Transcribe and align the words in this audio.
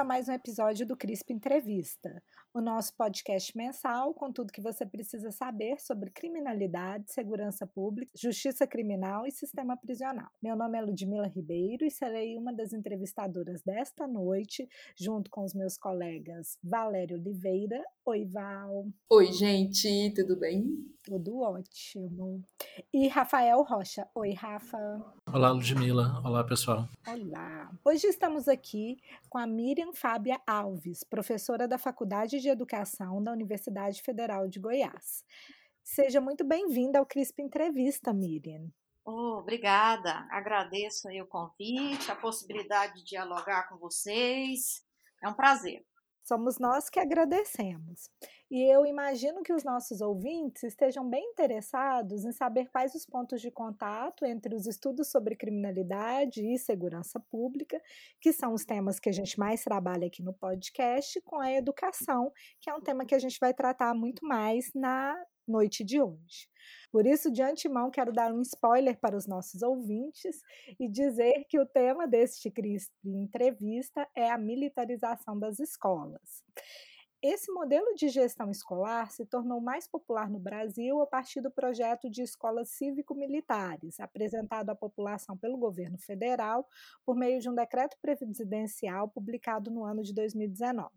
A 0.00 0.04
mais 0.04 0.30
um 0.30 0.32
episódio 0.32 0.86
do 0.86 0.96
CRISP 0.96 1.30
Entrevista, 1.30 2.22
o 2.54 2.60
nosso 2.62 2.96
podcast 2.96 3.54
mensal 3.54 4.14
com 4.14 4.32
tudo 4.32 4.50
que 4.50 4.62
você 4.62 4.86
precisa 4.86 5.30
saber 5.30 5.78
sobre 5.78 6.10
criminalidade, 6.10 7.12
segurança 7.12 7.66
pública, 7.66 8.10
justiça 8.16 8.66
criminal 8.66 9.26
e 9.26 9.30
sistema 9.30 9.76
prisional. 9.76 10.30
Meu 10.42 10.56
nome 10.56 10.78
é 10.78 10.80
Ludmila 10.80 11.28
Ribeiro 11.28 11.84
e 11.84 11.90
serei 11.90 12.34
uma 12.38 12.50
das 12.50 12.72
entrevistadoras 12.72 13.60
desta 13.62 14.06
noite, 14.06 14.66
junto 14.98 15.30
com 15.30 15.44
os 15.44 15.52
meus 15.52 15.76
colegas 15.76 16.56
Valério 16.64 17.18
Oliveira. 17.18 17.84
Oi, 18.06 18.24
Val. 18.24 18.86
Oi, 19.10 19.30
gente, 19.32 20.14
tudo 20.14 20.34
bem? 20.34 20.78
Tudo 21.10 21.40
ótimo. 21.40 22.40
E 22.94 23.08
Rafael 23.08 23.60
Rocha. 23.64 24.08
Oi, 24.14 24.32
Rafa. 24.32 24.78
Olá, 25.26 25.50
Ludmila. 25.50 26.22
Olá, 26.24 26.44
pessoal. 26.44 26.88
Olá. 27.04 27.68
Hoje 27.84 28.06
estamos 28.06 28.46
aqui 28.46 28.96
com 29.28 29.36
a 29.36 29.44
Miriam 29.44 29.92
Fábia 29.92 30.40
Alves, 30.46 31.02
professora 31.02 31.66
da 31.66 31.78
Faculdade 31.78 32.38
de 32.38 32.48
Educação 32.48 33.20
da 33.20 33.32
Universidade 33.32 34.00
Federal 34.02 34.46
de 34.46 34.60
Goiás. 34.60 35.24
Seja 35.82 36.20
muito 36.20 36.44
bem-vinda 36.44 37.00
ao 37.00 37.06
CRISP 37.06 37.42
Entrevista, 37.42 38.12
Miriam. 38.12 38.70
Oh, 39.04 39.38
obrigada. 39.40 40.28
Agradeço 40.30 41.08
o 41.08 41.26
convite, 41.26 42.08
a 42.08 42.14
possibilidade 42.14 42.94
de 43.00 43.04
dialogar 43.04 43.68
com 43.68 43.76
vocês. 43.78 44.86
É 45.20 45.28
um 45.28 45.34
prazer. 45.34 45.84
Somos 46.30 46.60
nós 46.60 46.88
que 46.88 47.00
agradecemos. 47.00 48.08
E 48.48 48.62
eu 48.62 48.86
imagino 48.86 49.42
que 49.42 49.52
os 49.52 49.64
nossos 49.64 50.00
ouvintes 50.00 50.62
estejam 50.62 51.10
bem 51.10 51.32
interessados 51.32 52.24
em 52.24 52.30
saber 52.30 52.68
quais 52.70 52.94
os 52.94 53.04
pontos 53.04 53.40
de 53.40 53.50
contato 53.50 54.24
entre 54.24 54.54
os 54.54 54.64
estudos 54.64 55.10
sobre 55.10 55.34
criminalidade 55.34 56.40
e 56.40 56.56
segurança 56.56 57.18
pública, 57.18 57.82
que 58.20 58.32
são 58.32 58.54
os 58.54 58.64
temas 58.64 59.00
que 59.00 59.08
a 59.08 59.12
gente 59.12 59.40
mais 59.40 59.64
trabalha 59.64 60.06
aqui 60.06 60.22
no 60.22 60.32
podcast, 60.32 61.20
com 61.22 61.40
a 61.40 61.50
educação, 61.50 62.32
que 62.60 62.70
é 62.70 62.74
um 62.76 62.80
tema 62.80 63.04
que 63.04 63.16
a 63.16 63.18
gente 63.18 63.40
vai 63.40 63.52
tratar 63.52 63.92
muito 63.92 64.24
mais 64.24 64.70
na 64.72 65.20
noite 65.50 65.84
de 65.84 66.00
hoje. 66.00 66.48
Por 66.92 67.06
isso, 67.06 67.30
de 67.30 67.42
antemão, 67.42 67.90
quero 67.90 68.12
dar 68.12 68.32
um 68.32 68.42
spoiler 68.42 68.98
para 68.98 69.16
os 69.16 69.26
nossos 69.26 69.62
ouvintes 69.62 70.42
e 70.78 70.88
dizer 70.88 71.44
que 71.48 71.58
o 71.58 71.66
tema 71.66 72.06
deste 72.06 72.50
CRISP 72.50 72.92
entrevista 73.04 74.08
é 74.14 74.30
a 74.30 74.38
militarização 74.38 75.38
das 75.38 75.60
escolas. 75.60 76.42
Esse 77.22 77.52
modelo 77.52 77.94
de 77.94 78.08
gestão 78.08 78.50
escolar 78.50 79.10
se 79.10 79.26
tornou 79.26 79.60
mais 79.60 79.86
popular 79.86 80.30
no 80.30 80.38
Brasil 80.38 81.02
a 81.02 81.06
partir 81.06 81.42
do 81.42 81.50
projeto 81.50 82.08
de 82.08 82.22
escolas 82.22 82.70
cívico-militares, 82.70 84.00
apresentado 84.00 84.70
à 84.70 84.74
população 84.74 85.36
pelo 85.36 85.58
governo 85.58 85.98
federal 85.98 86.66
por 87.04 87.14
meio 87.14 87.38
de 87.38 87.50
um 87.50 87.54
decreto 87.54 87.98
presidencial 88.00 89.06
publicado 89.06 89.70
no 89.70 89.84
ano 89.84 90.02
de 90.02 90.14
2019. 90.14 90.88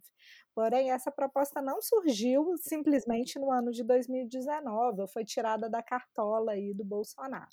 Porém, 0.55 0.91
essa 0.91 1.11
proposta 1.11 1.61
não 1.61 1.81
surgiu 1.81 2.55
simplesmente 2.57 3.37
no 3.37 3.51
ano 3.51 3.71
de 3.71 3.83
2019, 3.83 5.01
ou 5.01 5.07
foi 5.09 5.25
tirada 5.25 5.69
da 5.69 5.83
cartola 5.83 6.53
aí 6.53 6.73
do 6.73 6.85
Bolsonaro. 6.85 7.51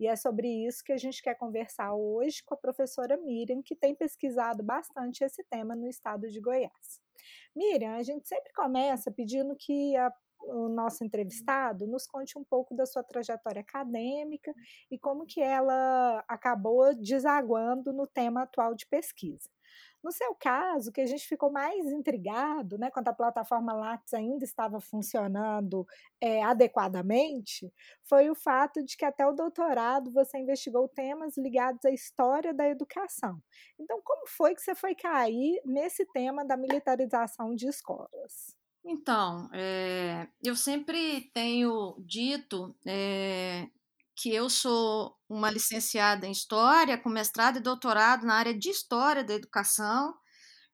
E 0.00 0.06
é 0.06 0.16
sobre 0.16 0.48
isso 0.66 0.82
que 0.82 0.92
a 0.92 0.98
gente 0.98 1.22
quer 1.22 1.34
conversar 1.34 1.92
hoje 1.94 2.42
com 2.42 2.54
a 2.54 2.58
professora 2.58 3.18
Miriam, 3.18 3.60
que 3.62 3.76
tem 3.76 3.94
pesquisado 3.94 4.62
bastante 4.62 5.22
esse 5.22 5.44
tema 5.44 5.76
no 5.76 5.86
estado 5.86 6.26
de 6.26 6.40
Goiás. 6.40 7.06
Miriam, 7.54 7.94
a 7.94 8.02
gente 8.02 8.28
sempre 8.28 8.52
começa 8.52 9.10
pedindo 9.10 9.54
que 9.56 9.96
a, 9.96 10.12
o 10.40 10.68
nosso 10.68 11.04
entrevistado 11.04 11.86
nos 11.86 12.06
conte 12.06 12.38
um 12.38 12.44
pouco 12.44 12.74
da 12.74 12.86
sua 12.86 13.02
trajetória 13.02 13.60
acadêmica 13.60 14.54
e 14.90 14.98
como 14.98 15.26
que 15.26 15.40
ela 15.40 16.24
acabou 16.28 16.94
desaguando 16.94 17.92
no 17.92 18.06
tema 18.06 18.42
atual 18.42 18.74
de 18.74 18.86
pesquisa. 18.86 19.48
No 20.02 20.12
seu 20.12 20.34
caso, 20.34 20.92
que 20.92 21.00
a 21.00 21.06
gente 21.06 21.26
ficou 21.26 21.50
mais 21.50 21.86
intrigado, 21.86 22.78
né, 22.78 22.90
quando 22.90 23.08
a 23.08 23.12
plataforma 23.12 23.72
Lattes 23.72 24.14
ainda 24.14 24.44
estava 24.44 24.80
funcionando 24.80 25.86
é, 26.20 26.42
adequadamente, 26.42 27.72
foi 28.04 28.30
o 28.30 28.34
fato 28.34 28.82
de 28.84 28.96
que 28.96 29.04
até 29.04 29.26
o 29.26 29.32
doutorado 29.32 30.12
você 30.12 30.38
investigou 30.38 30.88
temas 30.88 31.36
ligados 31.36 31.84
à 31.84 31.90
história 31.90 32.54
da 32.54 32.68
educação. 32.68 33.42
Então, 33.78 34.00
como 34.04 34.26
foi 34.26 34.54
que 34.54 34.62
você 34.62 34.74
foi 34.74 34.94
cair 34.94 35.60
nesse 35.64 36.04
tema 36.06 36.44
da 36.44 36.56
militarização 36.56 37.54
de 37.54 37.66
escolas? 37.68 38.56
Então, 38.84 39.50
é, 39.52 40.28
eu 40.42 40.56
sempre 40.56 41.30
tenho 41.34 41.96
dito 42.00 42.74
é, 42.86 43.68
que 44.20 44.34
eu 44.34 44.50
sou 44.50 45.14
uma 45.28 45.50
licenciada 45.50 46.26
em 46.26 46.32
História, 46.32 46.98
com 46.98 47.08
mestrado 47.08 47.58
e 47.58 47.62
doutorado 47.62 48.26
na 48.26 48.34
área 48.34 48.52
de 48.52 48.68
História 48.68 49.22
da 49.22 49.34
Educação, 49.34 50.12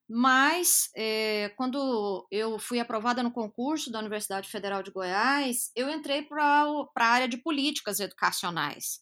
mas 0.09 0.88
é, 0.97 1.50
quando 1.56 2.27
eu 2.31 2.59
fui 2.59 2.81
aprovada 2.81 3.22
no 3.22 3.32
concurso 3.32 3.91
da 3.91 3.99
Universidade 3.99 4.49
Federal 4.49 4.82
de 4.82 4.91
Goiás, 4.91 5.71
eu 5.77 5.91
entrei 5.91 6.22
para 6.22 6.65
a 6.97 7.06
área 7.06 7.28
de 7.28 7.37
políticas 7.37 8.00
educacionais. 8.00 9.00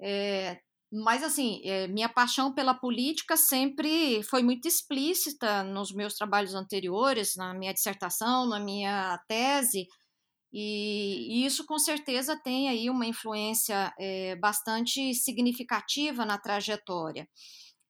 É, 0.00 0.58
mas, 0.92 1.22
assim, 1.22 1.62
é, 1.64 1.86
minha 1.88 2.08
paixão 2.08 2.52
pela 2.52 2.74
política 2.74 3.36
sempre 3.36 4.22
foi 4.24 4.42
muito 4.42 4.68
explícita 4.68 5.62
nos 5.62 5.92
meus 5.92 6.14
trabalhos 6.14 6.54
anteriores, 6.54 7.36
na 7.36 7.54
minha 7.54 7.72
dissertação, 7.72 8.46
na 8.46 8.60
minha 8.60 9.18
tese, 9.26 9.86
e, 10.52 11.42
e, 11.42 11.46
isso 11.46 11.64
com 11.64 11.78
certeza 11.78 12.36
tem 12.36 12.68
aí 12.68 12.90
uma 12.90 13.06
influência 13.06 13.92
é, 13.98 14.36
bastante 14.36 15.14
significativa 15.14 16.26
na 16.26 16.36
trajetória. 16.36 17.26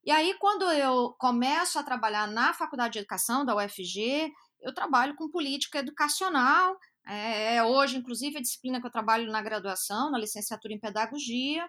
E 0.05 0.11
aí, 0.11 0.34
quando 0.39 0.71
eu 0.71 1.15
começo 1.19 1.78
a 1.78 1.83
trabalhar 1.83 2.27
na 2.27 2.53
Faculdade 2.55 2.95
de 2.95 2.99
Educação 3.00 3.45
da 3.45 3.56
UFG, 3.56 4.33
eu 4.61 4.75
trabalho 4.75 5.15
com 5.17 5.31
política 5.31 5.81
educacional. 5.81 6.77
É, 7.06 7.62
hoje, 7.65 7.97
inclusive, 7.97 8.39
a 8.39 8.41
disciplina 8.41 8.81
que 8.81 8.87
eu 8.87 8.91
trabalho 8.91 9.31
na 9.31 9.43
graduação, 9.43 10.11
na 10.11 10.19
licenciatura 10.19 10.75
em 10.75 10.81
pedagogia, 10.81 11.69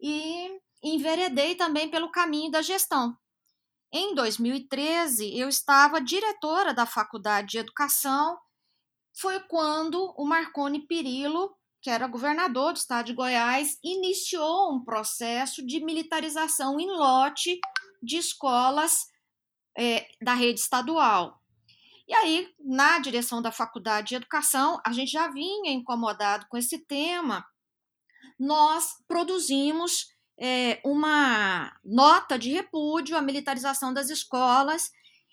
e 0.00 0.48
enveredei 0.82 1.54
também 1.56 1.90
pelo 1.90 2.10
caminho 2.10 2.50
da 2.50 2.62
gestão. 2.62 3.16
Em 3.92 4.14
2013, 4.14 5.36
eu 5.36 5.48
estava 5.48 6.00
diretora 6.00 6.72
da 6.72 6.86
Faculdade 6.86 7.48
de 7.48 7.58
Educação 7.58 8.38
foi 9.14 9.40
quando 9.40 10.14
o 10.16 10.24
Marconi 10.24 10.86
Perillo, 10.86 11.54
que 11.82 11.90
era 11.90 12.06
governador 12.06 12.72
do 12.72 12.76
estado 12.76 13.06
de 13.06 13.14
Goiás, 13.14 13.78
iniciou 13.82 14.74
um 14.74 14.84
processo 14.84 15.64
de 15.66 15.84
militarização 15.84 16.78
em 16.78 16.90
lote 16.90 17.60
de 18.02 18.16
escolas 18.18 19.06
é, 19.76 20.06
da 20.22 20.34
rede 20.34 20.60
estadual. 20.60 21.40
E 22.06 22.14
aí, 22.14 22.52
na 22.58 22.98
direção 22.98 23.40
da 23.40 23.52
Faculdade 23.52 24.08
de 24.08 24.14
Educação, 24.16 24.80
a 24.84 24.92
gente 24.92 25.12
já 25.12 25.28
vinha 25.28 25.72
incomodado 25.72 26.46
com 26.48 26.56
esse 26.56 26.78
tema, 26.78 27.46
nós 28.38 28.94
produzimos 29.06 30.08
é, 30.38 30.80
uma 30.84 31.72
nota 31.84 32.38
de 32.38 32.50
repúdio 32.50 33.16
à 33.16 33.20
militarização 33.20 33.92
das 33.92 34.08
escolas 34.08 34.90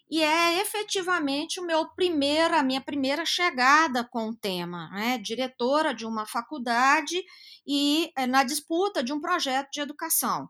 e 0.09 0.23
é 0.23 0.61
efetivamente 0.61 1.59
o 1.59 1.65
meu 1.65 1.85
primeira, 1.89 2.59
a 2.59 2.63
minha 2.63 2.81
primeira 2.81 3.25
chegada 3.25 4.05
com 4.05 4.29
o 4.29 4.35
tema, 4.35 4.89
né? 4.91 5.17
diretora 5.17 5.93
de 5.93 6.05
uma 6.05 6.25
faculdade 6.25 7.21
e 7.65 8.09
é, 8.15 8.25
na 8.25 8.43
disputa 8.43 9.03
de 9.03 9.11
um 9.11 9.19
projeto 9.19 9.69
de 9.71 9.81
educação. 9.81 10.49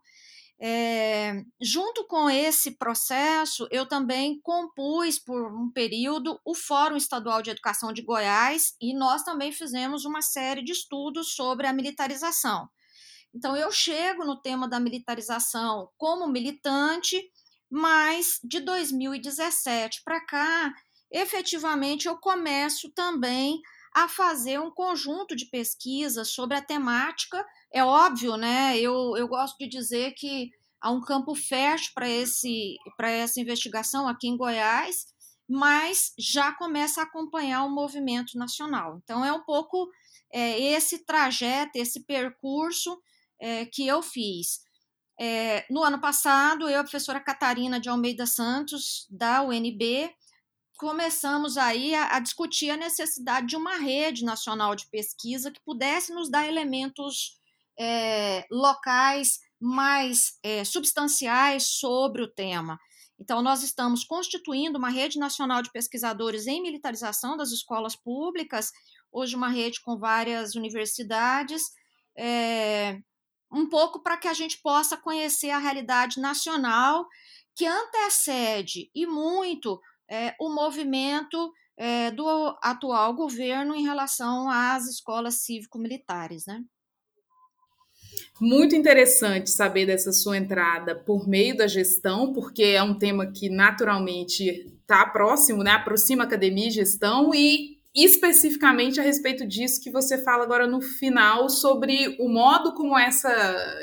É, 0.60 1.44
junto 1.60 2.04
com 2.06 2.28
esse 2.28 2.72
processo, 2.72 3.68
eu 3.70 3.86
também 3.86 4.40
compus 4.40 5.18
por 5.18 5.52
um 5.52 5.70
período 5.70 6.40
o 6.44 6.54
Fórum 6.54 6.96
Estadual 6.96 7.42
de 7.42 7.50
Educação 7.50 7.92
de 7.92 8.02
Goiás 8.02 8.74
e 8.80 8.92
nós 8.92 9.22
também 9.22 9.52
fizemos 9.52 10.04
uma 10.04 10.22
série 10.22 10.62
de 10.62 10.72
estudos 10.72 11.34
sobre 11.34 11.66
a 11.66 11.72
militarização. 11.72 12.68
Então, 13.34 13.56
eu 13.56 13.70
chego 13.70 14.24
no 14.24 14.40
tema 14.40 14.66
da 14.68 14.80
militarização 14.80 15.90
como 15.96 16.26
militante 16.26 17.22
mas 17.70 18.38
de 18.42 18.60
2017 18.60 20.02
para 20.04 20.24
cá, 20.24 20.74
efetivamente 21.10 22.06
eu 22.06 22.16
começo 22.16 22.90
também 22.90 23.60
a 23.94 24.08
fazer 24.08 24.60
um 24.60 24.70
conjunto 24.70 25.34
de 25.34 25.46
pesquisas 25.46 26.30
sobre 26.30 26.56
a 26.56 26.62
temática. 26.62 27.44
É 27.72 27.82
óbvio, 27.82 28.36
né? 28.36 28.78
Eu, 28.78 29.16
eu 29.16 29.26
gosto 29.26 29.56
de 29.58 29.68
dizer 29.68 30.12
que 30.12 30.50
há 30.80 30.90
um 30.90 31.00
campo 31.00 31.34
fértil 31.34 31.92
para 31.94 33.10
essa 33.10 33.40
investigação 33.40 34.06
aqui 34.06 34.28
em 34.28 34.36
Goiás, 34.36 35.06
mas 35.48 36.12
já 36.18 36.52
começa 36.52 37.00
a 37.00 37.04
acompanhar 37.04 37.64
o 37.64 37.70
movimento 37.70 38.36
nacional. 38.38 39.00
Então, 39.02 39.24
é 39.24 39.32
um 39.32 39.42
pouco 39.42 39.90
é, 40.32 40.60
esse 40.60 41.04
trajeto, 41.04 41.76
esse 41.76 42.04
percurso 42.04 43.00
é, 43.40 43.64
que 43.64 43.86
eu 43.86 44.02
fiz. 44.02 44.60
É, 45.20 45.66
no 45.68 45.82
ano 45.82 46.00
passado, 46.00 46.68
eu 46.68 46.78
a 46.78 46.84
professora 46.84 47.18
Catarina 47.18 47.80
de 47.80 47.88
Almeida 47.88 48.24
Santos, 48.24 49.06
da 49.10 49.42
UNB, 49.42 50.10
começamos 50.78 51.56
aí 51.56 51.92
a, 51.94 52.16
a, 52.16 52.20
discutir 52.20 52.70
a 52.70 52.76
necessidade 52.76 53.48
de 53.48 53.56
uma 53.56 53.76
rede 53.76 54.24
nacional 54.24 54.76
de 54.76 54.86
pesquisa 54.88 55.50
que 55.50 55.60
pudesse 55.64 56.14
nos 56.14 56.30
dar 56.30 56.46
elementos 56.46 57.36
é, 57.76 58.46
locais 58.48 59.40
mais 59.60 60.38
é, 60.42 60.64
substanciais 60.64 61.64
sobre 61.64 62.22
o 62.22 62.28
tema. 62.28 62.78
Então, 63.18 63.42
nós 63.42 63.64
estamos 63.64 64.04
constituindo 64.04 64.78
uma 64.78 64.88
rede 64.88 65.18
nacional 65.18 65.60
de 65.62 65.72
pesquisadores 65.72 66.46
em 66.46 66.62
militarização 66.62 67.36
das 67.36 67.50
escolas 67.50 67.96
públicas, 67.96 68.70
hoje 69.10 69.34
uma 69.34 69.48
rede 69.48 69.80
com 69.80 69.98
várias 69.98 70.54
universidades, 70.54 71.62
é, 72.16 73.00
um 73.52 73.68
pouco 73.68 74.02
para 74.02 74.16
que 74.16 74.28
a 74.28 74.34
gente 74.34 74.60
possa 74.62 74.96
conhecer 74.96 75.50
a 75.50 75.58
realidade 75.58 76.20
nacional 76.20 77.06
que 77.54 77.66
antecede 77.66 78.90
e 78.94 79.06
muito 79.06 79.80
é, 80.08 80.34
o 80.40 80.48
movimento 80.48 81.52
é, 81.76 82.10
do 82.10 82.26
atual 82.62 83.14
governo 83.14 83.74
em 83.74 83.82
relação 83.82 84.48
às 84.48 84.86
escolas 84.86 85.42
cívico-militares, 85.42 86.44
né? 86.46 86.62
Muito 88.40 88.74
interessante 88.76 89.50
saber 89.50 89.86
dessa 89.86 90.12
sua 90.12 90.36
entrada 90.36 90.94
por 90.94 91.28
meio 91.28 91.56
da 91.56 91.66
gestão, 91.66 92.32
porque 92.32 92.62
é 92.62 92.82
um 92.82 92.96
tema 92.96 93.26
que 93.26 93.48
naturalmente 93.48 94.44
está 94.80 95.04
próximo, 95.06 95.62
né? 95.62 95.72
Aproxima 95.72 96.24
academia 96.24 96.68
e 96.68 96.72
gestão 96.72 97.34
e 97.34 97.77
especificamente 98.04 99.00
a 99.00 99.02
respeito 99.02 99.46
disso 99.46 99.80
que 99.82 99.90
você 99.90 100.18
fala 100.18 100.44
agora 100.44 100.66
no 100.66 100.80
final 100.80 101.48
sobre 101.48 102.16
o 102.20 102.28
modo 102.28 102.74
como 102.74 102.98
essa 102.98 103.30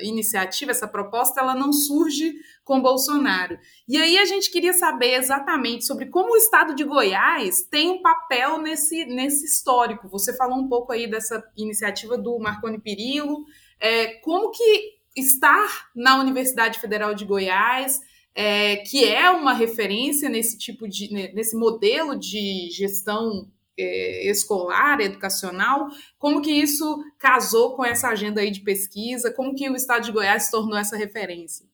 iniciativa, 0.01 0.71
essa 0.71 0.87
proposta, 0.87 1.41
ela 1.41 1.55
não 1.55 1.73
surge 1.73 2.35
com 2.63 2.81
Bolsonaro. 2.81 3.57
E 3.87 3.97
aí 3.97 4.17
a 4.17 4.25
gente 4.25 4.51
queria 4.51 4.73
saber 4.73 5.15
exatamente 5.15 5.85
sobre 5.85 6.07
como 6.07 6.33
o 6.33 6.37
estado 6.37 6.75
de 6.75 6.83
Goiás 6.83 7.63
tem 7.63 7.89
um 7.89 8.01
papel 8.01 8.61
nesse, 8.61 9.05
nesse 9.05 9.45
histórico. 9.45 10.07
Você 10.09 10.35
falou 10.35 10.57
um 10.57 10.67
pouco 10.67 10.91
aí 10.91 11.07
dessa 11.07 11.43
iniciativa 11.57 12.17
do 12.17 12.37
Marconi 12.39 12.79
Perillo, 12.79 13.43
é, 13.79 14.19
como 14.19 14.51
que 14.51 14.95
estar 15.15 15.89
na 15.95 16.19
Universidade 16.19 16.79
Federal 16.79 17.15
de 17.15 17.25
Goiás, 17.25 18.01
é, 18.35 18.77
que 18.77 19.03
é 19.05 19.29
uma 19.29 19.53
referência 19.53 20.29
nesse 20.29 20.57
tipo 20.57 20.87
de, 20.87 21.09
nesse 21.33 21.55
modelo 21.55 22.19
de 22.19 22.69
gestão 22.69 23.49
escolar, 23.77 25.01
educacional, 25.01 25.89
como 26.17 26.41
que 26.41 26.51
isso 26.51 27.03
casou 27.17 27.75
com 27.75 27.83
essa 27.83 28.09
agenda 28.09 28.41
aí 28.41 28.51
de 28.51 28.61
pesquisa, 28.61 29.33
como 29.33 29.55
que 29.55 29.69
o 29.69 29.75
Estado 29.75 30.05
de 30.05 30.11
Goiás 30.11 30.43
se 30.43 30.51
tornou 30.51 30.77
essa 30.77 30.95
referência? 30.95 31.65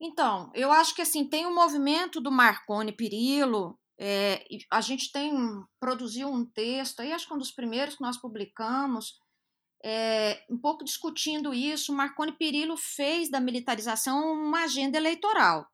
Então, 0.00 0.50
eu 0.54 0.70
acho 0.72 0.94
que 0.94 1.02
assim, 1.02 1.26
tem 1.26 1.46
o 1.46 1.50
um 1.50 1.54
movimento 1.54 2.20
do 2.20 2.30
Marconi 2.30 2.92
Perillo, 2.92 3.78
é, 3.98 4.44
a 4.70 4.80
gente 4.80 5.12
tem 5.12 5.32
produziu 5.78 6.28
um 6.28 6.44
texto, 6.44 7.00
aí 7.00 7.12
acho 7.12 7.28
que 7.28 7.34
um 7.34 7.38
dos 7.38 7.52
primeiros 7.52 7.94
que 7.94 8.02
nós 8.02 8.16
publicamos, 8.16 9.20
é, 9.84 10.44
um 10.50 10.58
pouco 10.58 10.84
discutindo 10.84 11.54
isso, 11.54 11.92
Marconi 11.92 12.32
Perillo 12.32 12.76
fez 12.76 13.30
da 13.30 13.40
militarização 13.40 14.32
uma 14.32 14.64
agenda 14.64 14.96
eleitoral, 14.96 15.66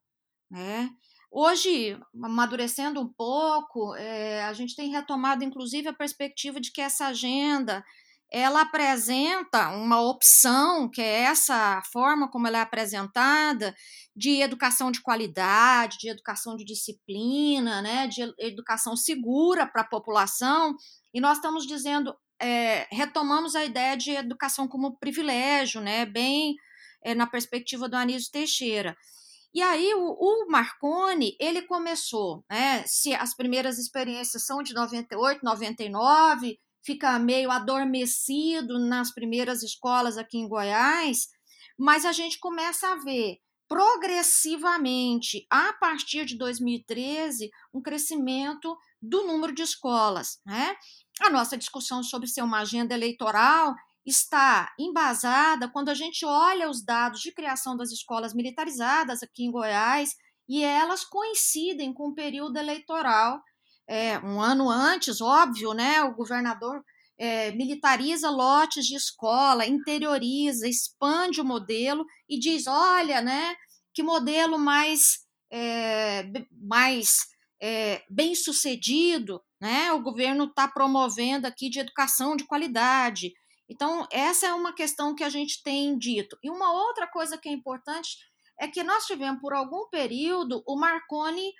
né? 0.51 0.91
Hoje, 1.31 1.99
amadurecendo 2.23 3.01
um 3.01 3.13
pouco, 3.13 3.95
é, 3.97 4.45
a 4.45 4.53
gente 4.53 4.75
tem 4.75 4.91
retomado, 4.91 5.45
inclusive, 5.45 5.89
a 5.89 5.93
perspectiva 5.93 6.61
de 6.61 6.73
que 6.73 6.81
essa 6.81 7.07
agenda 7.07 7.85
ela 8.31 8.61
apresenta 8.61 9.71
uma 9.71 10.01
opção, 10.01 10.89
que 10.89 11.01
é 11.01 11.23
essa 11.23 11.81
forma 11.91 12.31
como 12.31 12.47
ela 12.47 12.59
é 12.59 12.61
apresentada, 12.61 13.75
de 14.15 14.43
educação 14.43 14.91
de 14.91 15.01
qualidade, 15.01 15.99
de 15.99 16.11
educação 16.11 16.55
de 16.55 16.65
disciplina, 16.65 17.81
né, 17.81 18.07
de 18.07 18.23
educação 18.39 18.95
segura 18.97 19.67
para 19.67 19.83
a 19.83 19.89
população, 19.89 20.75
e 21.15 21.21
nós 21.21 21.39
estamos 21.39 21.67
dizendo, 21.67 22.15
é, 22.41 22.87
retomamos 22.91 23.57
a 23.57 23.65
ideia 23.65 23.97
de 23.97 24.11
educação 24.11 24.69
como 24.69 24.99
privilégio, 24.99 25.81
né, 25.81 26.05
bem 26.05 26.55
é, 27.03 27.15
na 27.15 27.27
perspectiva 27.27 27.89
do 27.89 27.97
Anísio 27.97 28.31
Teixeira. 28.31 28.95
E 29.59 29.63
aí 29.63 29.93
o, 29.93 30.13
o, 30.13 30.49
Marconi, 30.49 31.37
ele 31.41 31.63
começou, 31.63 32.45
né, 32.49 32.85
se 32.87 33.13
as 33.13 33.35
primeiras 33.35 33.77
experiências 33.77 34.47
são 34.47 34.63
de 34.63 34.73
98, 34.73 35.45
99, 35.45 36.57
fica 36.81 37.19
meio 37.19 37.51
adormecido 37.51 38.79
nas 38.79 39.13
primeiras 39.13 39.65
escolas 39.65 40.17
aqui 40.17 40.39
em 40.39 40.47
Goiás, 40.47 41.27
mas 41.77 42.05
a 42.05 42.13
gente 42.13 42.39
começa 42.39 42.87
a 42.87 43.03
ver 43.03 43.39
progressivamente, 43.67 45.45
a 45.51 45.73
partir 45.73 46.25
de 46.25 46.39
2013, 46.39 47.51
um 47.75 47.83
crescimento 47.83 48.79
do 49.03 49.27
número 49.27 49.53
de 49.53 49.63
escolas. 49.63 50.39
Né? 50.47 50.77
A 51.21 51.31
nossa 51.31 51.59
discussão 51.59 52.05
sobre 52.05 52.29
ser 52.29 52.43
uma 52.43 52.61
agenda 52.61 52.95
eleitoral 52.95 53.75
está 54.09 54.73
embasada 54.79 55.69
quando 55.69 55.89
a 55.89 55.95
gente 55.95 56.25
olha 56.25 56.69
os 56.69 56.85
dados 56.85 57.21
de 57.21 57.33
criação 57.33 57.77
das 57.77 57.91
escolas 57.91 58.35
militarizadas 58.35 59.23
aqui 59.23 59.45
em 59.45 59.51
Goiás 59.51 60.15
e 60.49 60.65
elas 60.65 61.05
coincidem 61.05 61.93
com 61.93 62.09
o 62.09 62.15
período 62.15 62.57
eleitoral. 62.57 63.41
É, 63.87 64.19
um 64.21 64.41
ano 64.41 64.71
antes, 64.71 65.21
óbvio, 65.21 65.73
né? 65.73 66.03
O 66.03 66.15
governador 66.15 66.83
é, 67.19 67.51
militariza 67.53 68.31
lotes 68.31 68.87
de 68.87 68.95
escola, 68.95 69.67
interioriza, 69.67 70.69
expande 70.69 71.41
o 71.41 71.45
modelo 71.45 72.05
e 72.29 72.39
diz: 72.39 72.67
olha, 72.67 73.21
né? 73.21 73.55
Que 73.93 74.03
modelo 74.03 74.59
mais, 74.59 75.19
é, 75.51 76.25
mais 76.53 77.27
é, 77.61 78.03
bem 78.09 78.35
sucedido, 78.35 79.43
né? 79.61 79.93
O 79.93 80.03
governo 80.03 80.45
está 80.45 80.69
promovendo 80.69 81.47
aqui 81.47 81.69
de 81.69 81.81
educação 81.81 82.37
de 82.37 82.47
qualidade 82.47 83.33
então, 83.69 84.07
essa 84.11 84.47
é 84.47 84.55
uma 84.55 84.73
questão 84.73 85.15
que 85.15 85.23
a 85.23 85.29
gente 85.29 85.63
tem 85.63 85.99
dito. 85.99 86.39
E 86.43 86.51
uma 86.51 86.73
outra 86.73 87.07
coisa 87.07 87.37
que 87.37 87.49
é 87.49 87.53
importante 87.53 88.17
é 88.59 88.67
que 88.67 88.83
nós 88.83 89.05
tivemos, 89.07 89.41
por 89.41 89.53
algum 89.53 89.89
período, 89.89 90.63
o 90.67 90.77
Marconi 90.77 91.53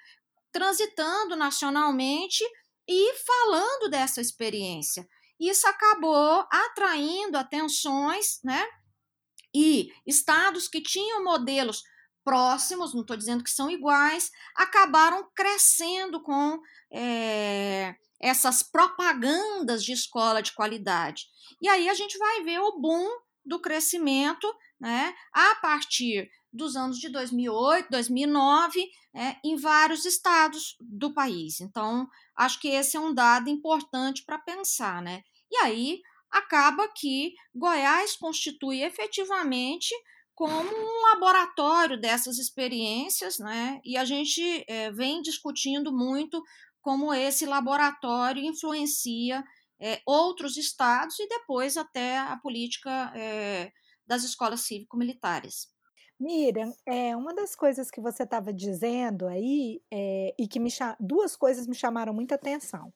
transitando 0.51 1.37
nacionalmente 1.37 2.43
e 2.89 3.15
falando 3.19 3.91
dessa 3.91 4.21
experiência. 4.21 5.07
Isso 5.39 5.69
acabou 5.69 6.47
atraindo 6.51 7.37
atenções, 7.37 8.41
né? 8.43 8.67
E 9.55 9.93
estados 10.07 10.67
que 10.67 10.81
tinham 10.81 11.23
modelos 11.23 11.83
próximos, 12.25 12.93
não 12.93 13.03
estou 13.03 13.17
dizendo 13.17 13.45
que 13.45 13.51
são 13.51 13.71
iguais, 13.71 14.31
acabaram 14.57 15.31
crescendo 15.35 16.23
com 16.23 16.61
é, 16.93 17.95
essas 18.21 18.63
propagandas 18.63 19.85
de 19.85 19.93
escola 19.93 20.43
de 20.43 20.53
qualidade. 20.53 21.27
E 21.63 21.69
aí 21.69 21.89
a 21.89 21.95
gente 21.95 22.19
vai 22.19 22.43
ver 22.43 22.61
o 22.61 22.81
boom 22.81 23.07
do 23.45 23.61
crescimento 23.61 24.47
né, 24.81 25.15
a 25.33 25.55
partir 25.57 26.31
dos 26.53 26.77
anos 26.77 26.99
de 26.99 27.09
2008, 27.09 27.89
2009, 27.91 28.89
né, 29.15 29.37
em 29.45 29.57
vários 29.57 30.05
estados 30.05 30.77
do 30.81 31.13
país. 31.13 31.61
Então, 31.61 32.09
acho 32.37 32.61
que 32.61 32.69
esse 32.69 32.97
é 32.97 33.01
um 33.01 33.13
dado 33.13 33.49
importante 33.49 34.25
para 34.25 34.39
pensar. 34.39 35.03
Né? 35.03 35.23
E 35.51 35.57
aí 35.59 36.01
acaba 36.31 36.89
que 36.89 37.35
Goiás 37.55 38.17
constitui 38.17 38.83
efetivamente 38.83 39.95
como 40.35 40.55
um 40.61 41.03
laboratório 41.11 42.01
dessas 42.01 42.39
experiências, 42.39 43.41
né? 43.41 43.81
E 43.85 43.97
a 43.97 44.05
gente 44.05 44.65
é, 44.69 44.89
vem 44.93 45.21
discutindo 45.21 45.93
muito 45.93 46.41
como 46.81 47.13
esse 47.13 47.47
laboratório 47.47 48.43
influencia 48.43 49.45
é, 49.81 50.01
outros 50.07 50.57
estados 50.57 51.19
e 51.19 51.29
depois 51.29 51.77
até 51.77 52.19
a 52.19 52.37
política 52.37 53.13
é, 53.17 53.71
das 54.07 54.25
escolas 54.25 54.61
cívico-militares. 54.61 55.69
Miriam, 56.21 56.73
é, 56.85 57.15
uma 57.15 57.33
das 57.33 57.55
coisas 57.55 57.93
que 57.93 58.01
você 58.01 58.25
estava 58.25 58.53
dizendo 58.53 59.29
aí, 59.29 59.81
é, 59.89 60.35
e 60.37 60.49
que 60.49 60.59
me 60.59 60.69
duas 60.99 61.37
coisas 61.37 61.67
me 61.67 61.77
chamaram 61.77 62.13
muita 62.13 62.35
atenção. 62.35 62.93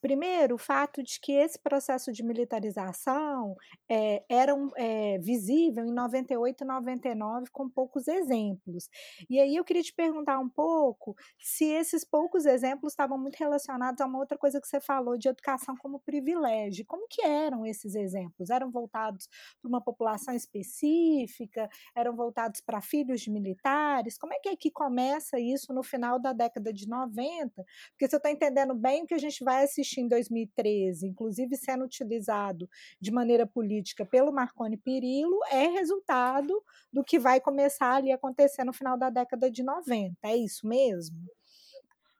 Primeiro, 0.00 0.54
o 0.54 0.58
fato 0.58 1.02
de 1.02 1.18
que 1.20 1.32
esse 1.32 1.58
processo 1.58 2.12
de 2.12 2.22
militarização 2.22 3.56
é, 3.88 4.22
era 4.28 4.54
um, 4.54 4.70
é, 4.76 5.18
visível 5.18 5.84
em 5.84 5.92
98 5.92 6.62
e 6.62 6.66
99 6.66 7.50
com 7.50 7.68
poucos 7.68 8.06
exemplos. 8.06 8.88
E 9.28 9.40
aí 9.40 9.56
eu 9.56 9.64
queria 9.64 9.82
te 9.82 9.92
perguntar 9.92 10.38
um 10.38 10.48
pouco 10.48 11.16
se 11.40 11.64
esses 11.64 12.04
poucos 12.04 12.46
exemplos 12.46 12.92
estavam 12.92 13.18
muito 13.18 13.36
relacionados 13.36 14.00
a 14.00 14.06
uma 14.06 14.18
outra 14.20 14.38
coisa 14.38 14.60
que 14.60 14.68
você 14.68 14.80
falou 14.80 15.18
de 15.18 15.28
educação 15.28 15.76
como 15.76 15.98
privilégio. 15.98 16.86
Como 16.86 17.08
que 17.08 17.22
eram 17.22 17.66
esses 17.66 17.96
exemplos? 17.96 18.48
Eram 18.48 18.70
voltados 18.70 19.28
para 19.60 19.68
uma 19.68 19.80
população 19.80 20.34
específica? 20.34 21.68
Eram 21.96 22.14
voltados 22.14 22.59
para 22.60 22.80
filhos 22.80 23.20
de 23.20 23.30
militares? 23.30 24.18
Como 24.18 24.32
é 24.32 24.38
que 24.38 24.48
é 24.48 24.56
que 24.56 24.70
começa 24.70 25.38
isso 25.38 25.72
no 25.72 25.82
final 25.82 26.18
da 26.18 26.32
década 26.32 26.72
de 26.72 26.88
90? 26.88 27.64
Porque 27.90 28.08
você 28.08 28.16
está 28.16 28.30
entendendo 28.30 28.74
bem 28.74 29.02
o 29.02 29.06
que 29.06 29.14
a 29.14 29.18
gente 29.18 29.42
vai 29.42 29.64
assistir 29.64 30.00
em 30.00 30.08
2013, 30.08 31.06
inclusive 31.06 31.56
sendo 31.56 31.84
utilizado 31.84 32.68
de 33.00 33.10
maneira 33.10 33.46
política 33.46 34.04
pelo 34.04 34.32
Marconi 34.32 34.76
Perillo, 34.76 35.38
é 35.50 35.66
resultado 35.68 36.62
do 36.92 37.04
que 37.04 37.18
vai 37.18 37.40
começar 37.40 37.94
ali 37.94 38.12
a 38.12 38.16
acontecer 38.16 38.64
no 38.64 38.72
final 38.72 38.98
da 38.98 39.10
década 39.10 39.50
de 39.50 39.62
90. 39.62 40.16
É 40.22 40.36
isso 40.36 40.66
mesmo? 40.66 41.18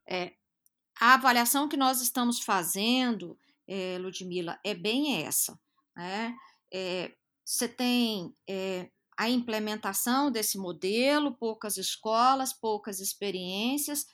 É, 0.09 0.33
a 1.01 1.15
avaliação 1.15 1.69
que 1.69 1.77
nós 1.77 2.01
estamos 2.01 2.41
fazendo, 2.41 3.39
é, 3.67 3.97
Ludmila, 3.99 4.59
é 4.65 4.75
bem 4.75 5.23
essa. 5.25 5.59
Né? 5.97 6.35
É, 6.73 7.13
você 7.45 7.69
tem 7.69 8.35
é, 8.49 8.91
a 9.21 9.29
implementação 9.29 10.31
desse 10.31 10.57
modelo, 10.57 11.37
poucas 11.37 11.77
escolas, 11.77 12.55
poucas 12.55 13.01
experiências. 13.01 14.07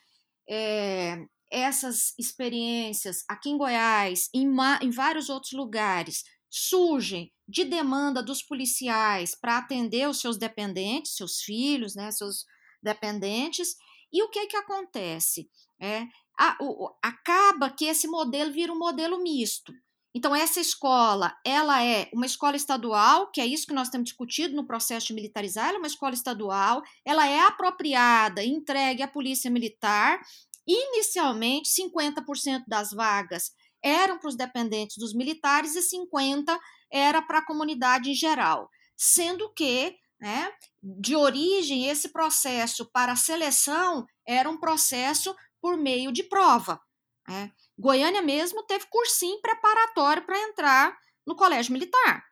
É, 0.50 1.16
essas 1.48 2.12
experiências 2.18 3.22
aqui 3.28 3.50
em 3.50 3.56
Goiás, 3.56 4.28
em, 4.34 4.48
em 4.82 4.90
vários 4.90 5.28
outros 5.28 5.52
lugares, 5.52 6.24
surgem 6.50 7.32
de 7.46 7.62
demanda 7.64 8.20
dos 8.20 8.42
policiais 8.42 9.32
para 9.40 9.58
atender 9.58 10.08
os 10.08 10.18
seus 10.18 10.36
dependentes, 10.36 11.14
seus 11.14 11.40
filhos, 11.40 11.94
né, 11.94 12.10
seus 12.10 12.44
dependentes. 12.82 13.76
E 14.12 14.24
o 14.24 14.28
que 14.28 14.48
que 14.48 14.56
acontece? 14.56 15.48
É, 15.80 16.02
a, 16.36 16.58
o, 16.60 16.90
acaba 17.00 17.70
que 17.70 17.84
esse 17.84 18.08
modelo 18.08 18.52
vira 18.52 18.72
um 18.72 18.78
modelo 18.78 19.22
misto. 19.22 19.72
Então, 20.16 20.34
essa 20.34 20.58
escola, 20.58 21.36
ela 21.44 21.84
é 21.84 22.08
uma 22.10 22.24
escola 22.24 22.56
estadual, 22.56 23.30
que 23.30 23.38
é 23.38 23.44
isso 23.44 23.66
que 23.66 23.74
nós 23.74 23.90
temos 23.90 24.06
discutido 24.06 24.56
no 24.56 24.66
processo 24.66 25.08
de 25.08 25.12
militarizar, 25.12 25.68
ela 25.68 25.76
é 25.76 25.78
uma 25.78 25.86
escola 25.86 26.14
estadual, 26.14 26.82
ela 27.04 27.28
é 27.28 27.40
apropriada, 27.40 28.42
entregue 28.42 29.02
à 29.02 29.08
polícia 29.08 29.50
militar. 29.50 30.18
Inicialmente, 30.66 31.68
50% 31.68 32.62
das 32.66 32.92
vagas 32.92 33.52
eram 33.84 34.18
para 34.18 34.28
os 34.30 34.36
dependentes 34.36 34.96
dos 34.96 35.12
militares 35.12 35.76
e 35.76 35.80
50% 35.80 36.58
era 36.90 37.20
para 37.20 37.40
a 37.40 37.44
comunidade 37.44 38.10
em 38.10 38.14
geral. 38.14 38.70
Sendo 38.96 39.52
que, 39.52 39.98
né, 40.18 40.50
de 40.82 41.14
origem, 41.14 41.90
esse 41.90 42.08
processo 42.08 42.90
para 42.90 43.16
seleção 43.16 44.06
era 44.26 44.48
um 44.48 44.58
processo 44.58 45.36
por 45.60 45.76
meio 45.76 46.10
de 46.10 46.22
prova. 46.22 46.80
Né? 47.28 47.52
Goiânia 47.78 48.22
mesmo 48.22 48.62
teve 48.64 48.86
cursinho 48.86 49.40
preparatório 49.40 50.24
para 50.24 50.38
entrar 50.38 50.96
no 51.26 51.36
colégio 51.36 51.72
militar. 51.72 52.24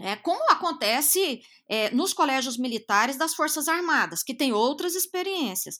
É, 0.00 0.16
como 0.16 0.42
acontece 0.50 1.42
é, 1.68 1.90
nos 1.90 2.12
colégios 2.12 2.56
militares 2.56 3.16
das 3.16 3.34
Forças 3.34 3.68
Armadas, 3.68 4.22
que 4.22 4.34
tem 4.34 4.52
outras 4.52 4.94
experiências. 4.94 5.78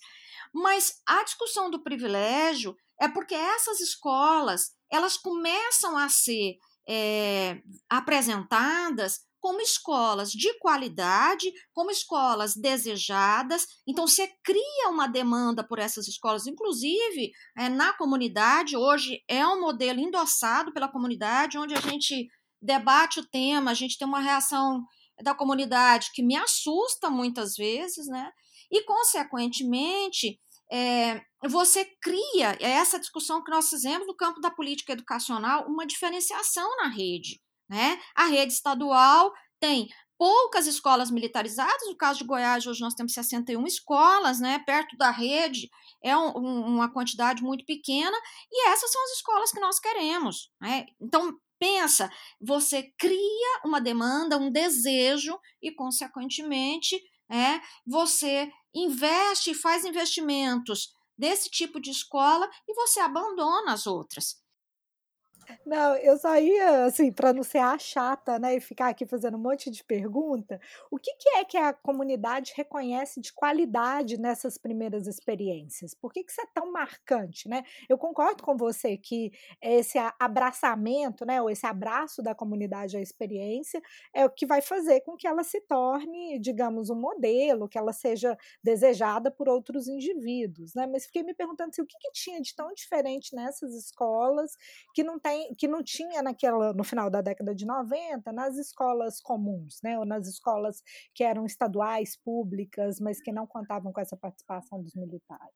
Mas 0.55 1.01
a 1.07 1.25
discussão 1.25 1.71
do 1.71 1.83
privilégio 1.83 2.77
é 3.01 3.09
porque 3.09 3.35
essas 3.35 3.81
escolas 3.81 4.73
elas 4.91 5.17
começam 5.17 5.97
a 5.97 6.09
ser 6.09 6.59
é, 6.89 7.61
apresentadas 7.89 9.21
como 9.43 9.61
escolas 9.61 10.31
de 10.31 10.57
qualidade, 10.61 11.53
como 11.73 11.91
escolas 11.91 12.55
desejadas. 12.55 13.67
Então, 13.85 14.07
você 14.07 14.31
cria 14.45 14.89
uma 14.89 15.09
demanda 15.09 15.67
por 15.67 15.81
essas 15.81 16.07
escolas, 16.07 16.47
inclusive 16.47 17.33
é, 17.59 17.69
na 17.69 17.93
comunidade. 17.95 18.77
Hoje 18.77 19.21
é 19.29 19.45
um 19.45 19.61
modelo 19.61 19.99
endossado 19.99 20.73
pela 20.73 20.87
comunidade, 20.89 21.59
onde 21.59 21.75
a 21.75 21.81
gente 21.81 22.29
debate 22.63 23.19
o 23.19 23.29
tema, 23.29 23.73
a 23.73 23.75
gente 23.75 23.99
tem 23.99 24.07
uma 24.07 24.21
reação 24.21 24.85
da 25.21 25.35
comunidade 25.35 26.11
que 26.15 26.23
me 26.23 26.37
assusta 26.37 27.11
muitas 27.11 27.57
vezes, 27.57 28.07
né? 28.07 28.31
E, 28.71 28.85
consequentemente, 28.85 30.39
é, 30.71 31.21
você 31.49 31.85
cria 32.01 32.57
é 32.61 32.71
essa 32.71 32.99
discussão 32.99 33.43
que 33.43 33.51
nós 33.51 33.69
fizemos 33.69 34.07
no 34.07 34.15
campo 34.15 34.41
da 34.41 34.53
política 34.53 34.93
educacional, 34.93 35.67
uma 35.67 35.85
diferenciação 35.85 36.77
na 36.77 36.89
rede. 36.89 37.41
Né? 37.73 37.99
A 38.15 38.27
rede 38.27 38.53
estadual 38.53 39.33
tem 39.59 39.89
poucas 40.19 40.67
escolas 40.67 41.11
militarizadas, 41.11 41.89
no 41.89 41.97
caso 41.97 42.19
de 42.19 42.27
Goiás, 42.27 42.67
hoje 42.67 42.83
nós 42.83 42.93
temos 42.93 43.15
61 43.15 43.67
escolas, 43.67 44.39
né? 44.39 44.59
perto 44.67 44.95
da 44.99 45.11
rede 45.11 45.71
é 46.05 46.15
um, 46.15 46.37
um, 46.37 46.67
uma 46.67 46.93
quantidade 46.93 47.43
muito 47.43 47.65
pequena, 47.65 48.15
e 48.51 48.69
essas 48.69 48.93
são 48.93 49.03
as 49.05 49.13
escolas 49.13 49.51
que 49.51 49.59
nós 49.59 49.81
queremos. 49.81 50.53
Né? 50.61 50.85
Então, 51.01 51.35
pensa, 51.59 52.13
você 52.39 52.93
cria 52.99 53.63
uma 53.65 53.81
demanda, 53.81 54.37
um 54.37 54.53
desejo, 54.53 55.41
e, 55.63 55.73
consequentemente, 55.73 57.01
é, 57.31 57.59
você 57.87 58.53
investe 58.75 59.55
faz 59.55 59.87
investimentos 59.87 60.93
desse 61.17 61.49
tipo 61.49 61.81
de 61.81 61.91
escola 61.91 62.51
e 62.69 62.75
você 62.75 63.01
abandona 63.01 63.73
as 63.73 63.87
outras. 63.87 64.42
Não, 65.67 65.97
eu 65.97 66.17
só 66.19 66.37
ia, 66.39 66.85
assim, 66.85 67.13
para 67.13 67.33
não 67.33 67.43
ser 67.43 67.59
a 67.59 67.79
chata, 67.79 68.39
né, 68.39 68.57
e 68.57 68.61
ficar 68.61 68.89
aqui 68.89 69.07
fazendo 69.07 69.37
um 69.37 69.41
monte 69.41 69.71
de 69.71 69.83
pergunta, 69.85 70.61
o 70.91 70.99
que 70.99 71.13
que 71.17 71.29
é 71.37 71.45
que 71.45 71.57
a 71.57 71.73
comunidade 71.73 72.53
reconhece 72.57 73.21
de 73.21 73.33
qualidade 73.33 74.19
nessas 74.19 74.57
primeiras 74.59 75.07
experiências? 75.07 75.95
Por 75.95 76.13
que 76.13 76.23
que 76.25 76.31
isso 76.31 76.41
é 76.41 76.47
tão 76.55 76.71
marcante, 76.73 77.49
né? 77.49 77.65
Eu 77.89 77.99
concordo 77.99 78.43
com 78.43 78.57
você 78.57 78.97
que 78.97 79.33
esse 79.61 79.99
abraçamento, 80.19 81.25
né, 81.25 81.41
ou 81.43 81.51
esse 81.51 81.67
abraço 81.67 82.23
da 82.23 82.35
comunidade 82.35 82.97
à 82.97 83.01
experiência 83.01 83.81
é 84.15 84.25
o 84.25 84.31
que 84.31 84.47
vai 84.47 84.61
fazer 84.61 85.01
com 85.01 85.17
que 85.17 85.27
ela 85.27 85.43
se 85.45 85.61
torne, 85.63 86.39
digamos, 86.39 86.91
um 86.91 86.95
modelo, 87.01 87.69
que 87.69 87.79
ela 87.79 87.93
seja 87.93 88.37
desejada 88.63 89.31
por 89.31 89.49
outros 89.49 89.89
indivíduos, 89.89 90.75
né? 90.75 90.87
Mas 90.87 91.07
fiquei 91.07 91.23
me 91.23 91.35
perguntando 91.35 91.71
assim, 91.71 91.83
o 91.83 91.87
que 91.87 91.99
que 91.99 92.13
tinha 92.13 92.41
de 92.41 92.55
tão 92.55 92.73
diferente 92.75 93.35
nessas 93.35 93.75
escolas 93.75 94.57
que 94.95 95.03
não 95.03 95.19
tem 95.19 95.42
que 95.57 95.69
não 95.69 95.83
tinha 95.83 96.23
naquela, 96.23 96.73
no 96.73 96.85
final 96.85 97.11
da 97.11 97.21
década 97.21 97.55
de 97.55 97.67
90 97.67 98.33
nas 98.33 98.57
escolas 98.57 99.21
comuns, 99.21 99.81
né, 99.83 99.99
ou 99.99 100.05
nas 100.05 100.27
escolas 100.27 100.83
que 101.15 101.25
eram 101.25 101.45
estaduais, 101.45 102.17
públicas, 102.17 102.99
mas 103.01 103.21
que 103.21 103.33
não 103.33 103.47
contavam 103.47 103.93
com 103.93 104.01
essa 104.01 104.17
participação 104.17 104.83
dos 104.83 104.95
militares. 104.95 105.55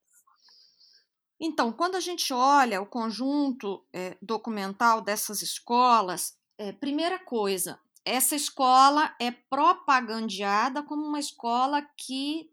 Então, 1.40 1.70
quando 1.72 1.96
a 1.96 2.00
gente 2.00 2.32
olha 2.32 2.80
o 2.80 2.86
conjunto 2.86 3.86
é, 3.92 4.16
documental 4.22 5.02
dessas 5.02 5.42
escolas, 5.42 6.38
é, 6.58 6.72
primeira 6.72 7.18
coisa, 7.18 7.78
essa 8.04 8.34
escola 8.34 9.14
é 9.20 9.30
propagandeada 9.30 10.82
como 10.82 11.04
uma 11.04 11.18
escola 11.18 11.82
que 11.96 12.50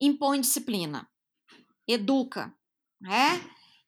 impõe 0.00 0.40
disciplina, 0.40 1.08
educa, 1.88 2.54
né? 3.00 3.40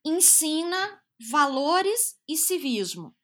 ensina 0.04 1.02
valores 1.30 2.16
e 2.28 2.36
civismo. 2.36 3.14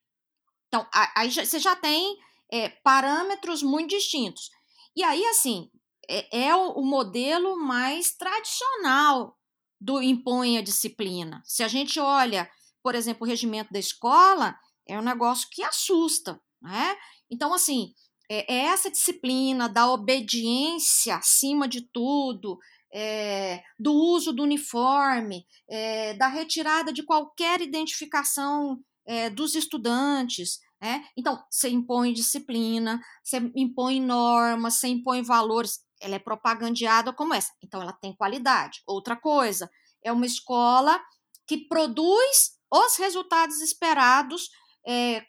Então, 0.68 0.86
aí 1.14 1.30
você 1.30 1.58
já 1.58 1.76
tem 1.76 2.16
é, 2.50 2.68
parâmetros 2.68 3.62
muito 3.62 3.90
distintos. 3.90 4.50
E 4.96 5.02
aí, 5.02 5.24
assim, 5.26 5.70
é, 6.08 6.46
é 6.46 6.56
o, 6.56 6.82
modelo 6.82 7.56
mais 7.56 8.14
tradicional 8.14 9.38
do 9.80 10.02
impõe 10.02 10.58
a 10.58 10.62
disciplina. 10.62 11.42
Se 11.44 11.62
a 11.62 11.68
gente 11.68 11.98
olha, 11.98 12.50
por 12.82 12.94
exemplo, 12.94 13.26
o 13.26 13.28
regimento 13.28 13.72
da 13.72 13.78
escola, 13.78 14.56
é 14.86 14.98
um 14.98 15.02
negócio 15.02 15.48
que 15.50 15.62
assusta, 15.62 16.40
né? 16.60 16.96
Então, 17.30 17.52
assim, 17.54 17.94
é, 18.30 18.54
é 18.54 18.58
essa 18.66 18.90
disciplina 18.90 19.68
da 19.68 19.90
obediência 19.90 21.16
acima 21.16 21.68
de 21.68 21.82
tudo, 21.92 22.58
é, 22.92 23.62
do 23.78 23.92
uso 23.92 24.32
do 24.32 24.42
uniforme, 24.42 25.46
é, 25.68 26.14
da 26.14 26.28
retirada 26.28 26.92
de 26.92 27.02
qualquer 27.02 27.62
identificação 27.62 28.78
é, 29.06 29.30
dos 29.30 29.54
estudantes. 29.54 30.58
Né? 30.80 31.04
Então, 31.16 31.42
você 31.50 31.70
impõe 31.70 32.12
disciplina, 32.12 33.00
você 33.24 33.38
impõe 33.56 34.00
normas, 34.00 34.74
você 34.74 34.88
impõe 34.88 35.22
valores. 35.22 35.80
Ela 36.00 36.16
é 36.16 36.18
propagandeada 36.18 37.12
como 37.12 37.32
essa. 37.32 37.52
Então, 37.62 37.80
ela 37.80 37.92
tem 37.92 38.14
qualidade. 38.14 38.82
Outra 38.86 39.16
coisa, 39.16 39.70
é 40.04 40.12
uma 40.12 40.26
escola 40.26 41.00
que 41.46 41.68
produz 41.68 42.58
os 42.70 42.96
resultados 42.96 43.60
esperados 43.60 44.48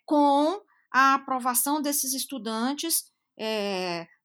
com 0.06 0.60
a 0.92 1.14
aprovação 1.14 1.80
desses 1.80 2.14
estudantes 2.14 3.04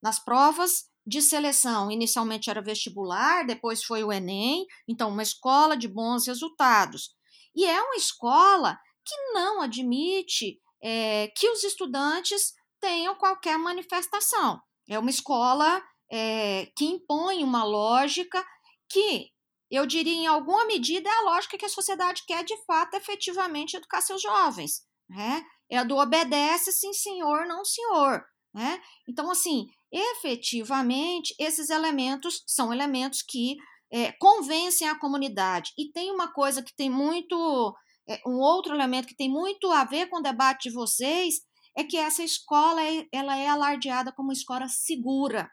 nas 0.02 0.18
provas 0.24 0.87
de 1.08 1.22
seleção. 1.22 1.90
Inicialmente 1.90 2.50
era 2.50 2.60
vestibular, 2.60 3.46
depois 3.46 3.82
foi 3.82 4.04
o 4.04 4.12
Enem, 4.12 4.66
então 4.86 5.08
uma 5.08 5.22
escola 5.22 5.74
de 5.74 5.88
bons 5.88 6.26
resultados. 6.26 7.16
E 7.56 7.64
é 7.64 7.80
uma 7.80 7.96
escola 7.96 8.78
que 9.04 9.16
não 9.32 9.62
admite 9.62 10.60
é, 10.82 11.28
que 11.34 11.48
os 11.48 11.64
estudantes 11.64 12.52
tenham 12.78 13.14
qualquer 13.14 13.58
manifestação. 13.58 14.60
É 14.86 14.98
uma 14.98 15.08
escola 15.08 15.82
é, 16.12 16.66
que 16.76 16.84
impõe 16.84 17.42
uma 17.42 17.64
lógica 17.64 18.44
que, 18.88 19.30
eu 19.70 19.86
diria, 19.86 20.12
em 20.12 20.26
alguma 20.26 20.66
medida, 20.66 21.08
é 21.08 21.12
a 21.12 21.22
lógica 21.22 21.56
que 21.56 21.64
a 21.64 21.70
sociedade 21.70 22.22
quer 22.26 22.44
de 22.44 22.56
fato 22.64 22.94
efetivamente 22.94 23.76
educar 23.76 24.02
seus 24.02 24.20
jovens. 24.20 24.82
Né? 25.08 25.42
É 25.70 25.78
a 25.78 25.84
do 25.84 25.96
obedece, 25.96 26.70
sim, 26.70 26.92
senhor, 26.92 27.46
não, 27.46 27.64
senhor. 27.64 28.24
Né? 28.54 28.80
Então, 29.08 29.30
assim, 29.30 29.66
efetivamente, 29.92 31.34
esses 31.38 31.70
elementos 31.70 32.42
são 32.46 32.72
elementos 32.72 33.22
que 33.22 33.56
é, 33.90 34.12
convencem 34.12 34.88
a 34.88 34.98
comunidade. 34.98 35.72
E 35.78 35.90
tem 35.90 36.10
uma 36.10 36.32
coisa 36.32 36.62
que 36.62 36.74
tem 36.74 36.90
muito, 36.90 37.74
é, 38.08 38.20
um 38.26 38.38
outro 38.38 38.74
elemento 38.74 39.08
que 39.08 39.16
tem 39.16 39.30
muito 39.30 39.70
a 39.70 39.84
ver 39.84 40.08
com 40.08 40.18
o 40.18 40.22
debate 40.22 40.68
de 40.68 40.74
vocês, 40.74 41.36
é 41.76 41.84
que 41.84 41.96
essa 41.96 42.22
escola 42.22 42.80
ela 43.12 43.36
é 43.36 43.48
alardeada 43.48 44.12
como 44.12 44.32
escola 44.32 44.68
segura. 44.68 45.48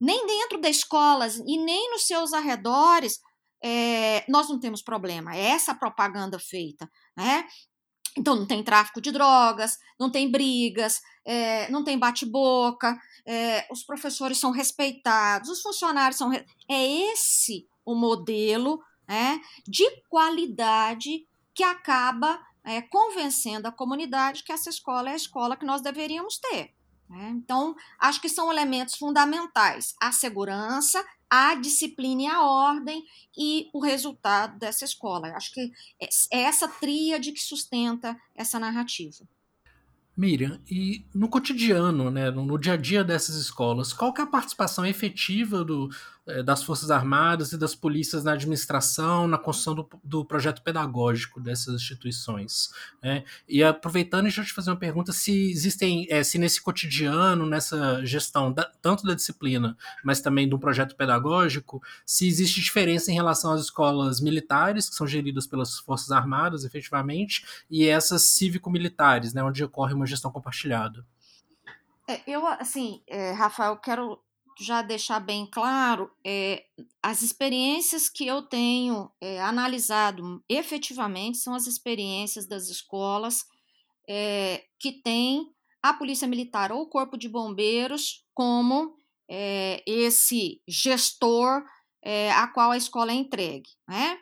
Nem 0.00 0.26
dentro 0.26 0.60
das 0.60 0.76
escolas 0.76 1.36
e 1.38 1.58
nem 1.58 1.90
nos 1.90 2.06
seus 2.06 2.32
arredores 2.32 3.20
é, 3.62 4.24
nós 4.28 4.48
não 4.48 4.58
temos 4.58 4.82
problema. 4.82 5.34
É 5.34 5.50
essa 5.50 5.74
propaganda 5.74 6.38
feita. 6.38 6.88
Né? 7.16 7.44
Então, 8.16 8.34
não 8.34 8.46
tem 8.46 8.62
tráfico 8.62 9.00
de 9.00 9.12
drogas, 9.12 9.76
não 9.98 10.10
tem 10.10 10.30
brigas, 10.30 11.00
é, 11.26 11.70
não 11.70 11.84
tem 11.84 11.98
bate-boca, 11.98 12.98
é, 13.28 13.66
os 13.70 13.82
professores 13.82 14.38
são 14.38 14.50
respeitados, 14.50 15.50
os 15.50 15.60
funcionários 15.60 16.16
são. 16.16 16.32
É 16.32 16.42
esse 17.12 17.68
o 17.84 17.94
modelo 17.94 18.82
é, 19.06 19.38
de 19.66 19.84
qualidade 20.08 21.26
que 21.54 21.62
acaba 21.62 22.40
é, 22.64 22.80
convencendo 22.80 23.68
a 23.68 23.72
comunidade 23.72 24.42
que 24.42 24.52
essa 24.52 24.70
escola 24.70 25.10
é 25.10 25.12
a 25.12 25.16
escola 25.16 25.58
que 25.58 25.66
nós 25.66 25.82
deveríamos 25.82 26.38
ter. 26.38 26.74
Né? 27.06 27.28
Então, 27.36 27.76
acho 27.98 28.18
que 28.18 28.30
são 28.30 28.50
elementos 28.50 28.94
fundamentais: 28.94 29.94
a 30.00 30.10
segurança, 30.10 31.04
a 31.28 31.54
disciplina 31.54 32.22
e 32.22 32.26
a 32.26 32.42
ordem 32.42 33.04
e 33.36 33.68
o 33.74 33.80
resultado 33.80 34.58
dessa 34.58 34.86
escola. 34.86 35.36
Acho 35.36 35.52
que 35.52 35.70
é 36.32 36.40
essa 36.40 36.66
tríade 36.66 37.32
que 37.32 37.42
sustenta 37.42 38.18
essa 38.34 38.58
narrativa. 38.58 39.28
Miriam, 40.18 40.58
e 40.68 41.04
no 41.14 41.28
cotidiano, 41.28 42.10
né, 42.10 42.28
no, 42.28 42.58
dia 42.58 42.72
a 42.72 42.76
dia 42.76 43.04
dessas 43.04 43.36
escolas, 43.36 43.92
qual 43.92 44.12
que 44.12 44.20
é 44.20 44.24
a 44.24 44.26
participação 44.26 44.84
efetiva 44.84 45.64
do, 45.64 45.88
das 46.44 46.62
Forças 46.62 46.90
Armadas 46.90 47.52
e 47.52 47.58
das 47.58 47.74
polícias 47.74 48.22
na 48.22 48.32
administração, 48.32 49.26
na 49.26 49.38
construção 49.38 49.74
do, 49.74 49.88
do 50.04 50.24
projeto 50.24 50.62
pedagógico 50.62 51.40
dessas 51.40 51.74
instituições. 51.76 52.70
Né? 53.02 53.24
E 53.48 53.62
aproveitando, 53.62 54.24
deixa 54.24 54.42
eu 54.42 54.44
te 54.44 54.52
fazer 54.52 54.70
uma 54.70 54.76
pergunta: 54.76 55.12
se 55.12 55.50
existem, 55.50 56.06
é, 56.10 56.22
se 56.22 56.38
nesse 56.38 56.60
cotidiano, 56.60 57.46
nessa 57.46 58.04
gestão, 58.04 58.52
da, 58.52 58.64
tanto 58.82 59.04
da 59.04 59.14
disciplina, 59.14 59.76
mas 60.04 60.20
também 60.20 60.48
do 60.48 60.58
projeto 60.58 60.94
pedagógico, 60.96 61.82
se 62.04 62.28
existe 62.28 62.60
diferença 62.60 63.10
em 63.10 63.14
relação 63.14 63.52
às 63.52 63.62
escolas 63.62 64.20
militares, 64.20 64.88
que 64.88 64.94
são 64.94 65.06
geridas 65.06 65.46
pelas 65.46 65.78
Forças 65.78 66.10
Armadas, 66.10 66.64
efetivamente, 66.64 67.44
e 67.70 67.86
essas 67.86 68.22
cívico-militares, 68.22 69.32
né, 69.32 69.42
onde 69.42 69.64
ocorre 69.64 69.94
uma 69.94 70.06
gestão 70.06 70.30
compartilhada. 70.30 71.04
É, 72.06 72.22
eu, 72.26 72.46
assim, 72.46 73.02
é, 73.06 73.32
Rafael, 73.32 73.76
quero 73.76 74.18
já 74.60 74.82
deixar 74.82 75.20
bem 75.20 75.46
claro, 75.46 76.10
é, 76.24 76.64
as 77.02 77.22
experiências 77.22 78.08
que 78.08 78.26
eu 78.26 78.42
tenho 78.42 79.10
é, 79.20 79.40
analisado 79.40 80.42
efetivamente 80.48 81.38
são 81.38 81.54
as 81.54 81.66
experiências 81.66 82.46
das 82.46 82.68
escolas 82.68 83.44
é, 84.08 84.64
que 84.78 85.00
têm 85.02 85.46
a 85.82 85.94
Polícia 85.94 86.26
Militar 86.26 86.72
ou 86.72 86.82
o 86.82 86.88
Corpo 86.88 87.16
de 87.16 87.28
Bombeiros 87.28 88.24
como 88.34 88.96
esse 89.86 90.62
gestor 90.66 91.62
a 92.34 92.48
qual 92.48 92.70
a 92.70 92.78
escola 92.78 93.12
é 93.12 93.14
entregue. 93.14 93.68
Né? 93.86 94.18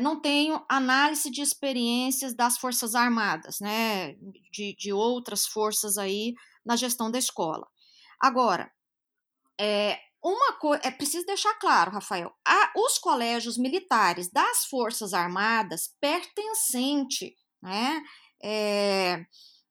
Não 0.00 0.20
tenho 0.20 0.64
análise 0.70 1.28
de 1.28 1.42
experiências 1.42 2.34
das 2.34 2.56
Forças 2.56 2.94
Armadas, 2.94 3.58
né, 3.58 4.14
de, 4.52 4.76
de 4.78 4.92
outras 4.92 5.44
forças 5.44 5.98
aí 5.98 6.34
na 6.64 6.76
gestão 6.76 7.10
da 7.10 7.18
escola. 7.18 7.66
Agora, 8.20 8.70
é, 9.60 9.98
uma 10.22 10.52
coisa, 10.54 10.82
é 10.84 10.90
preciso 10.90 11.24
deixar 11.26 11.54
claro, 11.54 11.92
Rafael, 11.92 12.32
a, 12.46 12.72
os 12.76 12.98
colégios 12.98 13.56
militares 13.56 14.30
das 14.30 14.64
Forças 14.64 15.14
Armadas 15.14 15.94
pertencente 16.00 17.34
né, 17.62 18.02
é, 18.42 19.24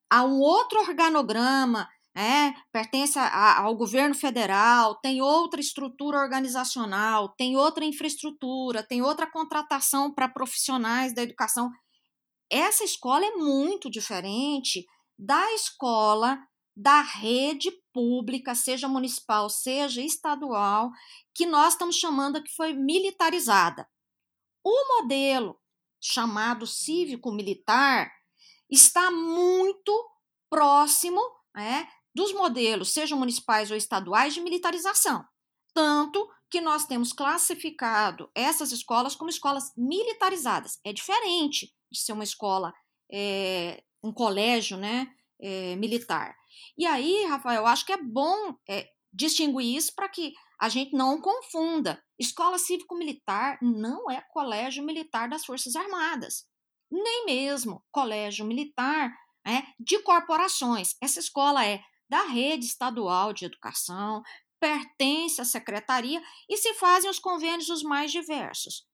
a 0.10 0.24
um 0.24 0.40
outro 0.40 0.80
organograma, 0.80 1.88
é, 2.16 2.54
pertence 2.72 3.20
a, 3.20 3.60
ao 3.60 3.76
governo 3.76 4.16
federal, 4.16 4.96
tem 5.02 5.22
outra 5.22 5.60
estrutura 5.60 6.18
organizacional, 6.18 7.34
tem 7.38 7.56
outra 7.56 7.86
infraestrutura, 7.86 8.82
tem 8.82 9.02
outra 9.02 9.30
contratação 9.30 10.14
para 10.14 10.30
profissionais 10.30 11.14
da 11.14 11.22
educação. 11.22 11.70
Essa 12.50 12.84
escola 12.84 13.26
é 13.26 13.32
muito 13.32 13.90
diferente 13.90 14.86
da 15.20 15.54
escola 15.54 16.40
da 16.78 17.02
rede 17.02 17.72
pública, 17.92 18.54
seja 18.54 18.88
municipal, 18.88 19.50
seja 19.50 20.00
estadual, 20.00 20.92
que 21.34 21.44
nós 21.44 21.74
estamos 21.74 21.96
chamando 21.96 22.44
que 22.44 22.56
foi 22.56 22.72
militarizada. 22.72 23.90
O 24.64 25.02
modelo 25.02 25.60
chamado 26.00 26.68
cívico-militar 26.68 28.12
está 28.70 29.10
muito 29.10 29.92
próximo 30.52 31.20
né, 31.56 31.90
dos 32.14 32.32
modelos, 32.32 32.94
sejam 32.94 33.18
municipais 33.18 33.72
ou 33.72 33.78
estaduais, 33.78 34.36
de 34.36 34.42
militarização. 34.42 35.26
Tanto 35.74 36.30
que 36.48 36.62
nós 36.62 36.86
temos 36.86 37.12
classificado 37.12 38.30
essas 38.36 38.72
escolas 38.72 39.16
como 39.16 39.32
escolas 39.32 39.74
militarizadas. 39.76 40.80
É 40.86 40.94
diferente 40.94 41.74
de 41.92 42.00
ser 42.00 42.14
uma 42.14 42.24
escola, 42.24 42.72
é, 43.12 43.84
um 44.04 44.14
colégio 44.14 44.78
né, 44.78 45.12
é, 45.40 45.76
militar. 45.76 46.36
E 46.78 46.86
aí, 46.86 47.26
Rafael, 47.26 47.62
eu 47.62 47.68
acho 47.68 47.86
que 47.86 47.94
é 47.94 48.02
bom 48.02 48.56
é, 48.70 48.88
distinguir 49.14 49.76
isso 49.76 49.94
para 49.96 50.10
que 50.10 50.34
a 50.60 50.70
gente 50.70 50.96
não 50.96 51.22
confunda. 51.22 52.04
Escola 52.20 52.58
cívico-militar 52.58 53.58
não 53.62 54.10
é 54.10 54.22
colégio 54.32 54.84
militar 54.84 55.30
das 55.30 55.46
Forças 55.46 55.76
Armadas, 55.76 56.46
nem 56.92 57.26
mesmo 57.26 57.84
colégio 57.92 58.46
militar 58.46 59.12
é, 59.46 59.64
de 59.80 60.00
corporações. 60.00 60.96
Essa 61.02 61.20
escola 61.20 61.66
é 61.66 61.82
da 62.10 62.24
rede 62.24 62.66
estadual 62.66 63.34
de 63.34 63.46
educação, 63.46 64.24
pertence 64.60 65.40
à 65.42 65.46
secretaria 65.46 66.22
e 66.50 66.58
se 66.58 66.74
fazem 66.74 67.10
os 67.10 67.20
convênios 67.20 67.70
os 67.70 67.84
mais 67.84 68.12
diversos. 68.12 68.86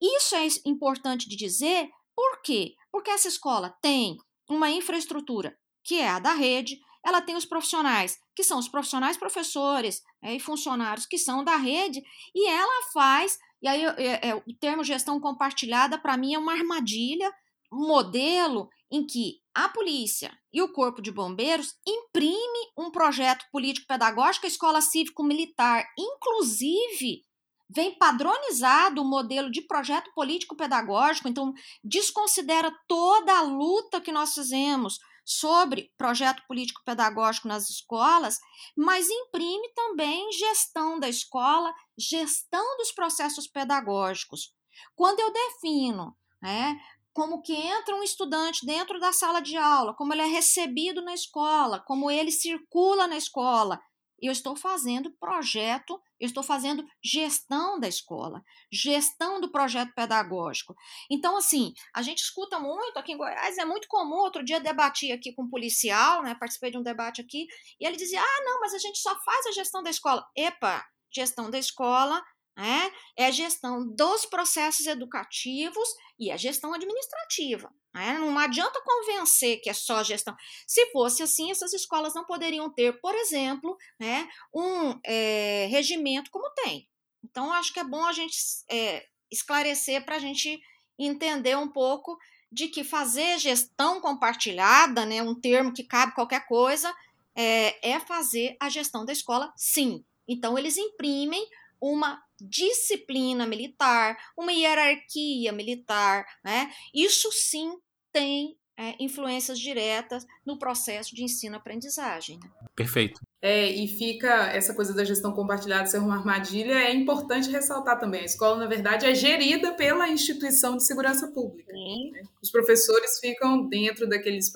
Isso 0.00 0.34
é 0.34 0.46
importante 0.66 1.28
de 1.28 1.36
dizer, 1.36 1.88
por 2.14 2.42
quê? 2.42 2.74
Porque 2.90 3.10
essa 3.10 3.28
escola 3.28 3.76
tem 3.82 4.16
uma 4.48 4.70
infraestrutura 4.70 5.56
que 5.82 5.96
é 6.00 6.08
a 6.08 6.18
da 6.18 6.32
rede, 6.32 6.80
ela 7.06 7.22
tem 7.22 7.36
os 7.36 7.46
profissionais, 7.46 8.18
que 8.34 8.42
são 8.42 8.58
os 8.58 8.68
profissionais 8.68 9.16
professores 9.16 10.02
é, 10.20 10.34
e 10.34 10.40
funcionários 10.40 11.06
que 11.06 11.16
são 11.16 11.44
da 11.44 11.54
rede, 11.54 12.02
e 12.34 12.48
ela 12.48 12.90
faz, 12.92 13.38
e 13.62 13.68
aí 13.68 13.84
é, 13.84 14.30
é, 14.30 14.34
o 14.34 14.42
termo 14.58 14.82
gestão 14.82 15.20
compartilhada, 15.20 15.96
para 15.96 16.16
mim, 16.16 16.34
é 16.34 16.38
uma 16.38 16.52
armadilha, 16.52 17.32
um 17.72 17.86
modelo 17.86 18.68
em 18.90 19.06
que 19.06 19.40
a 19.54 19.68
polícia 19.68 20.36
e 20.52 20.60
o 20.60 20.72
corpo 20.72 21.00
de 21.00 21.12
bombeiros 21.12 21.76
imprime 21.86 22.72
um 22.76 22.90
projeto 22.90 23.44
político-pedagógico, 23.52 24.46
a 24.46 24.48
escola 24.48 24.80
cívico-militar, 24.80 25.86
inclusive, 25.96 27.24
vem 27.70 27.96
padronizado 27.96 29.00
o 29.00 29.04
modelo 29.04 29.50
de 29.50 29.62
projeto 29.62 30.10
político-pedagógico, 30.12 31.28
então 31.28 31.54
desconsidera 31.84 32.74
toda 32.88 33.38
a 33.38 33.42
luta 33.42 34.00
que 34.00 34.10
nós 34.10 34.34
fizemos 34.34 34.98
sobre 35.26 35.92
projeto 35.98 36.44
político-pedagógico 36.46 37.48
nas 37.48 37.68
escolas, 37.68 38.38
mas 38.76 39.10
imprime 39.10 39.68
também 39.74 40.30
gestão 40.30 41.00
da 41.00 41.08
escola, 41.08 41.74
gestão 41.98 42.76
dos 42.76 42.92
processos 42.92 43.48
pedagógicos. 43.48 44.54
Quando 44.94 45.18
eu 45.18 45.32
defino 45.32 46.16
né, 46.40 46.80
como 47.12 47.42
que 47.42 47.54
entra 47.54 47.96
um 47.96 48.04
estudante 48.04 48.64
dentro 48.64 49.00
da 49.00 49.12
sala 49.12 49.40
de 49.40 49.56
aula, 49.56 49.94
como 49.94 50.12
ele 50.14 50.22
é 50.22 50.26
recebido 50.26 51.02
na 51.02 51.12
escola, 51.12 51.80
como 51.80 52.08
ele 52.08 52.30
circula 52.30 53.08
na 53.08 53.16
escola, 53.16 53.80
eu 54.22 54.30
estou 54.30 54.54
fazendo 54.54 55.10
projeto, 55.18 56.00
eu 56.20 56.26
estou 56.26 56.42
fazendo 56.42 56.84
gestão 57.02 57.78
da 57.78 57.88
escola, 57.88 58.42
gestão 58.72 59.40
do 59.40 59.50
projeto 59.50 59.92
pedagógico. 59.94 60.74
Então, 61.10 61.36
assim, 61.36 61.72
a 61.94 62.02
gente 62.02 62.20
escuta 62.20 62.58
muito 62.58 62.98
aqui 62.98 63.12
em 63.12 63.16
Goiás, 63.16 63.58
é 63.58 63.64
muito 63.64 63.86
comum. 63.88 64.16
Outro 64.16 64.44
dia 64.44 64.60
debati 64.60 65.12
aqui 65.12 65.32
com 65.34 65.44
um 65.44 65.50
policial, 65.50 66.22
né? 66.22 66.34
Participei 66.38 66.70
de 66.70 66.78
um 66.78 66.82
debate 66.82 67.20
aqui, 67.20 67.46
e 67.80 67.86
ele 67.86 67.96
dizia: 67.96 68.20
ah, 68.20 68.44
não, 68.44 68.60
mas 68.60 68.74
a 68.74 68.78
gente 68.78 68.98
só 68.98 69.14
faz 69.22 69.46
a 69.46 69.52
gestão 69.52 69.82
da 69.82 69.90
escola. 69.90 70.24
Epa, 70.36 70.84
gestão 71.12 71.50
da 71.50 71.58
escola 71.58 72.22
né? 72.56 72.90
é 73.16 73.26
a 73.26 73.30
gestão 73.30 73.86
dos 73.94 74.24
processos 74.24 74.86
educativos 74.86 75.88
e 76.18 76.30
a 76.30 76.36
gestão 76.36 76.72
administrativa. 76.72 77.70
Né? 77.94 78.18
Não 78.18 78.38
adianta 78.38 78.82
convencer 78.82 79.60
que 79.60 79.68
é 79.68 79.74
só 79.74 80.02
gestão. 80.02 80.34
Se 80.66 80.86
fosse 80.86 81.22
assim, 81.22 81.50
essas 81.50 81.72
escolas 81.74 82.14
não 82.14 82.24
poderiam 82.24 82.70
ter, 82.72 82.98
por 83.00 83.14
exemplo, 83.14 83.76
né, 84.00 84.28
um 84.54 84.98
é, 85.04 85.66
regimento 85.70 86.30
como 86.30 86.50
tem. 86.54 86.88
Então, 87.22 87.52
acho 87.52 87.72
que 87.72 87.80
é 87.80 87.84
bom 87.84 88.04
a 88.04 88.12
gente 88.12 88.36
é, 88.70 89.04
esclarecer 89.30 90.04
para 90.04 90.16
a 90.16 90.20
gente 90.20 90.60
entender 90.98 91.56
um 91.56 91.68
pouco 91.68 92.16
de 92.50 92.68
que 92.68 92.84
fazer 92.84 93.38
gestão 93.38 94.00
compartilhada, 94.00 95.04
né, 95.04 95.22
um 95.22 95.38
termo 95.38 95.72
que 95.72 95.84
cabe 95.84 96.14
qualquer 96.14 96.46
coisa, 96.46 96.94
é, 97.34 97.90
é 97.90 98.00
fazer 98.00 98.56
a 98.58 98.70
gestão 98.70 99.04
da 99.04 99.12
escola, 99.12 99.52
sim. 99.56 100.04
Então, 100.26 100.58
eles 100.58 100.76
imprimem 100.76 101.46
uma 101.80 102.22
disciplina 102.40 103.46
militar, 103.46 104.16
uma 104.36 104.52
hierarquia 104.52 105.52
militar, 105.52 106.26
né? 106.44 106.70
Isso 106.94 107.30
sim 107.32 107.76
tem 108.12 108.56
é, 108.78 108.94
influências 109.00 109.58
diretas 109.58 110.26
no 110.44 110.58
processo 110.58 111.14
de 111.14 111.24
ensino-aprendizagem. 111.24 112.38
Né? 112.42 112.50
Perfeito. 112.74 113.20
É, 113.40 113.68
e 113.70 113.88
fica 113.88 114.48
essa 114.48 114.74
coisa 114.74 114.92
da 114.92 115.04
gestão 115.04 115.32
compartilhada 115.32 115.86
ser 115.86 115.98
uma 115.98 116.16
armadilha, 116.16 116.74
é 116.74 116.92
importante 116.92 117.50
ressaltar 117.50 117.98
também. 117.98 118.20
A 118.20 118.26
escola, 118.26 118.58
na 118.58 118.66
verdade, 118.66 119.06
é 119.06 119.14
gerida 119.14 119.72
pela 119.72 120.08
instituição 120.08 120.76
de 120.76 120.84
segurança 120.84 121.28
pública. 121.28 121.72
Né? 121.72 122.22
Os 122.42 122.50
professores 122.50 123.18
ficam 123.18 123.66
dentro 123.66 124.06
daqueles. 124.08 124.52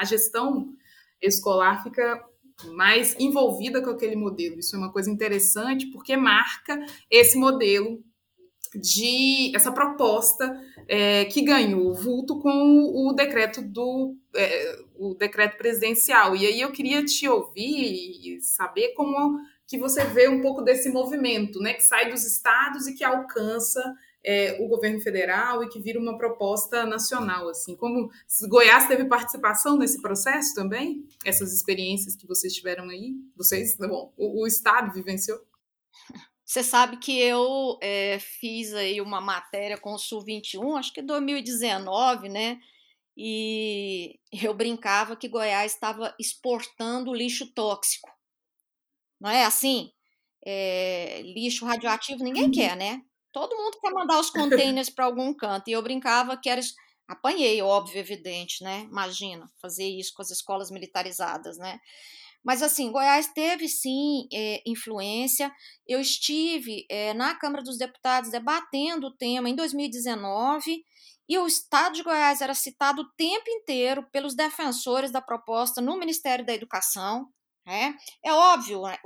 A 0.00 0.04
gestão 0.04 0.72
escolar 1.20 1.82
fica 1.82 2.24
mais 2.66 3.14
envolvida 3.18 3.82
com 3.82 3.90
aquele 3.90 4.16
modelo. 4.16 4.58
Isso 4.58 4.74
é 4.74 4.78
uma 4.78 4.92
coisa 4.92 5.10
interessante 5.10 5.86
porque 5.86 6.16
marca 6.16 6.78
esse 7.10 7.38
modelo 7.38 8.02
de 8.74 9.52
essa 9.54 9.72
proposta 9.72 10.60
é, 10.86 11.24
que 11.26 11.42
ganhou 11.42 11.94
vulto 11.94 12.38
com 12.38 13.08
o 13.08 13.12
decreto 13.12 13.62
do 13.62 14.16
é, 14.34 14.78
o 14.96 15.14
decreto 15.14 15.56
presidencial. 15.56 16.36
E 16.36 16.46
aí 16.46 16.60
eu 16.60 16.72
queria 16.72 17.04
te 17.04 17.28
ouvir 17.28 18.36
e 18.36 18.40
saber 18.40 18.88
como 18.94 19.38
que 19.66 19.78
você 19.78 20.04
vê 20.04 20.28
um 20.28 20.40
pouco 20.40 20.62
desse 20.62 20.90
movimento, 20.90 21.60
né, 21.60 21.74
que 21.74 21.82
sai 21.82 22.10
dos 22.10 22.24
estados 22.24 22.86
e 22.86 22.94
que 22.94 23.04
alcança 23.04 23.82
é, 24.24 24.58
o 24.60 24.68
governo 24.68 25.00
federal 25.00 25.62
e 25.62 25.68
que 25.68 25.80
vira 25.80 25.98
uma 25.98 26.18
proposta 26.18 26.84
nacional, 26.84 27.48
assim. 27.48 27.76
Como 27.76 28.10
Goiás 28.48 28.86
teve 28.86 29.04
participação 29.04 29.76
nesse 29.76 30.00
processo 30.02 30.54
também? 30.54 31.06
Essas 31.24 31.52
experiências 31.52 32.16
que 32.16 32.26
vocês 32.26 32.52
tiveram 32.54 32.88
aí? 32.88 33.14
Vocês, 33.36 33.76
bom, 33.76 34.12
o, 34.16 34.42
o 34.42 34.46
estado 34.46 34.92
vivenciou? 34.92 35.38
Você 36.44 36.62
sabe 36.62 36.96
que 36.96 37.20
eu 37.20 37.78
é, 37.82 38.18
fiz 38.18 38.72
aí 38.72 39.00
uma 39.00 39.20
matéria 39.20 39.76
com 39.76 39.92
o 39.92 39.98
Sul 39.98 40.24
21, 40.24 40.76
acho 40.76 40.92
que 40.92 41.02
2019, 41.02 42.28
né? 42.28 42.58
E 43.16 44.18
eu 44.32 44.54
brincava 44.54 45.16
que 45.16 45.28
Goiás 45.28 45.72
estava 45.72 46.14
exportando 46.18 47.12
lixo 47.12 47.52
tóxico. 47.52 48.08
Não 49.20 49.28
é 49.28 49.44
assim? 49.44 49.92
É, 50.44 51.20
lixo 51.22 51.66
radioativo 51.66 52.22
ninguém 52.24 52.44
uhum. 52.44 52.50
quer, 52.50 52.76
né? 52.76 53.02
Todo 53.32 53.56
mundo 53.56 53.78
quer 53.80 53.92
mandar 53.92 54.18
os 54.18 54.30
containers 54.30 54.90
para 54.90 55.04
algum 55.04 55.34
canto. 55.34 55.68
E 55.68 55.72
eu 55.72 55.82
brincava 55.82 56.36
que 56.36 56.48
era. 56.48 56.60
Apanhei, 57.06 57.62
óbvio, 57.62 57.98
evidente, 57.98 58.62
né? 58.62 58.80
Imagina 58.90 59.50
fazer 59.62 59.88
isso 59.88 60.12
com 60.14 60.20
as 60.20 60.30
escolas 60.30 60.70
militarizadas, 60.70 61.56
né? 61.56 61.78
Mas, 62.44 62.62
assim, 62.62 62.92
Goiás 62.92 63.28
teve 63.32 63.68
sim 63.68 64.28
é, 64.32 64.62
influência. 64.66 65.52
Eu 65.86 66.00
estive 66.00 66.86
é, 66.90 67.12
na 67.14 67.34
Câmara 67.34 67.62
dos 67.62 67.78
Deputados 67.78 68.30
debatendo 68.30 69.08
o 69.08 69.16
tema 69.16 69.48
em 69.48 69.54
2019 69.54 70.84
e 71.28 71.36
o 71.36 71.46
Estado 71.46 71.94
de 71.94 72.02
Goiás 72.02 72.40
era 72.40 72.54
citado 72.54 73.02
o 73.02 73.10
tempo 73.12 73.50
inteiro 73.50 74.02
pelos 74.10 74.34
defensores 74.34 75.10
da 75.10 75.20
proposta 75.20 75.80
no 75.80 75.98
Ministério 75.98 76.44
da 76.44 76.54
Educação. 76.54 77.28
Né? 77.66 77.94
É 78.24 78.32
óbvio, 78.32 78.82
né? 78.82 78.96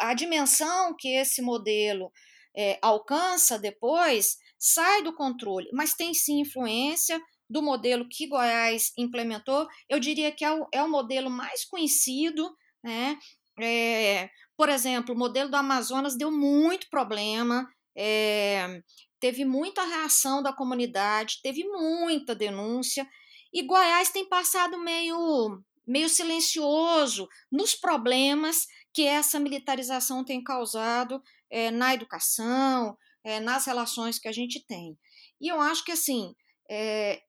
a 0.00 0.14
dimensão 0.14 0.94
que 0.96 1.08
esse 1.08 1.42
modelo 1.42 2.12
é, 2.56 2.78
alcança 2.82 3.58
depois 3.58 4.36
sai 4.58 5.02
do 5.02 5.14
controle, 5.14 5.68
mas 5.72 5.94
tem 5.94 6.14
sim 6.14 6.40
influência 6.40 7.20
do 7.48 7.62
modelo 7.62 8.08
que 8.08 8.26
Goiás 8.26 8.92
implementou. 8.96 9.68
Eu 9.88 10.00
diria 10.00 10.32
que 10.32 10.44
é 10.44 10.52
o, 10.52 10.66
é 10.72 10.82
o 10.82 10.90
modelo 10.90 11.28
mais 11.28 11.64
conhecido, 11.64 12.50
né? 12.82 13.18
É, 13.60 14.28
por 14.56 14.68
exemplo, 14.68 15.14
o 15.14 15.18
modelo 15.18 15.50
do 15.50 15.56
Amazonas 15.56 16.16
deu 16.16 16.30
muito 16.30 16.88
problema, 16.88 17.68
é, 17.96 18.80
teve 19.20 19.44
muita 19.44 19.84
reação 19.84 20.42
da 20.42 20.52
comunidade, 20.52 21.40
teve 21.42 21.64
muita 21.64 22.34
denúncia, 22.34 23.06
e 23.52 23.62
Goiás 23.62 24.10
tem 24.10 24.28
passado 24.28 24.78
meio, 24.78 25.62
meio 25.86 26.08
silencioso 26.08 27.28
nos 27.50 27.74
problemas 27.74 28.66
que 28.92 29.02
essa 29.02 29.38
militarização 29.38 30.24
tem 30.24 30.42
causado 30.42 31.22
é, 31.54 31.70
na 31.70 31.94
educação, 31.94 32.98
é, 33.22 33.38
nas 33.38 33.64
relações 33.64 34.18
que 34.18 34.26
a 34.26 34.32
gente 34.32 34.58
tem. 34.66 34.98
E 35.40 35.46
eu 35.46 35.60
acho 35.60 35.84
que, 35.84 35.92
assim, 35.92 36.34
é, 36.68 37.22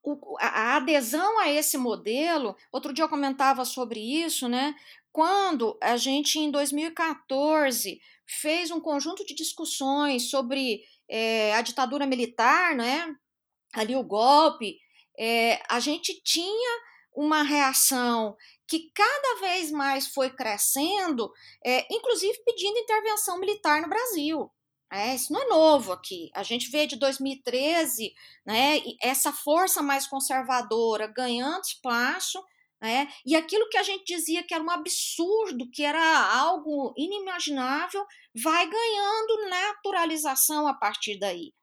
o, 0.00 0.36
a 0.38 0.76
adesão 0.76 1.40
a 1.40 1.50
esse 1.50 1.76
modelo, 1.76 2.56
outro 2.70 2.92
dia 2.92 3.04
eu 3.04 3.08
comentava 3.08 3.64
sobre 3.64 3.98
isso, 3.98 4.48
né? 4.48 4.76
Quando 5.10 5.76
a 5.82 5.96
gente, 5.96 6.38
em 6.38 6.52
2014, 6.52 8.00
fez 8.40 8.70
um 8.70 8.80
conjunto 8.80 9.26
de 9.26 9.34
discussões 9.34 10.30
sobre 10.30 10.84
é, 11.10 11.54
a 11.54 11.62
ditadura 11.62 12.06
militar, 12.06 12.76
né? 12.76 13.12
Ali 13.74 13.96
o 13.96 14.04
golpe, 14.04 14.78
é, 15.18 15.60
a 15.68 15.80
gente 15.80 16.22
tinha 16.22 16.80
uma 17.12 17.42
reação 17.42 18.36
que 18.66 18.90
cada 18.94 19.40
vez 19.40 19.70
mais 19.70 20.06
foi 20.06 20.30
crescendo, 20.30 21.32
é, 21.64 21.86
inclusive 21.94 22.42
pedindo 22.44 22.78
intervenção 22.78 23.38
militar 23.38 23.82
no 23.82 23.88
Brasil. 23.88 24.50
É, 24.92 25.14
isso 25.14 25.32
não 25.32 25.40
é 25.40 25.48
novo 25.48 25.90
aqui. 25.90 26.30
A 26.34 26.42
gente 26.42 26.70
vê 26.70 26.86
de 26.86 26.96
2013 26.96 28.12
né, 28.44 28.78
essa 29.00 29.32
força 29.32 29.82
mais 29.82 30.06
conservadora 30.06 31.06
ganhando 31.06 31.62
espaço, 31.62 32.42
né, 32.78 33.08
e 33.24 33.34
aquilo 33.34 33.68
que 33.70 33.78
a 33.78 33.82
gente 33.82 34.04
dizia 34.04 34.42
que 34.42 34.52
era 34.52 34.62
um 34.62 34.70
absurdo, 34.70 35.70
que 35.70 35.82
era 35.82 36.34
algo 36.34 36.92
inimaginável, 36.96 38.04
vai 38.34 38.68
ganhando 38.68 39.48
naturalização 39.48 40.66
a 40.66 40.74
partir 40.74 41.18
daí. 41.18 41.54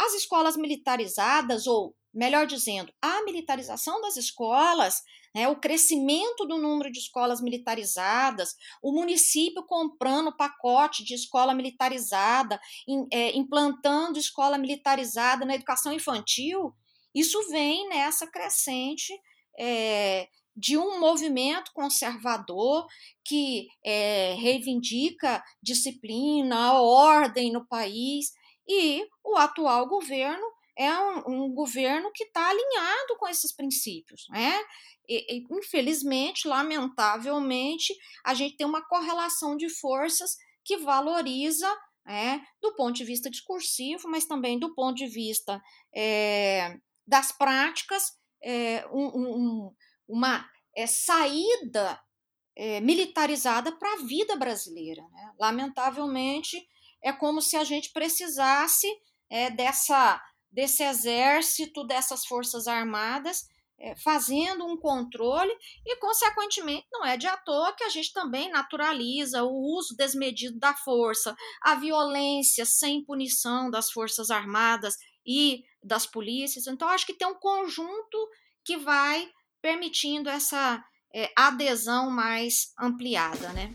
As 0.00 0.14
escolas 0.14 0.56
militarizadas, 0.56 1.66
ou 1.66 1.94
melhor 2.14 2.46
dizendo, 2.46 2.90
a 3.02 3.22
militarização 3.24 4.00
das 4.00 4.16
escolas, 4.16 5.02
né, 5.38 5.46
o 5.46 5.54
crescimento 5.54 6.44
do 6.44 6.58
número 6.58 6.90
de 6.90 6.98
escolas 6.98 7.40
militarizadas, 7.40 8.56
o 8.82 8.90
município 8.90 9.62
comprando 9.62 10.36
pacote 10.36 11.04
de 11.04 11.14
escola 11.14 11.54
militarizada, 11.54 12.60
in, 12.88 13.06
é, 13.12 13.36
implantando 13.36 14.18
escola 14.18 14.58
militarizada 14.58 15.46
na 15.46 15.54
educação 15.54 15.92
infantil, 15.92 16.74
isso 17.14 17.40
vem 17.50 17.88
nessa 17.88 18.26
crescente 18.26 19.12
é, 19.56 20.26
de 20.56 20.76
um 20.76 20.98
movimento 20.98 21.70
conservador 21.72 22.88
que 23.24 23.68
é, 23.84 24.34
reivindica 24.34 25.40
disciplina, 25.62 26.72
ordem 26.72 27.52
no 27.52 27.64
país, 27.64 28.32
e 28.66 29.06
o 29.24 29.36
atual 29.36 29.86
governo 29.86 30.57
é 30.78 30.96
um, 30.96 31.46
um 31.46 31.54
governo 31.54 32.10
que 32.12 32.24
está 32.24 32.48
alinhado 32.48 33.16
com 33.18 33.26
esses 33.26 33.52
princípios. 33.54 34.26
Né? 34.30 34.60
E, 35.08 35.38
e, 35.38 35.44
infelizmente, 35.50 36.46
lamentavelmente, 36.46 37.92
a 38.24 38.32
gente 38.32 38.56
tem 38.56 38.66
uma 38.66 38.86
correlação 38.86 39.56
de 39.56 39.68
forças 39.68 40.36
que 40.64 40.76
valoriza, 40.76 41.68
é, 42.06 42.40
do 42.62 42.74
ponto 42.76 42.94
de 42.94 43.04
vista 43.04 43.28
discursivo, 43.28 44.08
mas 44.08 44.24
também 44.24 44.58
do 44.58 44.74
ponto 44.74 44.96
de 44.96 45.06
vista 45.06 45.60
é, 45.94 46.76
das 47.06 47.32
práticas, 47.32 48.12
é, 48.42 48.86
um, 48.92 49.06
um, 49.06 49.74
uma 50.06 50.48
é, 50.76 50.86
saída 50.86 52.00
militarizada 52.82 53.70
para 53.78 53.92
a 53.92 53.98
vida 53.98 54.34
brasileira. 54.34 55.00
Né? 55.12 55.32
Lamentavelmente, 55.38 56.60
é 57.00 57.12
como 57.12 57.40
se 57.40 57.56
a 57.56 57.62
gente 57.62 57.92
precisasse 57.92 58.88
é, 59.30 59.50
dessa, 59.50 60.20
desse 60.58 60.82
exército, 60.82 61.86
dessas 61.86 62.26
forças 62.26 62.66
armadas, 62.66 63.46
é, 63.78 63.94
fazendo 63.94 64.66
um 64.66 64.76
controle 64.76 65.52
e, 65.86 65.94
consequentemente, 66.00 66.84
não 66.90 67.06
é 67.06 67.16
de 67.16 67.28
à 67.28 67.36
toa 67.36 67.72
que 67.74 67.84
a 67.84 67.88
gente 67.88 68.12
também 68.12 68.50
naturaliza 68.50 69.44
o 69.44 69.52
uso 69.76 69.94
desmedido 69.96 70.58
da 70.58 70.74
força, 70.74 71.36
a 71.62 71.76
violência 71.76 72.66
sem 72.66 73.04
punição 73.04 73.70
das 73.70 73.92
forças 73.92 74.32
armadas 74.32 74.96
e 75.24 75.62
das 75.80 76.08
polícias. 76.08 76.66
Então, 76.66 76.88
acho 76.88 77.06
que 77.06 77.14
tem 77.14 77.28
um 77.28 77.38
conjunto 77.38 78.18
que 78.64 78.76
vai 78.76 79.30
permitindo 79.62 80.28
essa 80.28 80.84
é, 81.14 81.30
adesão 81.36 82.10
mais 82.10 82.72
ampliada, 82.76 83.52
né? 83.52 83.72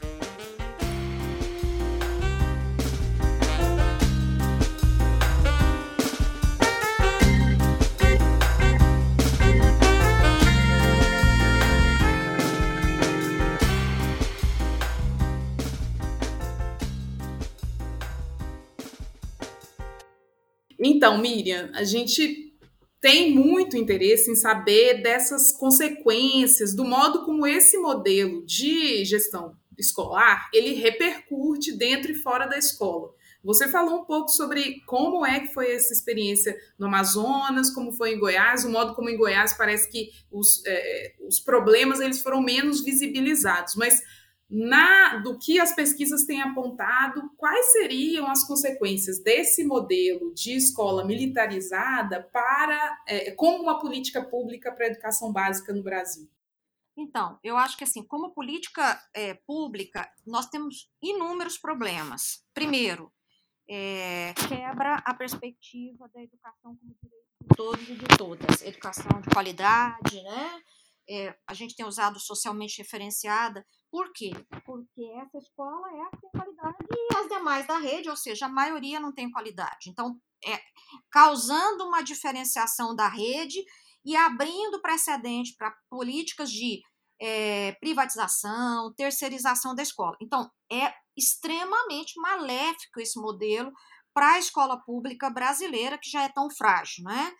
Então, 20.84 21.18
Miriam, 21.18 21.72
a 21.74 21.84
gente 21.84 22.54
tem 23.00 23.34
muito 23.34 23.78
interesse 23.78 24.32
em 24.32 24.36
saber 24.36 25.02
dessas 25.02 25.52
consequências, 25.52 26.76
do 26.76 26.86
modo 26.86 27.26
como 27.26 27.46
esse 27.48 27.78
modelo 27.78 28.46
de 28.46 29.04
gestão 29.06 29.56
escolar 29.78 30.50
ele 30.54 30.74
repercute 30.74 31.72
dentro 31.74 32.12
e 32.12 32.16
fora 32.16 32.46
da 32.46 32.58
escola. 32.58 33.12
Você 33.44 33.68
falou 33.68 34.00
um 34.00 34.06
pouco 34.06 34.30
sobre 34.30 34.82
como 34.86 35.26
é 35.26 35.42
que 35.42 35.54
foi 35.54 35.74
essa 35.74 35.92
experiência 35.92 36.56
no 36.80 36.88
Amazonas, 36.88 37.70
como 37.72 37.92
foi 37.92 38.14
em 38.14 38.20
Goiás, 38.20 38.64
o 38.64 38.70
modo 38.70 38.96
como 38.96 39.10
em 39.10 39.18
Goiás 39.18 39.54
parece 39.54 39.90
que 39.90 40.12
os, 40.32 40.64
é, 40.66 41.14
os 41.28 41.42
problemas 41.42 42.00
eles 42.00 42.22
foram 42.22 42.42
menos 42.42 42.82
visibilizados, 42.82 43.76
mas 43.76 44.02
na, 44.56 45.18
do 45.18 45.40
que 45.40 45.60
as 45.60 45.74
pesquisas 45.74 46.26
têm 46.26 46.40
apontado, 46.40 47.28
quais 47.36 47.72
seriam 47.72 48.30
as 48.30 48.44
consequências 48.44 49.18
desse 49.18 49.64
modelo 49.64 50.32
de 50.32 50.56
escola 50.56 51.04
militarizada 51.04 52.22
para 52.32 53.02
é, 53.08 53.32
como 53.32 53.64
uma 53.64 53.80
política 53.80 54.24
pública 54.24 54.72
para 54.72 54.86
a 54.86 54.90
educação 54.90 55.34
básica 55.34 55.74
no 55.74 55.82
Brasil? 55.82 56.30
Então, 56.96 57.40
eu 57.44 57.58
acho 57.58 57.76
que 57.76 57.84
assim, 57.84 58.04
como 58.04 58.30
política 58.30 59.04
é, 59.12 59.34
pública, 59.34 60.08
nós 60.24 60.46
temos 60.46 60.88
inúmeros 61.02 61.58
problemas. 61.58 62.46
Primeiro, 62.54 63.12
é, 63.68 64.36
quebra 64.48 65.02
a 65.04 65.16
perspectiva 65.16 66.08
da 66.14 66.22
educação 66.22 66.76
como 66.76 66.96
direito 67.02 67.24
de 67.42 67.56
todos 67.58 67.90
e 67.90 67.96
de 67.96 68.18
todas, 68.18 68.62
educação 68.62 69.20
de 69.20 69.30
qualidade, 69.32 70.22
né? 70.22 70.62
É, 71.10 71.36
a 71.48 71.54
gente 71.54 71.76
tem 71.76 71.86
usado 71.86 72.20
socialmente 72.20 72.78
referenciada. 72.78 73.66
Por 73.92 74.12
quê? 74.14 74.32
Porque 74.66 75.04
essa 75.22 75.38
escola 75.38 75.88
é 75.92 76.02
a 76.02 76.10
que 76.10 76.22
tem 76.22 76.32
qualidade 76.32 76.78
e 76.92 77.18
as 77.18 77.28
demais 77.28 77.68
da 77.68 77.78
rede, 77.78 78.10
ou 78.10 78.16
seja, 78.16 78.46
a 78.46 78.50
maioria 78.50 79.00
não 79.00 79.14
tem 79.14 79.30
qualidade. 79.30 79.90
Então, 79.90 80.18
é, 80.46 80.60
causando 81.12 81.86
uma 81.86 82.02
diferenciação 82.02 82.96
da 82.96 83.08
rede 83.08 83.64
e 84.06 84.16
abrindo 84.16 84.82
precedente 84.82 85.56
para 85.58 85.74
políticas 85.90 86.50
de 86.52 86.82
é, 87.22 87.74
privatização, 87.74 88.94
terceirização 88.96 89.74
da 89.76 89.84
escola. 89.84 90.18
Então, 90.22 90.50
é 90.72 90.94
extremamente 91.16 92.20
maléfico 92.20 93.00
esse 93.00 93.20
modelo 93.20 93.72
para 94.14 94.34
a 94.34 94.40
escola 94.40 94.78
pública 94.84 95.30
brasileira, 95.30 95.98
que 95.98 96.10
já 96.10 96.24
é 96.24 96.30
tão 96.30 96.50
frágil, 96.50 97.04
né? 97.06 97.34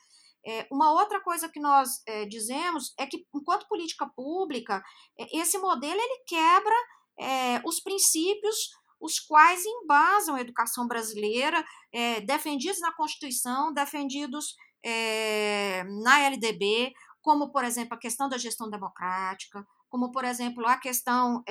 É, 0.46 0.68
uma 0.72 0.92
outra 0.92 1.22
coisa 1.22 1.50
que 1.50 1.60
nós 1.60 2.02
é, 2.06 2.26
dizemos 2.26 2.94
é 2.98 3.06
que, 3.06 3.26
enquanto 3.34 3.68
política 3.68 4.06
pública, 4.16 4.84
é, 5.18 5.38
esse 5.38 5.58
modelo 5.58 6.00
ele 6.00 6.24
quebra 6.28 6.76
é, 7.20 7.62
os 7.66 7.80
princípios 7.80 8.72
os 9.04 9.20
quais 9.20 9.66
embasam 9.66 10.36
a 10.36 10.42
educação 10.42 10.88
brasileira, 10.88 11.62
é, 11.92 12.22
defendidos 12.22 12.80
na 12.80 12.94
Constituição, 12.94 13.74
defendidos 13.74 14.56
é, 14.82 15.84
na 16.04 16.22
LDB, 16.22 16.94
como, 17.22 17.52
por 17.52 17.66
exemplo, 17.66 17.96
a 17.96 18.00
questão 18.00 18.30
da 18.30 18.38
gestão 18.38 18.70
democrática, 18.70 19.68
como, 19.90 20.10
por 20.10 20.24
exemplo, 20.24 20.66
a 20.66 20.78
questão 20.78 21.44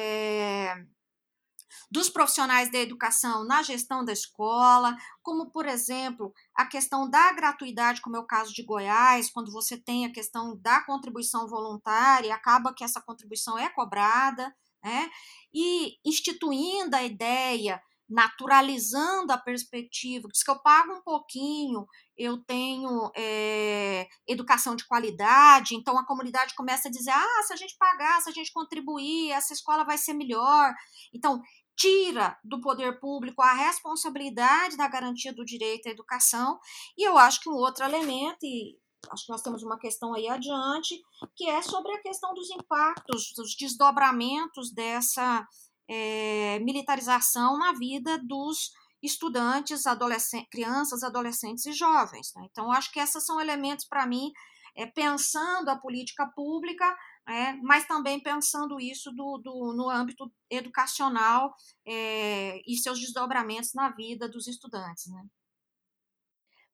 dos 1.90 2.08
profissionais 2.08 2.70
da 2.70 2.78
educação 2.78 3.44
na 3.44 3.62
gestão 3.62 4.04
da 4.04 4.12
escola, 4.12 4.96
como, 5.22 5.50
por 5.50 5.66
exemplo, 5.66 6.32
a 6.54 6.66
questão 6.66 7.08
da 7.08 7.32
gratuidade, 7.32 8.00
como 8.00 8.16
é 8.16 8.20
o 8.20 8.26
caso 8.26 8.52
de 8.52 8.62
Goiás, 8.62 9.30
quando 9.30 9.52
você 9.52 9.76
tem 9.76 10.06
a 10.06 10.12
questão 10.12 10.56
da 10.60 10.84
contribuição 10.84 11.46
voluntária, 11.48 12.34
acaba 12.34 12.74
que 12.74 12.84
essa 12.84 13.00
contribuição 13.00 13.58
é 13.58 13.68
cobrada, 13.68 14.54
né? 14.82 15.10
E 15.54 15.96
instituindo 16.04 16.96
a 16.96 17.02
ideia, 17.02 17.80
naturalizando 18.08 19.32
a 19.32 19.38
perspectiva, 19.38 20.28
diz 20.30 20.42
que 20.42 20.50
eu 20.50 20.58
pago 20.60 20.92
um 20.92 21.02
pouquinho, 21.02 21.86
eu 22.16 22.36
tenho 22.44 23.10
é, 23.16 24.06
educação 24.28 24.76
de 24.76 24.86
qualidade, 24.86 25.74
então 25.74 25.98
a 25.98 26.04
comunidade 26.04 26.54
começa 26.54 26.88
a 26.88 26.90
dizer: 26.90 27.10
ah, 27.10 27.42
se 27.46 27.52
a 27.52 27.56
gente 27.56 27.76
pagar, 27.78 28.20
se 28.20 28.28
a 28.28 28.32
gente 28.32 28.52
contribuir, 28.52 29.30
essa 29.30 29.54
escola 29.54 29.84
vai 29.84 29.96
ser 29.96 30.12
melhor. 30.12 30.74
Então, 31.12 31.40
tira 31.76 32.38
do 32.44 32.60
poder 32.60 33.00
público 33.00 33.42
a 33.42 33.52
responsabilidade 33.52 34.76
da 34.76 34.88
garantia 34.88 35.32
do 35.32 35.44
direito 35.44 35.88
à 35.88 35.90
educação. 35.90 36.58
E 36.96 37.06
eu 37.06 37.18
acho 37.18 37.40
que 37.40 37.48
um 37.48 37.54
outro 37.54 37.84
elemento, 37.84 38.44
e 38.44 38.78
acho 39.10 39.26
que 39.26 39.32
nós 39.32 39.42
temos 39.42 39.62
uma 39.62 39.78
questão 39.78 40.14
aí 40.14 40.28
adiante, 40.28 41.00
que 41.34 41.48
é 41.48 41.62
sobre 41.62 41.92
a 41.92 42.02
questão 42.02 42.34
dos 42.34 42.50
impactos, 42.50 43.32
dos 43.36 43.56
desdobramentos 43.56 44.72
dessa 44.72 45.46
é, 45.88 46.58
militarização 46.60 47.58
na 47.58 47.72
vida 47.72 48.18
dos 48.18 48.72
estudantes, 49.02 49.86
adolescentes, 49.86 50.48
crianças, 50.50 51.02
adolescentes 51.02 51.66
e 51.66 51.72
jovens. 51.72 52.32
Né? 52.36 52.46
Então, 52.50 52.70
acho 52.70 52.92
que 52.92 53.00
esses 53.00 53.24
são 53.24 53.40
elementos, 53.40 53.84
para 53.84 54.06
mim, 54.06 54.30
é, 54.76 54.86
pensando 54.86 55.68
a 55.68 55.76
política 55.76 56.26
pública 56.34 56.96
é, 57.28 57.52
mas 57.54 57.86
também 57.86 58.20
pensando 58.20 58.80
isso 58.80 59.12
do, 59.12 59.38
do 59.38 59.72
no 59.74 59.88
âmbito 59.88 60.30
educacional 60.50 61.54
é, 61.86 62.60
e 62.66 62.76
seus 62.76 62.98
desdobramentos 62.98 63.74
na 63.74 63.90
vida 63.90 64.28
dos 64.28 64.46
estudantes. 64.48 65.06
Né? 65.06 65.24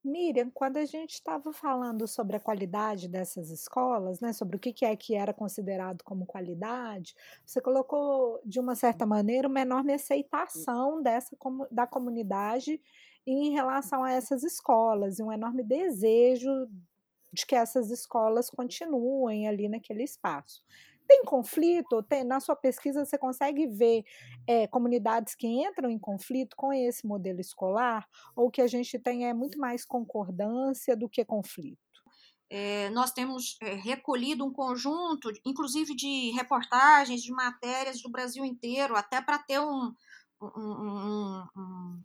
Miriam, 0.03 0.51
quando 0.51 0.79
a 0.79 0.85
gente 0.85 1.15
estava 1.15 1.53
falando 1.53 2.07
sobre 2.07 2.37
a 2.37 2.41
qualidade 2.41 3.09
dessas 3.09 3.51
escolas, 3.51 4.21
né, 4.21 4.33
sobre 4.33 4.57
o 4.57 4.59
que, 4.59 4.73
que 4.73 4.85
é 4.85 4.97
que 4.97 5.15
era 5.15 5.35
considerado 5.35 6.03
como 6.03 6.25
qualidade, 6.25 7.15
você 7.45 7.61
colocou, 7.61 8.41
de 8.45 8.59
uma 8.59 8.75
certa 8.75 9.05
maneira, 9.05 9.49
uma 9.49 9.61
enorme 9.61 9.93
aceitação 9.93 11.03
dessa, 11.03 11.37
da 11.71 11.87
comunidade 11.87 12.81
em 13.27 13.51
relação 13.51 14.03
a 14.03 14.13
essas 14.13 14.43
escolas, 14.43 15.19
e 15.19 15.23
um 15.23 15.33
enorme 15.33 15.63
desejo 15.63 16.49
de 17.33 17.47
que 17.47 17.55
essas 17.55 17.91
escolas 17.91 18.51
continuem 18.51 19.49
ali 19.49 19.69
naquele 19.69 20.03
espaço. 20.03 20.63
Tem 21.09 21.25
conflito? 21.25 22.03
Tem, 22.03 22.23
na 22.23 22.39
sua 22.39 22.55
pesquisa 22.55 23.05
você 23.05 23.17
consegue 23.17 23.67
ver 23.67 24.05
é, 24.47 24.67
comunidades 24.67 25.35
que 25.35 25.47
entram 25.47 25.89
em 25.89 25.99
conflito 25.99 26.55
com 26.55 26.71
esse 26.71 27.07
modelo 27.07 27.41
escolar? 27.41 28.07
Ou 28.37 28.51
que 28.51 28.61
a 28.61 28.67
gente 28.67 28.99
tem 28.99 29.27
é 29.27 29.33
muito 29.33 29.59
mais 29.59 29.87
concordância 29.87 30.95
do 30.95 31.09
que 31.09 31.25
conflito? 31.25 31.79
É, 32.51 32.91
nós 32.91 33.11
temos 33.13 33.57
é, 33.63 33.75
recolhido 33.75 34.45
um 34.45 34.53
conjunto, 34.53 35.31
inclusive 35.45 35.95
de 35.95 36.31
reportagens, 36.31 37.23
de 37.23 37.31
matérias 37.31 38.03
do 38.03 38.11
Brasil 38.11 38.45
inteiro, 38.45 38.97
até 38.97 39.21
para 39.21 39.39
ter 39.39 39.61
um, 39.61 39.95
um, 40.41 41.47
um, 41.57 42.03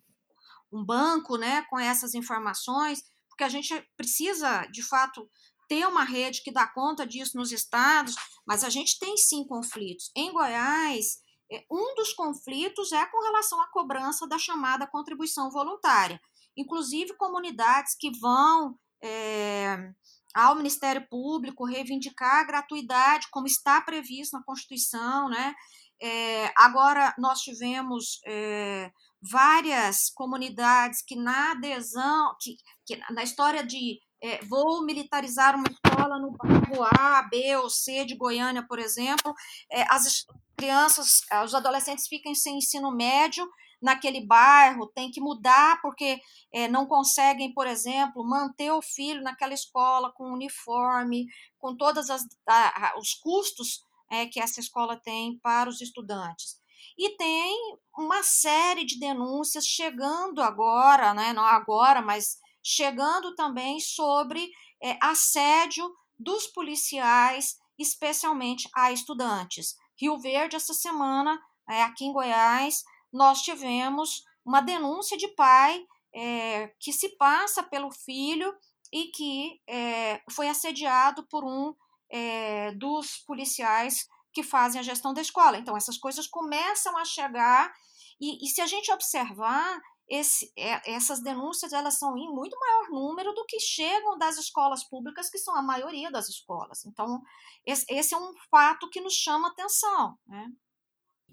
um, 0.71 0.83
banco 0.83 1.37
né, 1.37 1.61
com 1.69 1.79
essas 1.79 2.13
informações 2.13 3.03
porque 3.33 3.43
a 3.43 3.49
gente 3.49 3.73
precisa, 3.97 4.65
de 4.67 4.83
fato, 4.83 5.27
ter 5.67 5.87
uma 5.87 6.03
rede 6.03 6.43
que 6.43 6.51
dá 6.51 6.67
conta 6.67 7.05
disso 7.05 7.35
nos 7.35 7.51
estados, 7.51 8.15
mas 8.45 8.63
a 8.63 8.69
gente 8.69 8.99
tem 8.99 9.17
sim 9.17 9.43
conflitos. 9.47 10.11
Em 10.15 10.31
Goiás, 10.31 11.17
é, 11.51 11.65
um 11.69 11.95
dos 11.95 12.13
conflitos 12.13 12.91
é 12.91 13.03
com 13.07 13.23
relação 13.23 13.59
à 13.59 13.67
cobrança 13.71 14.27
da 14.27 14.37
chamada 14.37 14.85
contribuição 14.85 15.49
voluntária. 15.49 16.21
Inclusive, 16.55 17.17
comunidades 17.17 17.95
que 17.99 18.11
vão 18.19 18.77
é, 19.03 19.91
ao 20.35 20.55
Ministério 20.55 21.07
Público 21.09 21.65
reivindicar 21.65 22.41
a 22.41 22.45
gratuidade, 22.45 23.27
como 23.31 23.47
está 23.47 23.81
previsto 23.81 24.37
na 24.37 24.43
Constituição, 24.43 25.27
né? 25.27 25.55
É, 25.99 26.53
agora, 26.55 27.15
nós 27.17 27.39
tivemos 27.39 28.19
é, 28.27 28.91
várias 29.31 30.09
comunidades 30.09 31.01
que 31.01 31.15
na 31.15 31.51
adesão, 31.51 32.35
que, 32.41 32.57
que 32.85 32.97
na 33.13 33.23
história 33.23 33.63
de 33.63 33.99
é, 34.21 34.43
vou 34.45 34.85
militarizar 34.85 35.55
uma 35.55 35.67
escola 35.67 36.17
no 36.19 36.31
bairro 36.31 36.83
A, 36.97 37.23
B 37.23 37.57
ou 37.57 37.69
C 37.69 38.05
de 38.05 38.15
Goiânia, 38.15 38.65
por 38.65 38.79
exemplo, 38.79 39.33
é, 39.71 39.83
as 39.89 40.25
crianças, 40.57 41.21
os 41.43 41.53
adolescentes 41.53 42.07
ficam 42.07 42.33
sem 42.33 42.57
ensino 42.57 42.95
médio 42.95 43.45
naquele 43.81 44.25
bairro, 44.25 44.87
tem 44.95 45.11
que 45.11 45.19
mudar 45.19 45.81
porque 45.81 46.21
é, 46.53 46.69
não 46.69 46.85
conseguem, 46.85 47.53
por 47.53 47.67
exemplo, 47.67 48.23
manter 48.23 48.71
o 48.71 48.81
filho 48.81 49.21
naquela 49.21 49.53
escola 49.53 50.11
com 50.13 50.31
uniforme, 50.31 51.25
com 51.59 51.75
todos 51.75 52.07
os 52.09 53.13
custos 53.15 53.81
é, 54.09 54.25
que 54.25 54.39
essa 54.39 54.61
escola 54.61 54.95
tem 54.95 55.37
para 55.39 55.69
os 55.69 55.81
estudantes. 55.81 56.62
E 56.97 57.15
tem 57.17 57.77
uma 57.97 58.23
série 58.23 58.85
de 58.85 58.99
denúncias 58.99 59.65
chegando 59.65 60.41
agora, 60.41 61.13
né, 61.13 61.33
não 61.33 61.43
agora, 61.43 62.01
mas 62.01 62.37
chegando 62.63 63.35
também 63.35 63.79
sobre 63.79 64.49
é, 64.81 64.97
assédio 65.01 65.89
dos 66.17 66.47
policiais, 66.47 67.57
especialmente 67.77 68.69
a 68.75 68.91
estudantes. 68.91 69.75
Rio 69.99 70.17
Verde, 70.19 70.55
essa 70.55 70.73
semana, 70.73 71.39
é, 71.69 71.83
aqui 71.83 72.05
em 72.05 72.13
Goiás, 72.13 72.83
nós 73.11 73.41
tivemos 73.41 74.23
uma 74.45 74.61
denúncia 74.61 75.17
de 75.17 75.27
pai 75.29 75.85
é, 76.13 76.71
que 76.79 76.91
se 76.91 77.15
passa 77.17 77.63
pelo 77.63 77.91
filho 77.91 78.53
e 78.91 79.05
que 79.05 79.59
é, 79.67 80.21
foi 80.31 80.47
assediado 80.47 81.25
por 81.27 81.43
um 81.43 81.73
é, 82.11 82.71
dos 82.73 83.17
policiais 83.25 84.07
que 84.33 84.43
fazem 84.43 84.79
a 84.79 84.83
gestão 84.83 85.13
da 85.13 85.21
escola. 85.21 85.57
Então, 85.57 85.77
essas 85.77 85.97
coisas 85.97 86.27
começam 86.27 86.97
a 86.97 87.05
chegar, 87.05 87.73
e, 88.19 88.45
e 88.45 88.49
se 88.49 88.61
a 88.61 88.67
gente 88.67 88.91
observar, 88.91 89.79
esse, 90.09 90.51
é, 90.57 90.93
essas 90.93 91.21
denúncias 91.21 91.71
elas 91.71 91.97
são 91.97 92.17
em 92.17 92.29
muito 92.29 92.57
maior 92.59 92.89
número 92.89 93.33
do 93.33 93.45
que 93.45 93.59
chegam 93.59 94.17
das 94.17 94.37
escolas 94.37 94.83
públicas, 94.83 95.29
que 95.29 95.37
são 95.37 95.55
a 95.55 95.61
maioria 95.61 96.11
das 96.11 96.27
escolas. 96.27 96.85
Então, 96.85 97.21
esse, 97.65 97.85
esse 97.89 98.13
é 98.13 98.17
um 98.17 98.33
fato 98.51 98.89
que 98.89 99.01
nos 99.01 99.13
chama 99.13 99.47
atenção. 99.47 100.17
Né? 100.27 100.47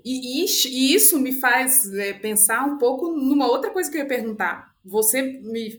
E, 0.05 0.45
isso 0.95 1.19
me 1.19 1.39
faz 1.41 1.93
é, 1.95 2.15
pensar 2.15 2.65
um 2.65 2.79
pouco 2.79 3.09
numa 3.09 3.49
outra 3.49 3.71
coisa 3.71 3.91
que 3.91 3.97
eu 3.97 4.03
ia 4.03 4.09
perguntar. 4.09 4.69
Você 4.85 5.21
me, 5.21 5.79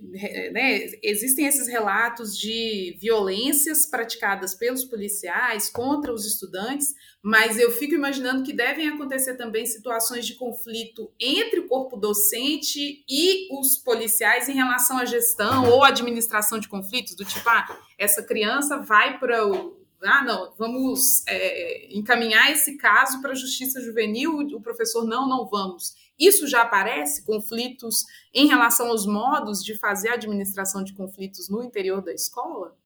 né, 0.52 0.92
existem 1.02 1.48
esses 1.48 1.68
relatos 1.68 2.38
de 2.38 2.96
violências 3.00 3.86
praticadas 3.88 4.54
pelos 4.54 4.84
policiais 4.84 5.70
contra 5.70 6.14
os 6.14 6.26
estudantes, 6.26 6.94
mas 7.22 7.58
eu 7.58 7.72
fico 7.72 7.96
imaginando 7.96 8.44
que 8.44 8.54
devem 8.54 8.90
acontecer 8.90 9.36
também 9.36 9.66
situações 9.66 10.26
de 10.26 10.36
conflito 10.36 11.12
entre 11.20 11.62
o 11.62 11.68
corpo 11.68 11.98
docente 11.98 13.04
e 13.10 13.48
os 13.52 13.78
policiais 13.78 14.48
em 14.48 14.54
relação 14.54 15.00
à 15.00 15.06
gestão 15.06 15.68
ou 15.70 15.84
administração 15.84 16.60
de 16.60 16.68
conflitos, 16.68 17.16
do 17.16 17.26
tipo, 17.26 17.50
ah, 17.50 17.80
essa 17.98 18.22
criança 18.22 18.78
vai 18.78 19.20
para 19.20 19.48
o 19.48 19.81
ah, 20.04 20.24
não, 20.24 20.54
vamos 20.58 21.26
é, 21.28 21.96
encaminhar 21.96 22.52
esse 22.52 22.78
caso 22.78 23.22
para 23.22 23.32
a 23.32 23.36
justiça 23.36 23.82
juvenil, 23.82 24.40
o 24.40 24.62
professor, 24.62 25.06
não, 25.06 25.28
não 25.28 25.46
vamos. 25.46 25.96
Isso 26.18 26.48
já 26.48 26.62
aparece, 26.62 27.26
conflitos 27.26 28.06
em 28.34 28.48
relação 28.48 28.90
aos 28.90 29.06
modos 29.06 29.64
de 29.64 29.78
fazer 29.78 30.10
a 30.10 30.14
administração 30.14 30.84
de 30.84 30.94
conflitos 30.94 31.50
no 31.50 31.64
interior 31.64 32.02
da 32.02 32.14
escola? 32.14 32.78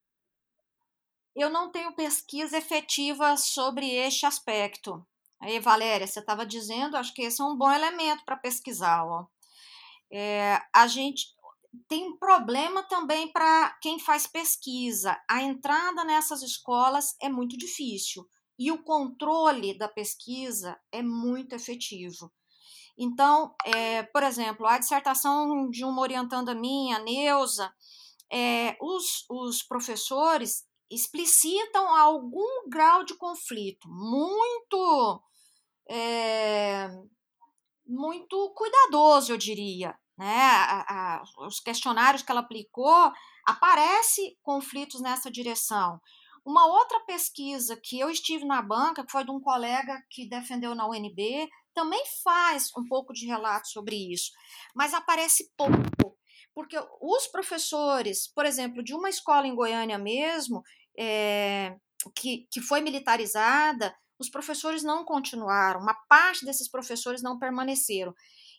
Eu 1.36 1.50
não 1.50 1.70
tenho 1.70 1.94
pesquisa 1.94 2.58
efetiva 2.58 3.36
sobre 3.36 3.90
este 3.90 4.26
aspecto. 4.26 5.06
Aí, 5.40 5.60
Valéria, 5.60 6.08
você 6.08 6.20
estava 6.20 6.46
dizendo, 6.46 6.96
acho 6.96 7.14
que 7.14 7.24
esse 7.24 7.42
é 7.42 7.46
um 7.46 7.58
bom 7.58 7.70
elemento 7.70 8.24
para 8.24 8.38
pesquisar. 8.38 9.06
Ó. 9.06 9.26
É, 10.10 10.62
a 10.72 10.88
gente 10.88 11.36
tem 11.88 12.08
um 12.08 12.18
problema 12.18 12.84
também 12.84 13.32
para 13.32 13.78
quem 13.82 14.00
faz 14.00 14.28
pesquisa. 14.28 15.18
A 15.30 15.42
entrada 15.42 16.04
nessas 16.04 16.42
escolas 16.42 17.16
é 17.22 17.30
muito 17.30 17.58
difícil 17.58 18.28
e 18.58 18.72
o 18.72 18.84
controle 18.84 19.78
da 19.78 19.88
pesquisa 19.88 20.80
é 20.92 21.02
muito 21.02 21.54
efetivo. 21.54 22.32
Então, 22.98 23.54
é, 23.66 24.04
por 24.04 24.24
exemplo, 24.24 24.66
a 24.66 24.78
dissertação 24.78 25.70
de 25.70 25.84
uma 25.84 26.02
orientanda 26.02 26.56
minha, 26.56 27.00
Neuza, 27.00 27.74
é, 28.32 28.78
os, 28.82 29.26
os 29.30 29.62
professores 29.64 30.66
explicitam 30.90 31.96
algum 31.96 32.70
grau 32.70 33.04
de 33.04 33.16
conflito 33.16 33.88
muito 33.90 35.22
é, 35.90 36.90
muito 37.86 38.52
cuidadoso, 38.56 39.32
eu 39.32 39.38
diria. 39.38 39.96
Né? 40.18 40.40
A, 40.40 40.86
a, 41.18 41.24
os 41.46 41.60
questionários 41.60 42.24
que 42.24 42.32
ela 42.32 42.42
aplicou 42.42 43.12
aparece 43.46 44.38
conflitos 44.42 45.02
nessa 45.02 45.30
direção. 45.30 46.00
Uma 46.46 46.68
outra 46.68 47.00
pesquisa 47.02 47.76
que 47.76 48.00
eu 48.00 48.10
estive 48.10 48.46
na 48.46 48.62
banca, 48.62 49.04
que 49.04 49.12
foi 49.12 49.24
de 49.24 49.32
um 49.32 49.42
colega 49.42 50.00
que 50.10 50.30
defendeu 50.30 50.76
na 50.76 50.88
UNB, 50.88 51.50
também 51.74 52.04
faz 52.24 52.72
um 52.78 52.88
pouco 52.88 53.14
de 53.14 53.26
relato 53.26 53.68
sobre 53.68 54.14
isso, 54.14 54.32
mas 54.74 54.94
aparece 54.94 55.52
pouco, 55.58 56.18
porque 56.54 56.78
os 57.02 57.28
professores, 57.28 58.28
por 58.28 58.46
exemplo, 58.46 58.84
de 58.84 58.94
uma 58.94 59.10
escola 59.10 59.46
em 59.46 59.56
Goiânia 59.56 59.98
mesmo, 59.98 60.64
é, 60.98 61.76
que, 62.16 62.48
que 62.50 62.62
foi 62.62 62.80
militarizada, 62.80 63.94
os 64.18 64.30
professores 64.30 64.84
não 64.84 65.04
continuaram, 65.04 65.82
uma 65.82 65.96
parte 66.08 66.46
desses 66.46 66.70
professores 66.70 67.22
não 67.22 67.38
permaneceram. 67.38 68.14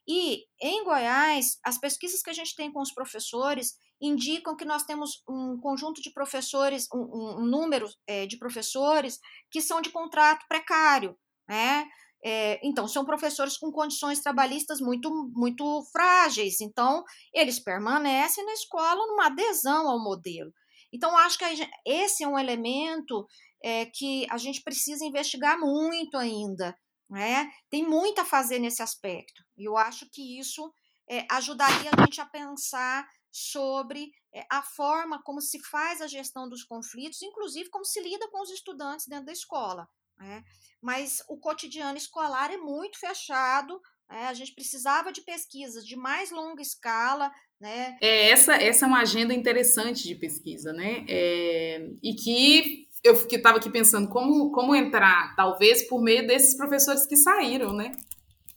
E 0.09 0.45
em 0.61 0.85
Goiás, 0.85 1.59
as 1.65 1.79
pesquisas 1.79 2.23
que 2.23 2.31
a 2.31 2.33
gente 2.33 2.55
tem 2.55 2.73
com 2.73 2.81
os 2.81 2.93
professores 2.93 3.75
indicam 4.01 4.57
que 4.57 4.65
nós 4.65 4.85
temos 4.85 5.23
um 5.29 5.59
conjunto 5.61 6.01
de 6.01 6.13
professores, 6.13 6.87
um, 6.95 7.41
um 7.41 7.47
número 7.47 7.89
é, 8.07 8.27
de 8.27 8.39
professores 8.39 9.19
que 9.51 9.61
são 9.61 9.81
de 9.81 9.91
contrato 9.91 10.45
precário, 10.49 11.17
né? 11.49 11.89
É, 12.25 12.59
então, 12.67 12.89
são 12.89 13.05
professores 13.05 13.57
com 13.57 13.71
condições 13.71 14.21
trabalhistas 14.21 14.81
muito, 14.81 15.31
muito 15.33 15.83
frágeis. 15.93 16.61
Então, 16.61 17.05
eles 17.33 17.61
permanecem 17.61 18.45
na 18.45 18.53
escola 18.53 19.07
numa 19.07 19.27
adesão 19.27 19.89
ao 19.89 20.03
modelo. 20.03 20.53
Então, 20.93 21.17
acho 21.19 21.39
que 21.39 21.45
esse 21.87 22.25
é 22.25 22.29
um 22.29 22.39
elemento 22.39 23.27
é, 23.63 23.87
que 23.87 24.27
a 24.29 24.39
gente 24.39 24.63
precisa 24.63 25.05
investigar 25.05 25.59
muito 25.59 26.17
ainda. 26.17 26.77
Né? 27.09 27.49
Tem 27.71 27.87
muito 27.87 28.21
a 28.21 28.25
fazer 28.25 28.59
nesse 28.59 28.83
aspecto. 28.83 29.46
E 29.57 29.65
eu 29.65 29.77
acho 29.77 30.09
que 30.11 30.39
isso 30.39 30.73
é, 31.09 31.27
ajudaria 31.31 31.91
a 31.91 32.03
gente 32.03 32.21
a 32.21 32.27
pensar 32.27 33.09
sobre 33.31 34.11
é, 34.35 34.45
a 34.51 34.63
forma 34.63 35.23
como 35.23 35.41
se 35.41 35.61
faz 35.61 36.01
a 36.01 36.07
gestão 36.07 36.49
dos 36.49 36.65
conflitos, 36.65 37.23
inclusive 37.23 37.69
como 37.71 37.85
se 37.85 38.01
lida 38.01 38.29
com 38.31 38.43
os 38.43 38.51
estudantes 38.51 39.07
dentro 39.07 39.27
da 39.27 39.33
escola. 39.33 39.89
Né? 40.19 40.43
Mas 40.81 41.23
o 41.29 41.39
cotidiano 41.39 41.99
escolar 41.99 42.51
é 42.51 42.57
muito 42.57 42.99
fechado. 42.99 43.81
Né? 44.09 44.27
A 44.27 44.35
gente 44.35 44.55
precisava 44.55 45.13
de 45.13 45.21
pesquisas 45.21 45.87
de 45.87 45.97
mais 45.97 46.31
longa 46.31 46.63
escala, 46.63 47.31
né? 47.61 47.97
É, 48.01 48.31
essa, 48.31 48.55
essa 48.55 48.85
é 48.85 48.89
uma 48.89 49.01
agenda 49.01 49.35
interessante 49.35 50.05
de 50.05 50.15
pesquisa, 50.15 50.73
né? 50.73 51.05
É, 51.09 51.91
e 52.03 52.15
que 52.15 52.87
eu 53.03 53.15
estava 53.15 53.59
aqui 53.59 53.71
pensando 53.71 54.09
como, 54.09 54.51
como 54.51 54.75
entrar, 54.75 55.35
talvez 55.37 55.87
por 55.89 56.03
meio 56.03 56.27
desses 56.27 56.57
professores 56.57 57.07
que 57.07 57.17
saíram, 57.17 57.73
né? 57.73 57.93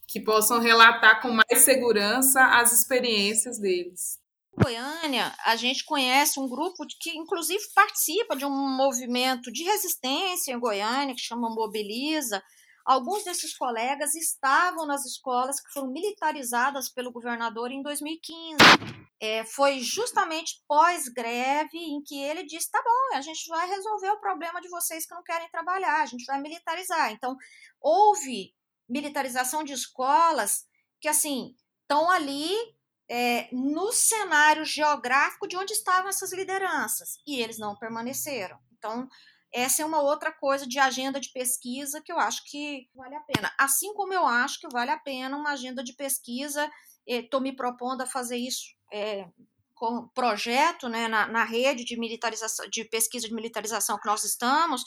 Que 0.09 0.19
possam 0.19 0.59
relatar 0.59 1.21
com 1.21 1.29
mais 1.29 1.63
segurança 1.63 2.41
as 2.59 2.73
experiências 2.73 3.59
deles. 3.59 4.17
Goiânia, 4.61 5.33
a 5.45 5.55
gente 5.55 5.85
conhece 5.85 6.39
um 6.39 6.49
grupo 6.49 6.85
que, 6.99 7.11
inclusive, 7.11 7.63
participa 7.73 8.35
de 8.35 8.45
um 8.45 8.49
movimento 8.49 9.51
de 9.51 9.63
resistência 9.63 10.51
em 10.51 10.59
Goiânia, 10.59 11.15
que 11.15 11.21
chama 11.21 11.49
Mobiliza. 11.49 12.41
Alguns 12.85 13.23
desses 13.23 13.55
colegas 13.55 14.15
estavam 14.15 14.87
nas 14.87 15.05
escolas 15.05 15.61
que 15.61 15.71
foram 15.71 15.91
militarizadas 15.91 16.89
pelo 16.89 17.11
governador 17.11 17.71
em 17.71 17.83
2015 17.83 18.57
é, 19.21 19.43
foi 19.43 19.79
justamente 19.79 20.63
pós-greve 20.67 21.77
em 21.77 22.01
que 22.01 22.21
ele 22.21 22.43
disse: 22.43 22.71
tá 22.71 22.81
bom, 22.81 23.17
a 23.17 23.21
gente 23.21 23.47
vai 23.49 23.67
resolver 23.67 24.09
o 24.11 24.19
problema 24.19 24.61
de 24.61 24.69
vocês 24.69 25.05
que 25.05 25.13
não 25.13 25.23
querem 25.23 25.49
trabalhar, 25.49 26.01
a 26.01 26.05
gente 26.05 26.25
vai 26.25 26.41
militarizar. 26.41 27.11
Então, 27.11 27.35
houve 27.81 28.53
militarização 28.89 29.63
de 29.63 29.73
escolas 29.73 30.65
que, 30.99 31.07
assim, 31.07 31.55
estão 31.81 32.09
ali 32.09 32.51
é, 33.09 33.49
no 33.51 33.91
cenário 33.91 34.65
geográfico 34.65 35.47
de 35.47 35.57
onde 35.57 35.73
estavam 35.73 36.09
essas 36.09 36.31
lideranças, 36.31 37.17
e 37.25 37.41
eles 37.41 37.57
não 37.57 37.77
permaneceram. 37.77 38.57
Então, 38.77 39.07
essa 39.51 39.81
é 39.81 39.85
uma 39.85 40.01
outra 40.01 40.31
coisa 40.31 40.67
de 40.67 40.77
agenda 40.77 41.19
de 41.19 41.31
pesquisa 41.31 42.01
que 42.01 42.11
eu 42.11 42.19
acho 42.19 42.43
que 42.45 42.87
vale 42.93 43.15
a 43.15 43.21
pena. 43.21 43.51
Assim 43.59 43.93
como 43.93 44.13
eu 44.13 44.25
acho 44.25 44.59
que 44.59 44.69
vale 44.69 44.91
a 44.91 44.99
pena 44.99 45.35
uma 45.35 45.51
agenda 45.51 45.83
de 45.83 45.93
pesquisa, 45.93 46.69
estou 47.05 47.41
me 47.41 47.55
propondo 47.55 48.01
a 48.01 48.05
fazer 48.05 48.37
isso 48.37 48.63
é, 48.93 49.27
com 49.73 50.07
projeto 50.09 50.87
né, 50.87 51.07
na, 51.07 51.27
na 51.27 51.43
rede 51.43 51.83
de 51.83 51.97
militarização, 51.97 52.69
de 52.69 52.83
pesquisa 52.85 53.27
de 53.27 53.33
militarização 53.33 53.97
que 53.97 54.07
nós 54.07 54.23
estamos, 54.23 54.83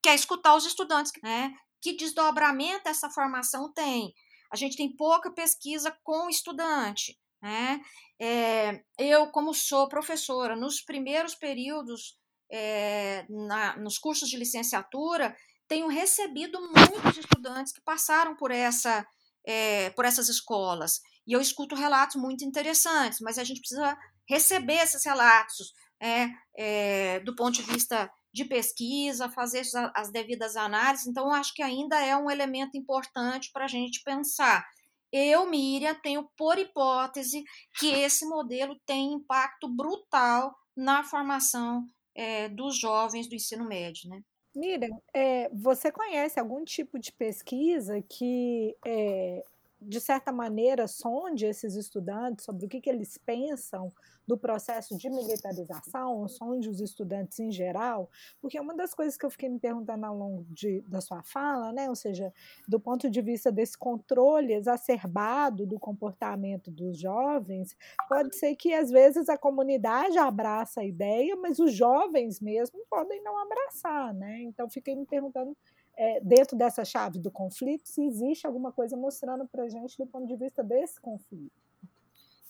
que 0.00 0.08
é 0.08 0.14
escutar 0.14 0.54
os 0.54 0.66
estudantes, 0.66 1.10
né? 1.22 1.52
Que 1.80 1.96
desdobramento 1.96 2.88
essa 2.88 3.10
formação 3.10 3.72
tem? 3.72 4.14
A 4.52 4.56
gente 4.56 4.76
tem 4.76 4.94
pouca 4.94 5.30
pesquisa 5.32 5.96
com 6.02 6.26
o 6.26 6.30
estudante, 6.30 7.18
né? 7.42 7.80
É, 8.20 8.82
eu, 8.98 9.26
como 9.30 9.52
sou 9.52 9.88
professora, 9.88 10.56
nos 10.56 10.80
primeiros 10.80 11.34
períodos, 11.34 12.18
é, 12.50 13.26
na, 13.28 13.76
nos 13.76 13.98
cursos 13.98 14.28
de 14.28 14.36
licenciatura, 14.36 15.36
tenho 15.68 15.88
recebido 15.88 16.58
muitos 16.60 17.18
estudantes 17.18 17.72
que 17.72 17.80
passaram 17.82 18.36
por 18.36 18.50
essa 18.50 19.06
é, 19.44 19.90
por 19.90 20.04
essas 20.04 20.28
escolas 20.28 21.00
e 21.26 21.32
eu 21.32 21.40
escuto 21.40 21.74
relatos 21.74 22.16
muito 22.16 22.44
interessantes, 22.44 23.20
mas 23.20 23.38
a 23.38 23.44
gente 23.44 23.60
precisa 23.60 23.96
receber 24.28 24.82
esses 24.82 25.04
relatos 25.04 25.72
é, 26.00 26.28
é, 26.56 27.20
do 27.20 27.34
ponto 27.34 27.54
de 27.54 27.62
vista 27.62 28.10
de 28.36 28.44
pesquisa, 28.44 29.30
fazer 29.30 29.62
as 29.94 30.10
devidas 30.10 30.56
análises. 30.56 31.06
Então, 31.06 31.32
acho 31.32 31.54
que 31.54 31.62
ainda 31.62 31.98
é 32.04 32.14
um 32.14 32.30
elemento 32.30 32.76
importante 32.76 33.50
para 33.50 33.64
a 33.64 33.68
gente 33.68 34.02
pensar. 34.04 34.62
Eu, 35.10 35.48
Miriam, 35.48 35.94
tenho 35.94 36.28
por 36.36 36.58
hipótese 36.58 37.42
que 37.78 37.86
esse 37.86 38.26
modelo 38.26 38.78
tem 38.84 39.14
impacto 39.14 39.68
brutal 39.68 40.54
na 40.76 41.02
formação 41.02 41.86
é, 42.14 42.48
dos 42.50 42.78
jovens 42.78 43.26
do 43.26 43.34
ensino 43.34 43.64
médio, 43.66 44.10
né? 44.10 44.20
Miriam, 44.54 45.00
é, 45.14 45.48
você 45.50 45.90
conhece 45.90 46.38
algum 46.38 46.62
tipo 46.64 46.98
de 46.98 47.12
pesquisa 47.12 48.02
que 48.02 48.76
é, 48.84 49.42
de 49.80 50.00
certa 50.00 50.32
maneira, 50.32 50.88
sonde 50.88 51.46
esses 51.46 51.74
estudantes 51.74 52.44
sobre 52.44 52.66
o 52.66 52.68
que, 52.68 52.80
que 52.80 52.90
eles 52.90 53.18
pensam 53.18 53.92
do 54.26 54.36
processo 54.36 54.96
de 54.98 55.08
militarização, 55.08 56.26
sonde 56.28 56.68
os 56.68 56.80
estudantes 56.80 57.38
em 57.38 57.52
geral, 57.52 58.10
porque 58.40 58.58
uma 58.58 58.74
das 58.74 58.92
coisas 58.92 59.16
que 59.16 59.24
eu 59.24 59.30
fiquei 59.30 59.48
me 59.48 59.60
perguntando 59.60 60.04
ao 60.04 60.16
longo 60.16 60.44
de, 60.50 60.80
da 60.82 61.00
sua 61.00 61.22
fala, 61.22 61.72
né, 61.72 61.88
ou 61.88 61.94
seja, 61.94 62.32
do 62.66 62.80
ponto 62.80 63.08
de 63.08 63.22
vista 63.22 63.52
desse 63.52 63.78
controle 63.78 64.52
exacerbado 64.52 65.64
do 65.64 65.78
comportamento 65.78 66.70
dos 66.70 66.98
jovens, 66.98 67.76
pode 68.08 68.34
ser 68.36 68.56
que 68.56 68.74
às 68.74 68.90
vezes 68.90 69.28
a 69.28 69.38
comunidade 69.38 70.18
abraça 70.18 70.80
a 70.80 70.84
ideia, 70.84 71.36
mas 71.36 71.60
os 71.60 71.72
jovens 71.72 72.40
mesmo 72.40 72.80
podem 72.90 73.22
não 73.22 73.38
abraçar, 73.38 74.12
né? 74.12 74.42
Então 74.42 74.68
fiquei 74.68 74.96
me 74.96 75.06
perguntando 75.06 75.56
é, 75.96 76.20
dentro 76.20 76.56
dessa 76.56 76.84
chave 76.84 77.18
do 77.18 77.30
conflito, 77.30 77.88
se 77.88 78.04
existe 78.04 78.46
alguma 78.46 78.70
coisa 78.70 78.96
mostrando 78.96 79.46
para 79.46 79.64
a 79.64 79.68
gente 79.68 79.96
do 79.96 80.06
ponto 80.06 80.26
de 80.26 80.36
vista 80.36 80.62
desse 80.62 81.00
conflito. 81.00 81.52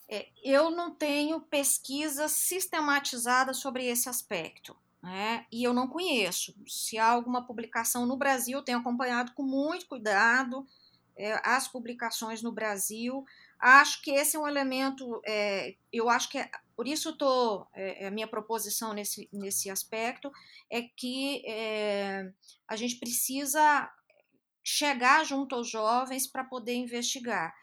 É, 0.09 0.27
eu 0.43 0.71
não 0.71 0.95
tenho 0.95 1.41
pesquisa 1.41 2.29
sistematizada 2.29 3.53
sobre 3.53 3.87
esse 3.87 4.09
aspecto, 4.09 4.77
né? 5.03 5.47
e 5.51 5.65
eu 5.65 5.73
não 5.73 5.89
conheço. 5.89 6.55
Se 6.67 6.99
há 6.99 7.07
alguma 7.07 7.45
publicação 7.45 8.07
no 8.07 8.17
Brasil, 8.17 8.63
tenho 8.63 8.79
acompanhado 8.79 9.33
com 9.33 9.43
muito 9.43 9.87
cuidado 9.87 10.67
é, 11.17 11.41
as 11.45 11.67
publicações 11.67 12.43
no 12.43 12.53
Brasil, 12.53 13.25
acho 13.59 14.03
que 14.03 14.11
esse 14.11 14.37
é 14.37 14.41
um 14.41 14.49
elemento, 14.49 15.21
é, 15.25 15.75
eu 15.93 16.09
acho 16.09 16.29
que 16.29 16.39
é, 16.39 16.51
por 16.77 16.87
isso 16.87 17.11
estou, 17.11 17.67
é, 17.75 18.07
a 18.07 18.11
minha 18.11 18.29
proposição 18.29 18.93
nesse, 18.93 19.29
nesse 19.33 19.71
aspecto 19.71 20.31
é 20.71 20.83
que 20.83 21.43
é, 21.47 22.31
a 22.69 22.77
gente 22.77 22.97
precisa 22.97 23.91
chegar 24.63 25.25
junto 25.25 25.55
aos 25.55 25.71
jovens 25.71 26.27
para 26.27 26.45
poder 26.45 26.75
investigar. 26.75 27.55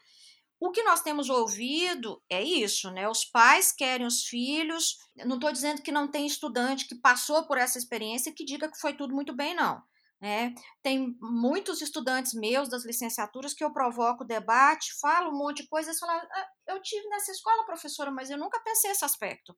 O 0.58 0.70
que 0.70 0.82
nós 0.82 1.02
temos 1.02 1.28
ouvido 1.28 2.22
é 2.28 2.42
isso, 2.42 2.90
né? 2.90 3.06
Os 3.08 3.24
pais 3.24 3.70
querem 3.70 4.06
os 4.06 4.24
filhos. 4.24 4.98
Não 5.26 5.34
estou 5.34 5.52
dizendo 5.52 5.82
que 5.82 5.92
não 5.92 6.10
tem 6.10 6.26
estudante 6.26 6.88
que 6.88 6.94
passou 6.94 7.46
por 7.46 7.58
essa 7.58 7.76
experiência 7.76 8.32
que 8.32 8.44
diga 8.44 8.70
que 8.70 8.80
foi 8.80 8.94
tudo 8.94 9.14
muito 9.14 9.34
bem, 9.34 9.54
não. 9.54 9.82
Né? 10.20 10.54
Tem 10.82 11.14
muitos 11.20 11.82
estudantes 11.82 12.32
meus 12.32 12.68
das 12.68 12.84
licenciaturas 12.84 13.52
que 13.52 13.62
eu 13.62 13.72
provoco 13.72 14.24
debate, 14.24 14.98
falo 15.00 15.30
um 15.30 15.38
monte 15.38 15.62
de 15.62 15.68
coisa, 15.68 15.90
e 15.90 15.98
falam, 15.98 16.16
ah, 16.16 16.46
eu 16.68 16.80
tive 16.80 17.06
nessa 17.08 17.30
escola, 17.30 17.66
professora, 17.66 18.10
mas 18.10 18.30
eu 18.30 18.38
nunca 18.38 18.60
pensei 18.60 18.90
esse 18.90 19.04
aspecto. 19.04 19.54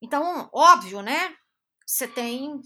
Então, 0.00 0.48
óbvio, 0.54 1.02
né? 1.02 1.34
Você 1.86 2.06
tem 2.08 2.60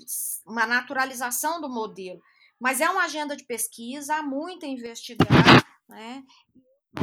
uma 0.46 0.66
naturalização 0.66 1.60
do 1.60 1.68
modelo, 1.68 2.20
mas 2.60 2.80
é 2.80 2.88
uma 2.88 3.04
agenda 3.04 3.36
de 3.36 3.44
pesquisa, 3.44 4.16
há 4.16 4.22
muito 4.22 4.64
a 4.64 4.68
investigar, 4.68 5.66
né? 5.88 6.22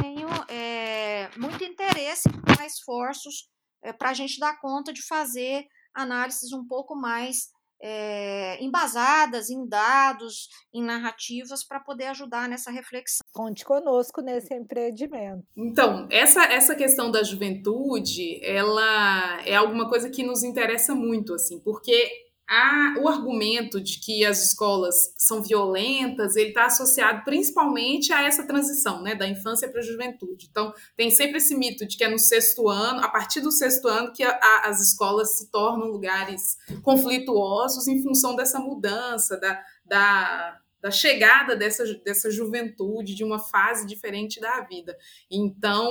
Tenho 0.00 0.28
é, 0.48 1.28
muito 1.36 1.62
interesse 1.64 2.28
em 2.28 2.66
esforços 2.66 3.50
é, 3.82 3.92
para 3.92 4.10
a 4.10 4.14
gente 4.14 4.38
dar 4.38 4.58
conta 4.60 4.92
de 4.92 5.02
fazer 5.02 5.66
análises 5.92 6.52
um 6.52 6.66
pouco 6.66 6.94
mais 6.94 7.50
é, 7.82 8.62
embasadas 8.62 9.50
em 9.50 9.66
dados, 9.66 10.48
em 10.72 10.82
narrativas, 10.82 11.64
para 11.66 11.80
poder 11.80 12.06
ajudar 12.06 12.48
nessa 12.48 12.70
reflexão. 12.70 13.26
Conte 13.32 13.64
conosco 13.64 14.20
nesse 14.22 14.54
empreendimento. 14.54 15.42
Então, 15.56 16.06
essa, 16.10 16.44
essa 16.44 16.74
questão 16.74 17.10
da 17.10 17.22
juventude, 17.22 18.40
ela 18.44 19.42
é 19.44 19.56
alguma 19.56 19.88
coisa 19.88 20.08
que 20.08 20.22
nos 20.22 20.44
interessa 20.44 20.94
muito, 20.94 21.34
assim, 21.34 21.58
porque 21.58 22.31
a, 22.52 22.96
o 23.00 23.08
argumento 23.08 23.80
de 23.80 23.98
que 23.98 24.26
as 24.26 24.44
escolas 24.44 25.14
são 25.16 25.42
violentas, 25.42 26.36
ele 26.36 26.50
está 26.50 26.66
associado 26.66 27.24
principalmente 27.24 28.12
a 28.12 28.22
essa 28.22 28.46
transição, 28.46 29.02
né, 29.02 29.14
da 29.14 29.26
infância 29.26 29.70
para 29.70 29.80
a 29.80 29.84
juventude. 29.84 30.48
Então, 30.50 30.70
tem 30.94 31.10
sempre 31.10 31.38
esse 31.38 31.54
mito 31.54 31.86
de 31.86 31.96
que 31.96 32.04
é 32.04 32.10
no 32.10 32.18
sexto 32.18 32.68
ano, 32.68 33.02
a 33.02 33.08
partir 33.08 33.40
do 33.40 33.50
sexto 33.50 33.88
ano, 33.88 34.12
que 34.12 34.22
a, 34.22 34.38
a, 34.38 34.68
as 34.68 34.82
escolas 34.82 35.38
se 35.38 35.50
tornam 35.50 35.88
lugares 35.88 36.58
conflituosos 36.82 37.88
em 37.88 38.02
função 38.02 38.36
dessa 38.36 38.58
mudança, 38.58 39.40
da, 39.40 39.58
da, 39.86 40.58
da 40.82 40.90
chegada 40.90 41.56
dessa, 41.56 41.84
dessa 42.04 42.30
juventude, 42.30 43.14
de 43.14 43.24
uma 43.24 43.38
fase 43.38 43.86
diferente 43.86 44.38
da 44.38 44.60
vida. 44.60 44.94
Então, 45.30 45.90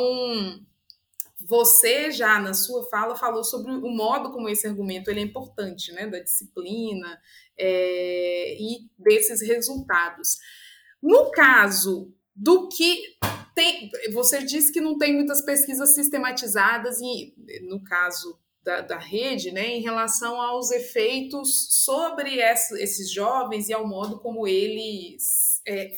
você 1.48 2.12
já 2.12 2.40
na 2.40 2.54
sua 2.54 2.84
fala 2.90 3.16
falou 3.16 3.44
sobre 3.44 3.72
o 3.72 3.90
modo 3.90 4.32
como 4.32 4.50
esse 4.50 4.68
argumento 4.68 5.10
ele 5.10 5.20
é 5.20 5.24
importante, 5.24 5.92
né, 5.92 6.08
da 6.08 6.20
disciplina 6.20 7.20
é, 7.58 8.56
e 8.60 8.90
desses 8.98 9.42
resultados. 9.42 10.38
No 11.02 11.32
caso 11.32 12.14
do 12.36 12.70
que 12.70 13.02
tem, 13.56 13.90
você 14.14 14.44
disse 14.44 14.72
que 14.72 14.82
não 14.82 14.98
tem 14.98 15.14
muitas 15.14 15.44
pesquisas 15.44 15.94
sistematizadas 15.94 17.00
e 17.02 17.34
no 17.68 17.84
caso 17.84 18.40
da, 18.64 18.82
da 18.82 18.98
rede, 18.98 19.52
né, 19.52 19.68
em 19.68 19.82
relação 19.82 20.40
aos 20.40 20.72
efeitos 20.72 21.84
sobre 21.84 22.40
esses 22.40 23.12
jovens 23.12 23.70
e 23.70 23.74
ao 23.74 23.88
modo 23.88 24.20
como 24.20 24.48
eles 24.48 25.62
é, 25.68 25.92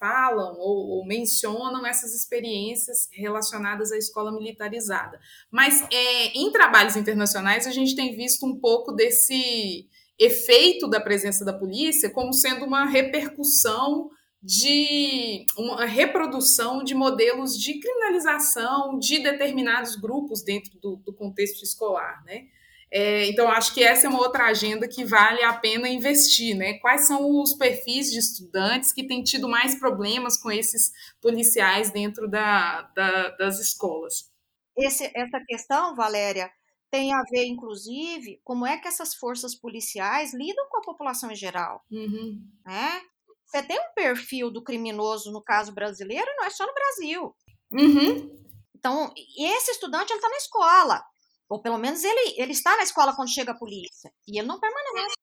falam 0.00 0.56
ou, 0.58 0.88
ou, 0.88 1.06
mencionam 1.06 1.86
essas 1.86 2.14
experiências 2.14 3.06
relacionadas 3.12 3.92
à 3.92 3.98
escola 3.98 4.32
militarizada. 4.32 5.20
Mas 5.50 5.82
é, 5.92 6.28
em 6.28 6.50
trabalhos 6.50 6.96
internacionais 6.96 7.66
a 7.66 7.70
gente 7.70 7.94
tem 7.94 8.16
visto 8.16 8.46
um 8.46 8.58
pouco 8.58 8.92
desse 8.92 9.86
efeito 10.18 10.88
da 10.88 11.00
presença 11.00 11.44
da 11.44 11.52
polícia 11.52 12.10
como 12.10 12.32
sendo 12.32 12.64
uma 12.64 12.86
repercussão 12.86 14.10
de 14.42 15.44
uma 15.56 15.84
reprodução 15.84 16.82
de 16.82 16.94
modelos 16.94 17.58
de 17.58 17.78
criminalização 17.78 18.98
de 18.98 19.22
determinados 19.22 19.96
grupos 19.96 20.42
dentro 20.42 20.78
do, 20.80 20.96
do 20.96 21.12
contexto 21.12 21.62
escolar, 21.62 22.24
né? 22.24 22.46
É, 22.92 23.26
então, 23.28 23.48
acho 23.48 23.72
que 23.72 23.82
essa 23.84 24.06
é 24.06 24.10
uma 24.10 24.18
outra 24.18 24.46
agenda 24.46 24.88
que 24.88 25.04
vale 25.04 25.42
a 25.44 25.52
pena 25.52 25.88
investir, 25.88 26.56
né? 26.56 26.74
Quais 26.78 27.06
são 27.06 27.40
os 27.40 27.54
perfis 27.54 28.10
de 28.10 28.18
estudantes 28.18 28.92
que 28.92 29.06
têm 29.06 29.22
tido 29.22 29.48
mais 29.48 29.78
problemas 29.78 30.36
com 30.36 30.50
esses 30.50 30.90
policiais 31.20 31.90
dentro 31.92 32.28
da, 32.28 32.82
da, 32.94 33.28
das 33.36 33.60
escolas? 33.60 34.28
Esse, 34.76 35.04
essa 35.14 35.40
questão, 35.46 35.94
Valéria, 35.94 36.50
tem 36.90 37.12
a 37.14 37.22
ver, 37.30 37.46
inclusive, 37.46 38.40
como 38.42 38.66
é 38.66 38.76
que 38.76 38.88
essas 38.88 39.14
forças 39.14 39.54
policiais 39.54 40.34
lidam 40.34 40.68
com 40.68 40.78
a 40.78 40.84
população 40.84 41.30
em 41.30 41.36
geral. 41.36 41.84
Uhum. 41.92 42.42
Né? 42.66 43.02
Você 43.46 43.62
tem 43.62 43.78
um 43.78 43.94
perfil 43.94 44.50
do 44.50 44.64
criminoso, 44.64 45.30
no 45.30 45.42
caso 45.42 45.72
brasileiro, 45.72 46.26
não 46.36 46.44
é 46.44 46.50
só 46.50 46.66
no 46.66 46.74
Brasil. 46.74 47.36
Uhum. 47.70 48.40
Então, 48.74 49.12
esse 49.38 49.70
estudante 49.70 50.12
está 50.12 50.28
na 50.28 50.36
escola 50.36 51.09
ou 51.50 51.60
pelo 51.60 51.76
menos 51.76 52.04
ele, 52.04 52.34
ele 52.40 52.52
está 52.52 52.76
na 52.76 52.84
escola 52.84 53.14
quando 53.14 53.34
chega 53.34 53.50
a 53.50 53.58
polícia, 53.58 54.10
e 54.26 54.38
ele 54.38 54.46
não 54.46 54.60
permanece, 54.60 55.16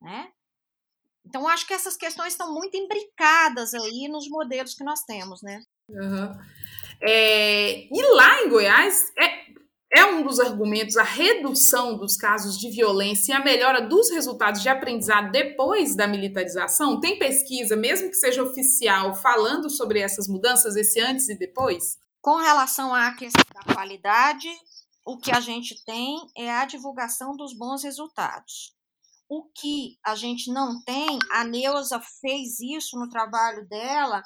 né? 0.00 0.32
Então, 1.26 1.46
acho 1.46 1.66
que 1.66 1.74
essas 1.74 1.96
questões 1.96 2.32
estão 2.32 2.52
muito 2.52 2.76
imbricadas 2.76 3.74
aí 3.74 4.08
nos 4.08 4.26
modelos 4.28 4.74
que 4.74 4.82
nós 4.82 5.02
temos, 5.02 5.42
né? 5.42 5.62
Uhum. 5.90 6.32
É, 7.02 7.86
e 7.94 8.02
lá 8.14 8.42
em 8.42 8.48
Goiás, 8.48 9.12
é, 9.18 9.50
é 9.92 10.04
um 10.06 10.22
dos 10.22 10.40
argumentos 10.40 10.96
a 10.96 11.02
redução 11.02 11.96
dos 11.98 12.16
casos 12.16 12.58
de 12.58 12.70
violência 12.70 13.32
e 13.32 13.36
a 13.36 13.44
melhora 13.44 13.82
dos 13.82 14.10
resultados 14.10 14.62
de 14.62 14.68
aprendizado 14.68 15.30
depois 15.30 15.94
da 15.94 16.06
militarização? 16.06 16.98
Tem 17.00 17.18
pesquisa, 17.18 17.76
mesmo 17.76 18.08
que 18.08 18.16
seja 18.16 18.42
oficial, 18.42 19.14
falando 19.14 19.68
sobre 19.68 20.00
essas 20.00 20.26
mudanças, 20.26 20.74
esse 20.74 21.00
antes 21.00 21.28
e 21.28 21.38
depois? 21.38 21.98
Com 22.22 22.36
relação 22.36 22.94
à 22.94 23.12
questão 23.12 23.44
da 23.54 23.74
qualidade, 23.74 24.48
o 25.04 25.18
que 25.18 25.30
a 25.30 25.40
gente 25.40 25.82
tem 25.84 26.18
é 26.36 26.50
a 26.50 26.64
divulgação 26.64 27.36
dos 27.36 27.56
bons 27.56 27.82
resultados. 27.82 28.74
O 29.28 29.44
que 29.54 29.98
a 30.04 30.14
gente 30.14 30.52
não 30.52 30.82
tem, 30.82 31.18
a 31.30 31.44
Neuza 31.44 32.00
fez 32.20 32.60
isso 32.60 32.98
no 32.98 33.08
trabalho 33.08 33.66
dela, 33.68 34.22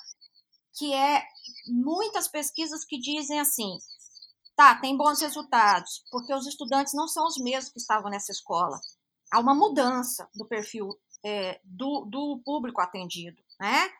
que 0.77 0.93
é 0.93 1.22
muitas 1.66 2.27
pesquisas 2.27 2.85
que 2.85 2.99
dizem 2.99 3.39
assim: 3.39 3.79
tá, 4.57 4.75
tem 4.81 4.97
bons 4.97 5.20
resultados, 5.20 6.05
porque 6.11 6.33
os 6.35 6.47
estudantes 6.47 6.95
não 6.95 7.07
são 7.07 7.27
os 7.27 7.37
mesmos 7.37 7.72
que 7.72 7.79
estavam 7.79 8.11
nessa 8.11 8.33
escola. 8.33 8.81
Há 9.31 9.41
uma 9.41 9.55
mudança 9.55 10.29
do 10.35 10.47
perfil 10.47 10.89
é, 11.25 11.61
do, 11.64 12.07
do 12.07 12.41
público 12.45 12.81
atendido, 12.81 13.43
né? 13.61 13.91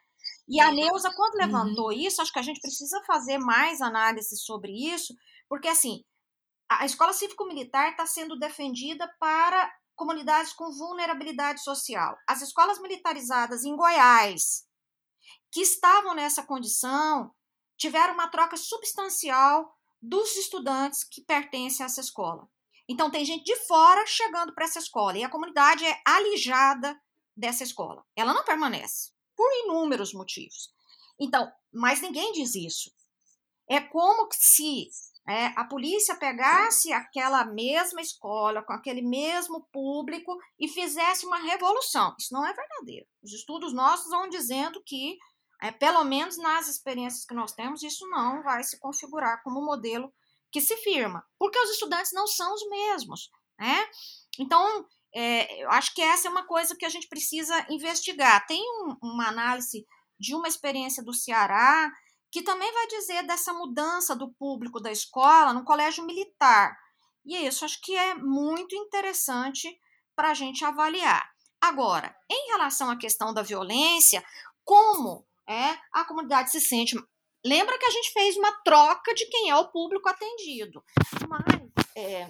E 0.49 0.61
a 0.61 0.71
Neuza, 0.71 1.11
quando 1.15 1.35
uhum. 1.35 1.41
levantou 1.41 1.87
uhum. 1.87 1.93
isso, 1.93 2.21
acho 2.21 2.33
que 2.33 2.39
a 2.39 2.43
gente 2.43 2.61
precisa 2.61 3.03
fazer 3.07 3.39
mais 3.39 3.81
análise 3.81 4.37
sobre 4.37 4.73
isso, 4.73 5.15
porque 5.49 5.69
assim, 5.69 6.05
a 6.81 6.87
escola 6.87 7.13
cívico-militar 7.13 7.91
está 7.91 8.07
sendo 8.07 8.39
defendida 8.39 9.09
para 9.19 9.73
comunidades 9.95 10.53
com 10.53 10.73
vulnerabilidade 10.73 11.63
social. 11.63 12.17
As 12.27 12.43
escolas 12.43 12.81
militarizadas 12.81 13.65
em 13.65 13.77
Goiás, 13.77 14.67
que 15.53 15.61
estavam 15.61 16.15
nessa 16.15 16.43
condição, 16.43 17.33
tiveram 17.77 18.15
uma 18.15 18.29
troca 18.29 18.57
substancial 18.57 19.73
dos 20.01 20.37
estudantes 20.37 21.05
que 21.05 21.23
pertencem 21.23 21.85
a 21.85 21.87
essa 21.87 22.01
escola. 22.01 22.49
Então, 22.89 23.11
tem 23.11 23.25
gente 23.25 23.45
de 23.45 23.57
fora 23.67 24.05
chegando 24.07 24.55
para 24.55 24.65
essa 24.65 24.79
escola 24.79 25.17
e 25.17 25.25
a 25.25 25.31
comunidade 25.31 25.85
é 25.85 26.01
alijada 26.05 27.01
dessa 27.35 27.65
escola. 27.65 28.05
Ela 28.15 28.35
não 28.35 28.45
permanece, 28.45 29.13
por 29.35 29.51
inúmeros 29.65 30.13
motivos. 30.13 30.73
Então, 31.19 31.51
mas 31.73 32.01
ninguém 32.01 32.33
diz 32.33 32.55
isso. 32.55 32.93
É 33.69 33.81
como 33.81 34.29
se 34.33 34.89
é, 35.27 35.47
a 35.57 35.65
polícia 35.65 36.15
pegasse 36.17 36.93
aquela 36.93 37.45
mesma 37.47 38.01
escola, 38.03 38.63
com 38.63 38.75
aquele 38.75 39.01
mesmo 39.01 39.67
público 39.73 40.37
e 40.59 40.69
fizesse 40.69 41.25
uma 41.25 41.39
revolução. 41.39 42.15
Isso 42.19 42.33
não 42.33 42.47
é 42.47 42.53
verdadeiro. 42.53 43.07
Os 43.23 43.33
estudos 43.33 43.73
nossos 43.73 44.11
vão 44.11 44.29
dizendo 44.29 44.83
que, 44.85 45.17
é, 45.63 45.71
pelo 45.71 46.05
menos 46.05 46.37
nas 46.37 46.69
experiências 46.69 47.25
que 47.25 47.35
nós 47.35 47.53
temos, 47.53 47.83
isso 47.83 48.07
não 48.11 48.43
vai 48.43 48.63
se 48.63 48.79
configurar 48.79 49.43
como 49.43 49.65
modelo 49.65 50.13
que 50.53 50.61
se 50.61 50.77
firma, 50.77 51.25
porque 51.39 51.59
os 51.59 51.71
estudantes 51.71 52.13
não 52.13 52.27
são 52.27 52.53
os 52.53 52.69
mesmos. 52.69 53.31
Né? 53.59 53.89
Então, 54.39 54.87
é, 55.15 55.65
eu 55.65 55.71
acho 55.71 55.95
que 55.95 56.03
essa 56.03 56.29
é 56.29 56.31
uma 56.31 56.47
coisa 56.47 56.77
que 56.77 56.85
a 56.85 56.89
gente 56.91 57.09
precisa 57.09 57.67
investigar. 57.71 58.47
Tem 58.47 58.61
um, 58.61 58.97
uma 59.03 59.29
análise 59.29 59.87
de 60.21 60.35
uma 60.35 60.49
experiência 60.49 61.03
do 61.03 61.15
Ceará 61.15 61.91
que 62.35 62.43
também 62.43 62.73
vai 62.73 62.89
dizer 62.89 63.23
dessa 63.29 63.53
mudança 63.53 64.17
do 64.17 64.29
público 64.29 64.81
da 64.81 64.91
escola 64.91 65.53
no 65.53 65.63
colégio 65.63 66.05
militar. 66.05 66.77
E 67.25 67.37
isso 67.47 67.65
acho 67.65 67.81
que 67.81 67.95
é 67.95 68.17
muito 68.17 68.75
interessante 68.75 69.69
para 70.17 70.33
a 70.33 70.35
gente 70.35 70.65
avaliar. 70.65 71.25
Agora, 71.61 72.13
em 72.29 72.51
relação 72.51 72.91
à 72.91 72.99
questão 72.99 73.33
da 73.33 73.41
violência, 73.41 74.21
como 74.65 75.25
é, 75.49 75.79
a 75.93 76.05
comunidade 76.05 76.51
se 76.51 76.61
sente 76.61 76.97
lembra 77.47 77.79
que 77.79 77.87
a 77.87 77.91
gente 77.91 78.13
fez 78.13 78.37
uma 78.37 78.51
troca 78.65 79.15
de 79.15 79.27
quem 79.27 79.51
é 79.51 79.57
o 79.57 79.71
público 79.71 80.09
atendido. 80.09 80.83
Mas, 81.29 81.71
é, 81.95 82.27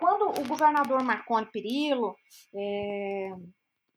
quando 0.00 0.30
o 0.30 0.48
governador 0.48 1.00
Marconi 1.04 1.46
Perillo 1.52 2.16
é, 2.52 3.30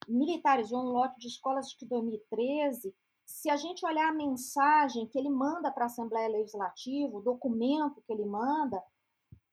militarizou 0.08 0.82
um 0.82 0.92
lote 0.92 1.18
de 1.18 1.30
escolas 1.30 1.66
de 1.70 1.88
2013, 1.88 2.94
se 3.32 3.50
a 3.50 3.56
gente 3.56 3.86
olhar 3.86 4.10
a 4.10 4.14
mensagem 4.14 5.08
que 5.08 5.18
ele 5.18 5.30
manda 5.30 5.72
para 5.72 5.86
a 5.86 5.88
Assembleia 5.88 6.28
Legislativa, 6.28 7.16
o 7.16 7.22
documento 7.22 8.02
que 8.06 8.12
ele 8.12 8.26
manda, 8.26 8.84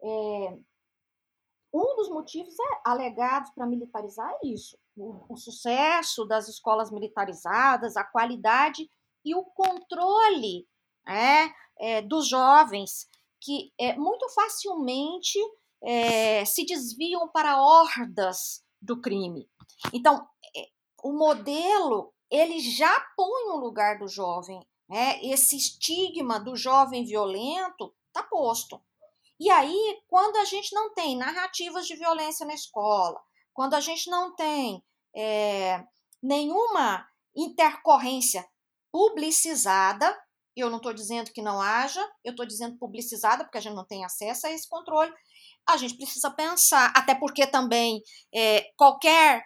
é, 0.03 0.59
um 1.73 1.97
dos 1.97 2.09
motivos 2.09 2.55
é, 2.59 2.81
alegados 2.85 3.51
para 3.53 3.67
militarizar 3.67 4.31
é 4.43 4.49
isso: 4.49 4.77
o, 4.97 5.33
o, 5.33 5.37
sucesso 5.37 6.25
das 6.25 6.49
escolas 6.49 6.91
militarizadas, 6.91 7.97
a 7.97 8.05
qualidade 8.05 8.91
e 9.25 9.35
o 9.35 9.45
controle 9.45 10.67
é, 11.07 11.51
é 11.79 12.03
dos 12.03 12.29
jovens, 12.29 13.09
que 13.41 13.73
é, 13.79 13.97
muito 13.97 14.29
facilmente 14.31 15.39
é, 15.83 16.45
se 16.45 16.65
desviam 16.65 17.29
para 17.29 17.63
hordas 17.63 18.65
do 18.81 19.01
crime. 19.01 19.49
Então, 19.93 20.27
é, 20.57 20.69
o 21.03 21.13
modelo 21.13 22.13
ele 22.31 22.61
já 22.61 23.01
põe 23.17 23.49
no 23.49 23.57
lugar 23.57 23.99
do 23.99 24.09
jovem, 24.09 24.61
né? 24.89 25.19
Esse 25.23 25.57
estigma 25.57 26.39
do 26.39 26.57
jovem 26.57 27.05
violento 27.05 27.95
está 28.09 28.23
posto. 28.23 28.81
E 29.41 29.51
aí, 29.51 30.03
quando 30.09 30.37
a 30.37 30.45
gente 30.45 30.75
não 30.75 30.93
tem 30.93 31.17
narrativas 31.17 31.87
de 31.87 31.95
violência 31.95 32.45
na 32.45 32.55
escola, 32.55 33.21
quando 33.53 33.75
a 33.75 33.81
gente 33.81 34.11
não 34.11 34.35
tem 34.35 34.83
é, 35.15 35.85
nenhuma 36.23 37.09
intercorrência 37.37 38.47
publicizada, 38.91 40.17
eu 40.57 40.69
não 40.69 40.79
estou 40.79 40.93
dizendo 40.93 41.31
que 41.31 41.41
não 41.41 41.61
haja, 41.61 42.05
eu 42.25 42.33
estou 42.33 42.45
dizendo 42.45 42.79
publicizada, 42.79 43.45
porque 43.45 43.59
a 43.59 43.61
gente 43.61 43.77
não 43.77 43.87
tem 43.87 44.05
acesso 44.05 44.47
a 44.47 44.51
esse 44.51 44.69
controle, 44.69 45.13
a 45.69 45.77
gente 45.77 45.97
precisa 45.97 46.31
pensar, 46.31 46.93
até 46.97 47.15
porque 47.15 47.47
também 47.47 48.03
é, 48.35 48.73
qualquer, 48.77 49.45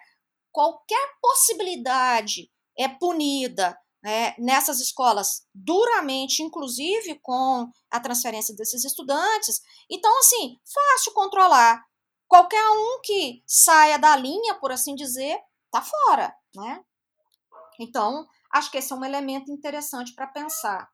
qualquer 0.51 1.09
possibilidade 1.21 2.49
é 2.77 2.87
punida 2.87 3.77
né, 4.03 4.35
nessas 4.37 4.79
escolas 4.81 5.45
duramente, 5.53 6.43
inclusive 6.43 7.19
com 7.21 7.69
a 7.89 7.99
transferência 7.99 8.55
desses 8.55 8.83
estudantes. 8.83 9.61
Então, 9.89 10.17
assim, 10.19 10.57
fácil 10.65 11.13
controlar. 11.13 11.83
Qualquer 12.27 12.67
um 12.71 12.99
que 13.03 13.43
saia 13.47 13.97
da 13.97 14.15
linha, 14.15 14.55
por 14.55 14.71
assim 14.71 14.95
dizer, 14.95 15.37
tá 15.71 15.81
fora, 15.81 16.35
né? 16.55 16.83
Então, 17.79 18.27
acho 18.51 18.71
que 18.71 18.77
esse 18.79 18.91
é 18.91 18.95
um 18.95 19.05
elemento 19.05 19.51
interessante 19.51 20.13
para 20.15 20.27
pensar. 20.27 20.89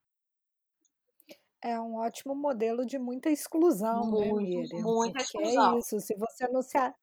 É 1.62 1.80
um 1.80 1.96
ótimo 1.96 2.34
modelo 2.36 2.86
de 2.86 2.98
muita 2.98 3.30
exclusão, 3.30 4.14
né, 4.14 4.32
Muito, 4.32 4.34
Miriam? 4.34 4.84
muita 4.84 5.20
Porque 5.20 5.38
é 5.38 5.56
exclusão. 5.56 5.80
isso, 5.80 6.00
se 6.00 6.16
você 6.16 6.48
não 6.48 6.62
se, 6.62 6.78
a- 6.78 6.96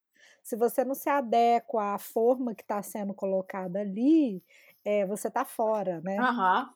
se 0.43 0.55
você 0.55 0.83
não 0.83 0.95
se 0.95 1.09
adequa 1.09 1.93
à 1.93 1.99
forma 1.99 2.55
que 2.55 2.63
está 2.63 2.81
sendo 2.81 3.13
colocada 3.13 3.79
ali, 3.81 4.43
é, 4.87 5.05
você 5.05 5.27
está 5.27 5.43
fora, 5.43 5.99
né? 5.99 6.17
Aham. 6.17 6.73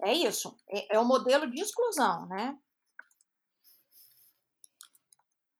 É 0.00 0.12
isso. 0.12 0.56
É, 0.70 0.94
é 0.96 1.00
um 1.00 1.04
modelo 1.04 1.50
de 1.50 1.60
exclusão, 1.60 2.24
né? 2.26 2.56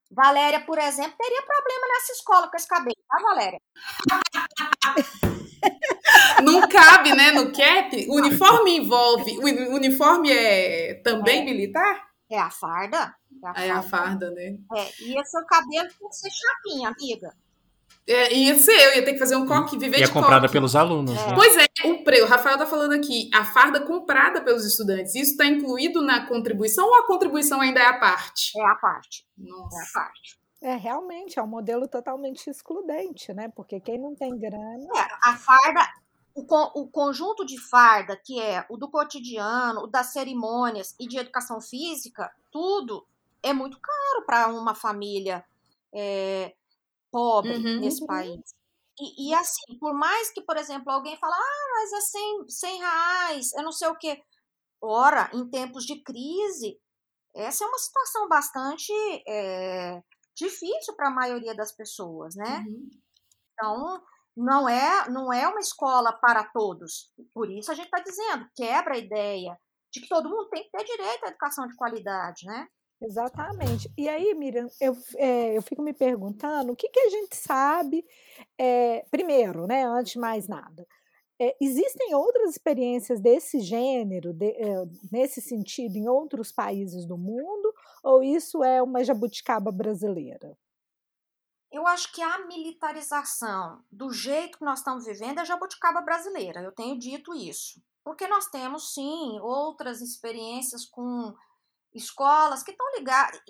Valéria, 0.09 0.65
por 0.65 0.79
exemplo, 0.79 1.17
teria 1.19 1.43
problema 1.43 1.89
nessa 1.89 2.13
escola 2.13 2.49
com 2.49 2.57
esse 2.57 2.69
cabelo, 2.69 2.95
tá, 3.09 3.19
Valéria? 3.21 3.61
Não 6.45 6.69
cabe, 6.69 7.17
né, 7.17 7.33
no 7.33 7.53
cap. 7.53 8.07
O 8.09 8.15
uniforme 8.15 8.77
envolve. 8.77 9.37
O 9.39 9.75
uniforme 9.75 10.31
é 10.31 10.95
também 11.03 11.45
militar? 11.45 12.09
É 12.31 12.39
a 12.39 12.49
farda. 12.49 13.13
É 13.57 13.69
a 13.71 13.83
farda, 13.83 14.31
né? 14.31 14.57
É, 14.77 15.03
e 15.03 15.19
esse 15.19 15.33
seu 15.33 15.45
cabelo 15.45 15.89
tem 15.89 16.09
que 16.09 16.15
ser 16.15 16.31
chapinha, 16.31 16.91
amiga. 16.91 17.37
É, 18.09 18.33
ia 18.33 18.57
ser, 18.57 18.71
eu 18.71 18.95
ia 18.97 19.05
ter 19.05 19.15
que 19.15 19.19
fazer 19.19 19.35
um 19.35 19.45
coque, 19.47 19.77
viver 19.77 19.99
E 19.99 20.03
é 20.03 20.07
de 20.07 20.13
comprada 20.13 20.43
coque. 20.43 20.53
pelos 20.53 20.77
alunos. 20.77 21.13
né? 21.15 21.35
Pois 21.35 21.57
é, 21.57 21.67
o 21.89 22.05
pre... 22.05 22.23
o 22.23 22.27
Rafael 22.27 22.57
tá 22.57 22.65
falando 22.65 22.93
aqui, 22.93 23.29
a 23.35 23.45
farda 23.45 23.81
comprada 23.81 24.41
pelos 24.43 24.65
estudantes. 24.65 25.15
Isso 25.17 25.33
está 25.33 25.45
incluído 25.45 26.01
na 26.01 26.25
contribuição 26.27 26.87
ou 26.87 26.95
a 26.95 27.07
contribuição 27.07 27.61
ainda 27.61 27.81
é 27.81 27.87
a 27.87 27.99
parte? 27.99 28.53
É 28.57 28.65
a 28.65 28.77
parte. 28.77 29.27
É 29.39 29.49
Nossa. 29.49 29.77
a 29.77 29.93
parte. 30.03 30.39
É, 30.63 30.77
realmente, 30.77 31.39
é 31.39 31.43
um 31.43 31.49
modelo 31.49 31.89
totalmente 31.89 32.49
excludente, 32.49 33.33
né? 33.35 33.49
Porque 33.55 33.81
quem 33.81 33.99
não 33.99 34.15
tem 34.15 34.39
grana. 34.39 34.87
É, 34.95 35.29
a 35.29 35.37
farda, 35.37 35.85
o, 36.33 36.45
con- 36.47 36.71
o 36.77 36.87
conjunto 36.87 37.45
de 37.45 37.59
farda, 37.61 38.17
que 38.25 38.41
é 38.41 38.65
o 38.71 38.77
do 38.77 38.89
cotidiano, 38.89 39.81
o 39.81 39.87
das 39.89 40.13
cerimônias 40.13 40.95
e 41.01 41.09
de 41.09 41.19
educação 41.19 41.61
física, 41.61 42.31
tudo 42.53 43.05
é 43.43 43.53
muito 43.53 43.79
caro 43.81 44.25
para 44.25 44.47
uma 44.49 44.75
família 44.77 45.45
é, 45.93 46.55
pobre 47.11 47.57
Uhum. 47.57 47.81
nesse 47.81 48.05
país. 48.07 48.41
E, 48.99 49.31
e 49.31 49.35
assim, 49.35 49.79
por 49.79 49.95
mais 49.95 50.33
que, 50.33 50.43
por 50.43 50.57
exemplo, 50.57 50.91
alguém 50.91 51.17
fala, 51.19 51.37
ah, 51.37 51.69
mas 51.75 51.93
é 51.93 52.01
100, 52.01 52.49
100 52.49 52.79
reais, 52.79 53.53
eu 53.55 53.63
não 53.63 53.73
sei 53.73 53.89
o 53.89 53.97
quê. 53.99 54.23
Ora, 54.83 55.31
em 55.35 55.49
tempos 55.51 55.85
de 55.85 56.03
crise, 56.03 56.79
essa 57.35 57.65
é 57.65 57.67
uma 57.67 57.79
situação 57.79 58.29
bastante 58.29 58.93
é, 59.29 60.01
difícil 60.37 60.95
para 60.97 61.09
a 61.09 61.15
maioria 61.15 61.55
das 61.55 61.75
pessoas, 61.75 62.35
né? 62.35 62.65
Uhum. 62.67 62.89
Então, 63.53 64.03
não 64.37 64.69
é, 64.69 65.09
não 65.11 65.33
é 65.33 65.47
uma 65.49 65.61
escola 65.61 66.13
para 66.13 66.45
todos. 66.45 67.11
Por 67.35 67.51
isso 67.51 67.71
a 67.71 67.75
gente 67.75 67.87
está 67.87 68.01
dizendo, 68.01 68.47
quebra 68.55 68.95
a 68.95 68.99
ideia 68.99 69.59
de 69.93 70.01
que 70.01 70.09
todo 70.09 70.29
mundo 70.29 70.49
tem 70.51 70.63
que 70.65 70.71
ter 70.71 70.85
direito 70.85 71.25
à 71.25 71.29
educação 71.29 71.67
de 71.67 71.77
qualidade, 71.77 72.45
né? 72.47 72.67
Exatamente. 73.01 73.91
E 73.97 74.09
aí, 74.09 74.35
Miriam, 74.35 74.69
eu, 74.81 74.97
é, 75.17 75.57
eu 75.57 75.63
fico 75.63 75.83
me 75.83 75.93
perguntando 75.93 76.73
o 76.73 76.77
que, 76.77 76.89
que 76.89 77.01
a 77.01 77.11
gente 77.11 77.37
sabe, 77.37 78.05
é, 78.59 79.05
primeiro, 79.11 79.67
né, 79.67 79.85
antes 79.85 80.13
de 80.13 80.19
mais 80.19 80.49
nada, 80.49 80.87
é, 81.39 81.55
existem 81.61 82.15
outras 82.15 82.51
experiências 82.51 83.21
desse 83.21 83.61
gênero, 83.61 84.33
de- 84.33 84.57
nesse 85.13 85.43
sentido, 85.43 85.97
em 85.97 86.09
outros 86.09 86.51
países 86.51 87.07
do 87.07 87.19
mundo, 87.19 87.75
ou 88.03 88.23
isso 88.23 88.65
é 88.65 88.83
uma 88.83 89.05
jabuticaba 89.05 89.71
brasileira? 89.71 90.57
Eu 91.71 91.87
acho 91.87 92.11
que 92.13 92.23
a 92.23 92.47
militarização 92.47 93.85
do 93.93 94.11
jeito 94.11 94.57
que 94.57 94.65
nós 94.65 94.79
estamos 94.79 95.05
vivendo 95.05 95.41
é 95.41 95.45
jabuticaba 95.45 96.01
brasileira. 96.01 96.63
Eu 96.63 96.73
tenho 96.73 96.99
dito 96.99 97.35
isso. 97.35 97.83
Porque 98.03 98.27
nós 98.29 98.47
temos, 98.47 98.95
sim, 98.95 99.39
outras 99.41 100.01
experiências 100.01 100.87
com 100.87 101.35
escolas 101.97 102.63
que 102.63 102.71
estão 102.73 102.87
ligadas. 102.97 103.41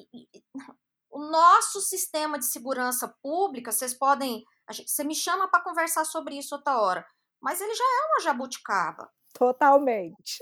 O 1.10 1.18
nosso 1.30 1.80
sistema 1.80 2.38
de 2.38 2.44
segurança 2.46 3.08
pública, 3.22 3.72
vocês 3.72 3.94
podem. 3.94 4.44
gente- 4.70 4.90
Você 4.90 5.04
me 5.04 5.14
chama 5.14 5.48
para 5.48 5.62
conversar 5.62 6.04
sobre 6.04 6.36
isso 6.38 6.54
outra 6.54 6.78
hora. 6.80 7.06
Mas 7.40 7.60
ele 7.60 7.74
já 7.74 7.84
é 7.84 8.06
uma 8.06 8.20
jabuticaba. 8.20 9.12
Totalmente. 9.32 10.38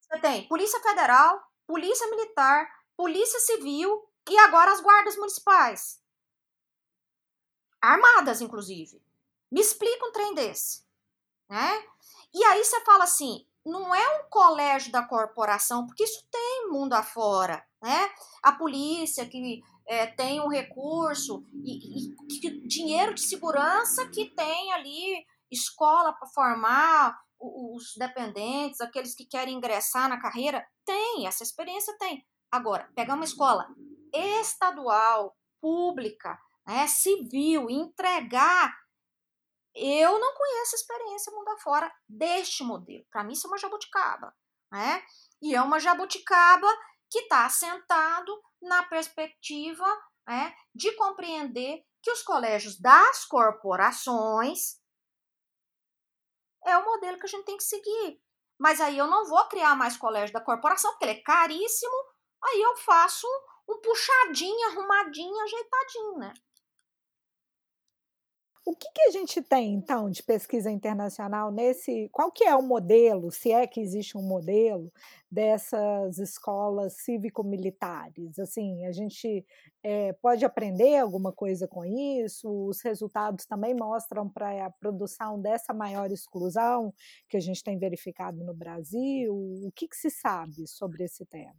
Você 0.00 0.20
tem 0.20 0.46
Polícia 0.48 0.80
Federal, 0.80 1.42
Polícia 1.66 2.06
Militar, 2.08 2.68
Polícia 2.96 3.38
Civil 3.40 4.08
e 4.28 4.38
agora 4.38 4.72
as 4.72 4.80
guardas 4.80 5.16
municipais. 5.16 6.00
Armadas, 7.80 8.40
inclusive. 8.40 9.02
Me 9.50 9.60
explica 9.60 10.06
um 10.06 10.12
trem 10.12 10.34
desse. 10.34 10.84
Né? 11.48 11.84
E 12.34 12.42
aí 12.44 12.64
você 12.64 12.80
fala 12.84 13.04
assim: 13.04 13.46
não 13.66 13.94
é 13.94 14.20
um 14.20 14.28
colégio 14.30 14.90
da 14.92 15.02
corporação, 15.02 15.86
porque 15.86 16.04
isso 16.04 16.26
tem 16.30 16.68
mundo 16.70 16.94
afora. 16.94 17.64
Né? 17.82 18.10
A 18.42 18.52
polícia 18.52 19.26
que 19.26 19.62
é, 19.86 20.06
tem 20.06 20.40
um 20.40 20.48
recurso 20.48 21.44
e, 21.64 22.08
e- 22.10 22.14
e 22.48 22.66
dinheiro 22.68 23.14
de 23.14 23.20
segurança 23.20 24.08
que 24.08 24.26
tem 24.34 24.72
ali 24.72 25.24
escola 25.50 26.12
para 26.12 26.26
formar 26.28 27.18
os 27.38 27.94
dependentes, 27.98 28.80
aqueles 28.80 29.14
que 29.14 29.26
querem 29.26 29.54
ingressar 29.56 30.08
na 30.08 30.18
carreira, 30.18 30.66
tem, 30.84 31.26
essa 31.26 31.42
experiência 31.42 31.96
tem. 31.98 32.26
Agora, 32.50 32.90
pegar 32.94 33.14
uma 33.14 33.24
escola 33.24 33.68
estadual, 34.12 35.36
pública, 35.60 36.38
né, 36.66 36.86
civil, 36.86 37.68
entregar. 37.70 38.74
Eu 39.78 40.18
não 40.18 40.34
conheço 40.34 40.74
a 40.74 40.78
experiência 40.78 41.32
mundo 41.32 41.48
afora 41.50 41.94
deste 42.08 42.64
modelo. 42.64 43.04
Para 43.10 43.22
mim, 43.22 43.34
isso 43.34 43.46
é 43.46 43.50
uma 43.50 43.58
jabuticaba. 43.58 44.34
Né? 44.72 45.04
E 45.42 45.54
é 45.54 45.60
uma 45.60 45.78
jabuticaba 45.78 46.66
que 47.10 47.20
está 47.20 47.44
assentado 47.44 48.42
na 48.62 48.82
perspectiva 48.84 49.86
né, 50.26 50.56
de 50.74 50.92
compreender 50.92 51.84
que 52.02 52.10
os 52.10 52.22
colégios 52.22 52.80
das 52.80 53.24
corporações 53.26 54.80
é 56.64 56.76
o 56.78 56.84
modelo 56.84 57.18
que 57.18 57.26
a 57.26 57.28
gente 57.28 57.44
tem 57.44 57.56
que 57.56 57.62
seguir. 57.62 58.20
Mas 58.58 58.80
aí 58.80 58.96
eu 58.96 59.06
não 59.06 59.26
vou 59.26 59.46
criar 59.48 59.76
mais 59.76 59.96
colégio 59.96 60.32
da 60.32 60.40
corporação, 60.40 60.90
porque 60.92 61.04
ele 61.04 61.18
é 61.18 61.22
caríssimo. 61.22 61.94
Aí 62.42 62.62
eu 62.62 62.76
faço 62.78 63.26
um 63.68 63.80
puxadinho, 63.80 64.68
arrumadinho, 64.70 65.40
ajeitadinho, 65.42 66.18
né? 66.18 66.34
O 68.66 68.74
que, 68.74 68.90
que, 68.92 69.02
a 69.02 69.10
gente 69.12 69.40
tem, 69.40 69.74
então, 69.74 70.10
de 70.10 70.24
pesquisa 70.24 70.68
internacional 70.68 71.52
nesse. 71.52 72.08
Qual 72.10 72.32
que 72.32 72.42
é 72.42 72.56
o 72.56 72.62
modelo, 72.62 73.30
se 73.30 73.52
é 73.52 73.64
que 73.64 73.80
existe 73.80 74.18
um 74.18 74.22
modelo, 74.22 74.92
dessas 75.30 76.18
escolas 76.18 76.94
cívico-militares? 76.94 78.40
Assim, 78.40 78.84
a 78.84 78.90
gente 78.90 79.46
é, 79.84 80.12
pode 80.14 80.44
aprender 80.44 80.98
alguma 80.98 81.32
coisa 81.32 81.68
com 81.68 81.84
isso? 81.84 82.50
Os 82.50 82.80
resultados 82.80 83.46
também 83.46 83.72
mostram 83.72 84.28
para 84.28 84.66
a 84.66 84.70
produção 84.70 85.40
dessa 85.40 85.72
maior 85.72 86.10
exclusão 86.10 86.92
que 87.28 87.36
a 87.36 87.40
gente 87.40 87.62
tem 87.62 87.78
verificado 87.78 88.42
no 88.42 88.52
Brasil? 88.52 89.32
O 89.32 89.70
que, 89.76 89.86
que 89.86 89.96
se 89.96 90.10
sabe 90.10 90.66
sobre 90.66 91.04
esse 91.04 91.24
tema? 91.26 91.54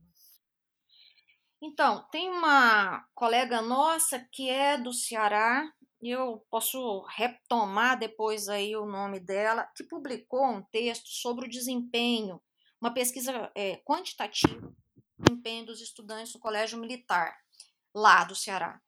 Então, 1.62 2.06
tem 2.12 2.30
uma 2.30 3.06
colega 3.16 3.62
nossa 3.62 4.20
que 4.30 4.50
é 4.50 4.78
do 4.78 4.92
Ceará, 4.92 5.72
eu 6.02 6.46
posso 6.50 7.02
retomar 7.16 7.98
depois 7.98 8.48
aí 8.48 8.76
o 8.76 8.86
nome 8.86 9.20
dela, 9.20 9.68
que 9.76 9.84
publicou 9.84 10.46
um 10.46 10.62
texto 10.64 11.08
sobre 11.08 11.48
o 11.48 11.50
desempenho, 11.50 12.42
uma 12.80 12.94
pesquisa 12.94 13.52
é, 13.56 13.78
quantitativa 13.78 14.62
do 14.62 14.76
desempenho 15.18 15.66
dos 15.66 15.82
estudantes 15.82 16.34
no 16.34 16.40
colégio 16.40 16.78
militar, 16.78 17.36
lá 17.94 18.24
do 18.24 18.36
Ceará. 18.36 18.80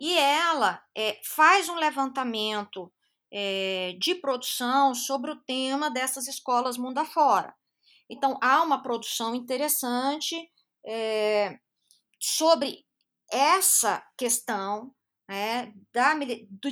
E 0.00 0.16
ela 0.18 0.82
é, 0.96 1.20
faz 1.24 1.68
um 1.68 1.76
levantamento 1.76 2.92
é, 3.30 3.94
de 4.00 4.16
produção 4.16 4.94
sobre 4.94 5.30
o 5.30 5.40
tema 5.42 5.90
dessas 5.90 6.26
escolas 6.26 6.76
mundo 6.76 6.98
afora. 6.98 7.54
Então, 8.08 8.36
há 8.42 8.60
uma 8.62 8.82
produção 8.82 9.36
interessante 9.36 10.50
é, 10.84 11.60
sobre 12.18 12.84
essa 13.30 14.04
questão 14.18 14.92
né, 15.30 15.72
da, 15.92 16.12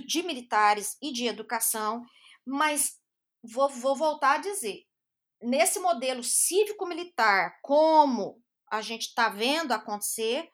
de 0.05 0.23
militares 0.25 0.97
e 1.01 1.13
de 1.13 1.27
educação, 1.27 2.05
mas 2.45 2.99
vou, 3.41 3.69
vou 3.69 3.95
voltar 3.95 4.35
a 4.35 4.39
dizer: 4.39 4.83
nesse 5.41 5.79
modelo 5.79 6.25
cívico-militar, 6.25 7.57
como 7.63 8.43
a 8.69 8.83
gente 8.83 9.03
está 9.03 9.29
vendo 9.29 9.71
acontecer, 9.71 10.51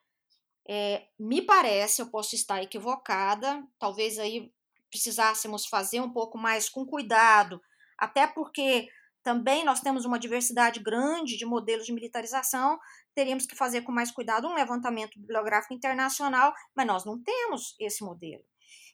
é, 0.69 1.07
me 1.19 1.41
parece, 1.41 2.03
eu 2.03 2.11
posso 2.11 2.35
estar 2.35 2.63
equivocada, 2.63 3.67
talvez 3.79 4.19
aí 4.19 4.53
precisássemos 4.91 5.65
fazer 5.65 6.01
um 6.03 6.13
pouco 6.13 6.37
mais 6.37 6.69
com 6.69 6.85
cuidado, 6.85 7.59
até 7.97 8.27
porque 8.27 8.87
também 9.25 9.65
nós 9.65 9.81
temos 9.81 10.05
uma 10.05 10.19
diversidade 10.19 10.79
grande 10.81 11.39
de 11.39 11.47
modelos 11.47 11.87
de 11.87 11.93
militarização, 11.93 12.79
teríamos 13.15 13.47
que 13.47 13.57
fazer 13.57 13.81
com 13.81 13.91
mais 13.91 14.11
cuidado 14.11 14.47
um 14.47 14.55
levantamento 14.55 15.19
bibliográfico 15.19 15.73
internacional, 15.73 16.53
mas 16.77 16.87
nós 16.87 17.05
não 17.07 17.21
temos 17.21 17.75
esse 17.81 18.05
modelo. 18.05 18.45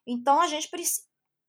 Então, 0.06 0.40
a 0.40 0.46
gente 0.46 0.70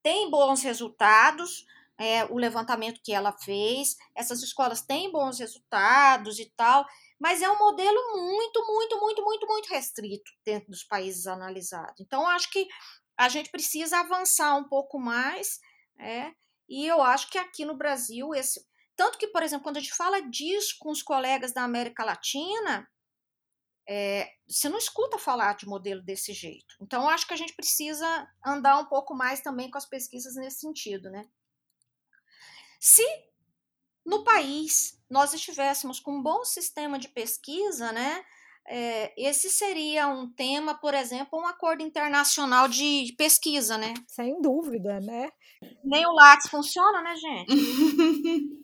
tem 0.01 0.29
bons 0.31 0.63
resultados, 0.63 1.63
é, 1.97 2.25
o 2.25 2.37
levantamento 2.37 2.99
que 3.03 3.13
ela 3.13 3.31
fez, 3.31 3.95
essas 4.15 4.41
escolas 4.41 4.81
têm 4.81 5.11
bons 5.11 5.37
resultados 5.37 6.39
e 6.39 6.51
tal, 6.57 6.83
mas 7.19 7.43
é 7.43 7.49
um 7.49 7.59
modelo 7.59 8.17
muito, 8.17 8.65
muito, 8.65 8.99
muito, 8.99 9.23
muito, 9.23 9.47
muito 9.47 9.69
restrito 9.69 10.31
dentro 10.43 10.71
dos 10.71 10.83
países 10.83 11.27
analisados. 11.27 12.01
Então, 12.01 12.25
acho 12.27 12.49
que 12.49 12.67
a 13.15 13.29
gente 13.29 13.51
precisa 13.51 13.99
avançar 13.99 14.55
um 14.55 14.67
pouco 14.67 14.99
mais, 14.99 15.59
é, 15.99 16.31
e 16.67 16.87
eu 16.87 17.03
acho 17.03 17.29
que 17.29 17.37
aqui 17.37 17.63
no 17.63 17.77
Brasil, 17.77 18.33
esse, 18.33 18.65
tanto 19.01 19.17
que, 19.17 19.29
por 19.29 19.41
exemplo, 19.41 19.63
quando 19.63 19.77
a 19.77 19.79
gente 19.79 19.95
fala 19.95 20.21
disso 20.21 20.75
com 20.77 20.91
os 20.91 21.01
colegas 21.01 21.51
da 21.51 21.63
América 21.63 22.05
Latina, 22.05 22.87
é, 23.89 24.31
você 24.47 24.69
não 24.69 24.77
escuta 24.77 25.17
falar 25.17 25.55
de 25.55 25.65
modelo 25.65 26.03
desse 26.03 26.33
jeito. 26.33 26.75
Então, 26.79 27.09
acho 27.09 27.25
que 27.25 27.33
a 27.33 27.37
gente 27.37 27.55
precisa 27.55 28.31
andar 28.45 28.77
um 28.77 28.85
pouco 28.85 29.15
mais 29.15 29.41
também 29.41 29.71
com 29.71 29.77
as 29.79 29.87
pesquisas 29.87 30.35
nesse 30.35 30.59
sentido, 30.59 31.09
né? 31.09 31.23
Se 32.79 33.03
no 34.05 34.23
país 34.23 35.01
nós 35.09 35.33
estivéssemos 35.33 35.99
com 35.99 36.17
um 36.17 36.21
bom 36.21 36.45
sistema 36.45 36.99
de 36.99 37.07
pesquisa, 37.07 37.91
né? 37.91 38.23
É, 38.67 39.11
esse 39.17 39.49
seria 39.49 40.09
um 40.09 40.31
tema, 40.31 40.75
por 40.75 40.93
exemplo, 40.93 41.39
um 41.39 41.47
acordo 41.47 41.81
internacional 41.81 42.67
de 42.67 43.15
pesquisa, 43.17 43.79
né? 43.79 43.95
Sem 44.07 44.39
dúvida, 44.39 44.99
né? 44.99 45.31
Nem 45.83 46.05
o 46.05 46.13
LACS 46.13 46.51
funciona, 46.51 47.01
né, 47.01 47.15
gente? 47.15 47.47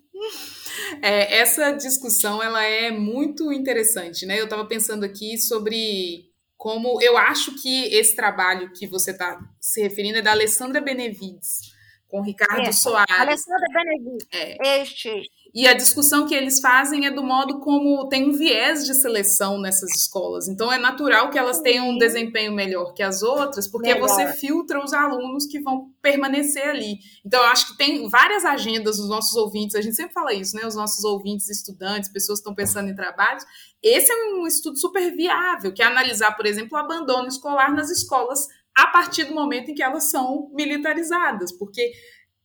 É, 1.01 1.37
essa 1.37 1.71
discussão 1.71 2.41
ela 2.41 2.63
é 2.63 2.91
muito 2.91 3.51
interessante, 3.51 4.25
né? 4.25 4.39
Eu 4.39 4.45
estava 4.45 4.65
pensando 4.65 5.03
aqui 5.03 5.37
sobre 5.37 6.31
como 6.55 7.01
eu 7.01 7.17
acho 7.17 7.61
que 7.61 7.85
esse 7.85 8.15
trabalho 8.15 8.71
que 8.73 8.87
você 8.87 9.11
está 9.11 9.39
se 9.59 9.81
referindo 9.81 10.17
é 10.19 10.21
da 10.21 10.31
Alessandra 10.31 10.81
Benevides 10.81 11.61
com 12.07 12.21
Ricardo 12.21 12.71
Soares. 12.73 13.19
Alessandra 13.19 13.67
Benevides. 13.73 14.27
É. 14.31 14.81
Este. 14.81 15.29
E 15.53 15.67
a 15.67 15.73
discussão 15.73 16.27
que 16.27 16.35
eles 16.35 16.59
fazem 16.59 17.05
é 17.05 17.11
do 17.11 17.23
modo 17.23 17.59
como 17.59 18.07
tem 18.09 18.29
um 18.29 18.33
viés 18.33 18.85
de 18.85 18.93
seleção 18.93 19.59
nessas 19.59 19.89
escolas. 19.95 20.47
Então 20.47 20.71
é 20.71 20.77
natural 20.77 21.29
que 21.29 21.37
elas 21.37 21.59
tenham 21.59 21.89
um 21.89 21.97
desempenho 21.97 22.53
melhor 22.53 22.93
que 22.93 23.03
as 23.03 23.21
outras, 23.21 23.67
porque 23.67 23.93
melhor. 23.93 24.07
você 24.07 24.33
filtra 24.33 24.83
os 24.83 24.93
alunos 24.93 25.45
que 25.45 25.59
vão 25.59 25.91
permanecer 26.01 26.67
ali. 26.67 26.99
Então 27.25 27.41
eu 27.41 27.47
acho 27.47 27.71
que 27.71 27.77
tem 27.77 28.07
várias 28.09 28.45
agendas 28.45 28.97
dos 28.97 29.09
nossos 29.09 29.35
ouvintes, 29.35 29.75
a 29.75 29.81
gente 29.81 29.95
sempre 29.95 30.13
fala 30.13 30.33
isso, 30.33 30.55
né? 30.55 30.65
Os 30.65 30.75
nossos 30.75 31.03
ouvintes, 31.03 31.49
estudantes, 31.49 32.11
pessoas 32.11 32.39
que 32.39 32.41
estão 32.41 32.55
pensando 32.55 32.89
em 32.89 32.95
trabalhos. 32.95 33.43
Esse 33.81 34.11
é 34.11 34.15
um 34.33 34.45
estudo 34.47 34.77
super 34.77 35.15
viável, 35.15 35.73
que 35.73 35.81
é 35.81 35.85
analisar, 35.85 36.35
por 36.35 36.45
exemplo, 36.45 36.77
o 36.77 36.81
abandono 36.81 37.27
escolar 37.27 37.73
nas 37.73 37.89
escolas 37.89 38.47
a 38.75 38.87
partir 38.87 39.23
do 39.23 39.33
momento 39.33 39.71
em 39.71 39.73
que 39.73 39.81
elas 39.81 40.11
são 40.11 40.51
militarizadas, 40.53 41.51
porque 41.51 41.91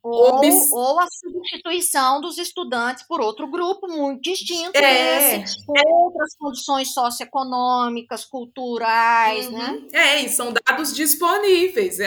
ou, 0.02 0.40
ou, 0.72 1.00
a 1.00 1.06
substituição 1.06 2.20
dos 2.20 2.36
estudantes 2.36 3.04
por 3.06 3.20
outro 3.20 3.48
grupo 3.48 3.86
muito 3.86 4.20
distinto 4.20 4.76
é, 4.76 5.44
por 5.64 5.76
outras 5.86 6.34
condições 6.36 6.92
socioeconômicas, 6.92 8.24
culturais, 8.24 9.48
né? 9.48 9.70
uhum. 9.70 9.80
né? 9.80 9.88
É, 9.92 10.24
e 10.24 10.28
são 10.28 10.52
dados 10.52 10.92
disponíveis. 10.92 11.98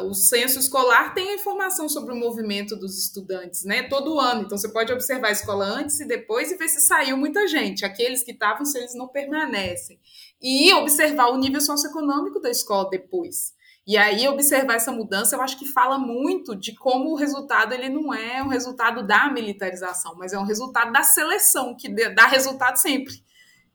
O 0.00 0.14
censo 0.14 0.58
escolar 0.58 1.12
tem 1.12 1.28
a 1.28 1.34
informação 1.34 1.90
sobre 1.90 2.14
o 2.14 2.16
movimento 2.16 2.74
dos 2.74 2.98
estudantes, 2.98 3.64
né? 3.64 3.82
Todo 3.82 4.18
ano. 4.18 4.42
Então 4.42 4.56
você 4.56 4.72
pode 4.72 4.90
observar 4.90 5.28
a 5.28 5.32
escola 5.32 5.66
antes 5.66 6.00
e 6.00 6.06
depois 6.06 6.50
e 6.50 6.56
ver 6.56 6.68
se 6.68 6.80
saiu 6.80 7.18
muita 7.18 7.46
gente. 7.46 7.84
Aqueles 7.84 8.22
que 8.22 8.32
estavam, 8.32 8.64
se 8.64 8.78
eles 8.78 8.94
não 8.94 9.08
permanecem. 9.08 10.00
E 10.40 10.72
observar 10.72 11.28
o 11.28 11.36
nível 11.36 11.60
socioeconômico 11.60 12.40
da 12.40 12.50
escola 12.50 12.88
depois. 12.88 13.52
E 13.86 13.96
aí 13.96 14.28
observar 14.28 14.74
essa 14.74 14.92
mudança, 14.92 15.34
eu 15.34 15.42
acho 15.42 15.58
que 15.58 15.66
fala 15.66 15.98
muito 15.98 16.54
de 16.54 16.74
como 16.74 17.10
o 17.10 17.16
resultado 17.16 17.74
ele 17.74 17.88
não 17.88 18.14
é 18.14 18.42
um 18.42 18.48
resultado 18.48 19.04
da 19.04 19.28
militarização, 19.30 20.14
mas 20.16 20.32
é 20.32 20.38
um 20.38 20.44
resultado 20.44 20.92
da 20.92 21.02
seleção 21.02 21.76
que 21.76 21.88
dá 22.14 22.26
resultado 22.26 22.76
sempre 22.76 23.14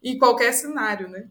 em 0.01 0.17
qualquer 0.17 0.53
cenário, 0.53 1.09
né? 1.09 1.27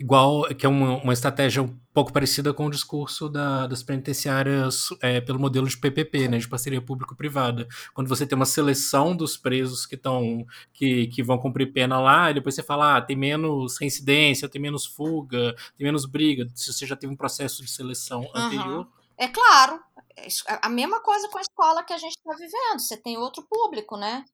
Igual, 0.00 0.44
que 0.54 0.64
é 0.64 0.68
uma, 0.68 0.96
uma 0.96 1.12
estratégia 1.12 1.62
um 1.62 1.78
pouco 1.92 2.10
parecida 2.10 2.54
com 2.54 2.64
o 2.64 2.70
discurso 2.70 3.28
da, 3.28 3.66
das 3.66 3.82
penitenciárias 3.82 4.88
é, 5.02 5.20
pelo 5.20 5.38
modelo 5.38 5.68
de 5.68 5.76
PPP, 5.76 6.26
né, 6.26 6.38
de 6.38 6.48
parceria 6.48 6.80
público-privada. 6.80 7.68
Quando 7.92 8.08
você 8.08 8.26
tem 8.26 8.34
uma 8.34 8.46
seleção 8.46 9.14
dos 9.14 9.36
presos 9.36 9.84
que, 9.84 9.96
estão 9.96 10.46
que, 10.72 11.08
que 11.08 11.22
vão 11.22 11.36
cumprir 11.36 11.74
pena 11.74 12.00
lá, 12.00 12.30
e 12.30 12.34
depois 12.34 12.54
você 12.54 12.62
fala, 12.62 12.96
ah, 12.96 13.02
tem 13.02 13.14
menos 13.14 13.78
reincidência, 13.78 14.48
tem 14.48 14.58
menos 14.58 14.86
fuga, 14.86 15.54
tem 15.76 15.84
menos 15.84 16.06
briga, 16.06 16.48
se 16.54 16.72
você 16.72 16.86
já 16.86 16.96
teve 16.96 17.12
um 17.12 17.16
processo 17.16 17.62
de 17.62 17.70
seleção 17.70 18.22
uhum. 18.22 18.30
anterior. 18.34 18.88
É 19.18 19.28
claro, 19.28 19.82
é 20.16 20.58
a 20.62 20.68
mesma 20.70 21.02
coisa 21.02 21.28
com 21.28 21.36
a 21.36 21.42
escola 21.42 21.84
que 21.84 21.92
a 21.92 21.98
gente 21.98 22.16
está 22.16 22.34
vivendo, 22.36 22.78
você 22.78 22.96
tem 22.96 23.18
outro 23.18 23.42
público, 23.42 23.98
né? 23.98 24.24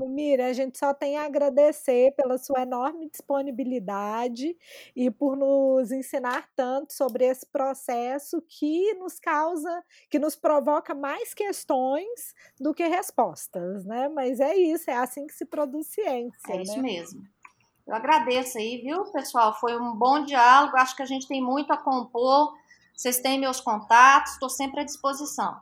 Mira, 0.00 0.46
a 0.46 0.52
gente 0.52 0.76
só 0.76 0.92
tem 0.92 1.16
a 1.16 1.24
agradecer 1.24 2.12
pela 2.16 2.36
sua 2.36 2.62
enorme 2.62 3.08
disponibilidade 3.08 4.56
e 4.94 5.08
por 5.08 5.36
nos 5.36 5.92
ensinar 5.92 6.48
tanto 6.56 6.92
sobre 6.92 7.24
esse 7.24 7.46
processo 7.46 8.42
que 8.42 8.92
nos 8.94 9.20
causa, 9.20 9.84
que 10.10 10.18
nos 10.18 10.34
provoca 10.34 10.96
mais 10.96 11.32
questões 11.32 12.34
do 12.58 12.74
que 12.74 12.84
respostas, 12.88 13.84
né? 13.84 14.08
Mas 14.08 14.40
é 14.40 14.56
isso, 14.56 14.90
é 14.90 14.96
assim 14.96 15.28
que 15.28 15.34
se 15.34 15.44
produz 15.44 15.86
ciência. 15.86 16.52
É 16.52 16.60
isso 16.60 16.76
né? 16.76 16.82
mesmo. 16.82 17.22
Eu 17.86 17.94
agradeço 17.94 18.58
aí, 18.58 18.78
viu, 18.78 19.04
pessoal? 19.12 19.54
Foi 19.60 19.78
um 19.78 19.94
bom 19.94 20.24
diálogo. 20.24 20.76
Acho 20.76 20.96
que 20.96 21.02
a 21.02 21.06
gente 21.06 21.28
tem 21.28 21.40
muito 21.40 21.72
a 21.72 21.76
compor. 21.76 22.52
Vocês 22.96 23.20
têm 23.20 23.38
meus 23.38 23.60
contatos, 23.60 24.32
estou 24.32 24.48
sempre 24.48 24.80
à 24.80 24.84
disposição. 24.84 25.56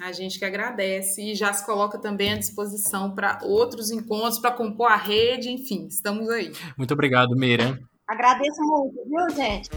A 0.00 0.10
gente 0.10 0.38
que 0.38 0.44
agradece 0.44 1.22
e 1.22 1.34
já 1.36 1.52
se 1.52 1.64
coloca 1.64 1.98
também 1.98 2.32
à 2.32 2.36
disposição 2.36 3.14
para 3.14 3.38
outros 3.42 3.92
encontros, 3.92 4.38
para 4.38 4.50
compor 4.50 4.90
a 4.90 4.96
rede, 4.96 5.48
enfim, 5.48 5.86
estamos 5.86 6.28
aí. 6.30 6.52
Muito 6.76 6.92
obrigado, 6.92 7.36
Meira. 7.36 7.78
Agradeço 8.08 8.60
muito, 8.60 8.96
viu, 9.08 9.36
gente? 9.36 9.70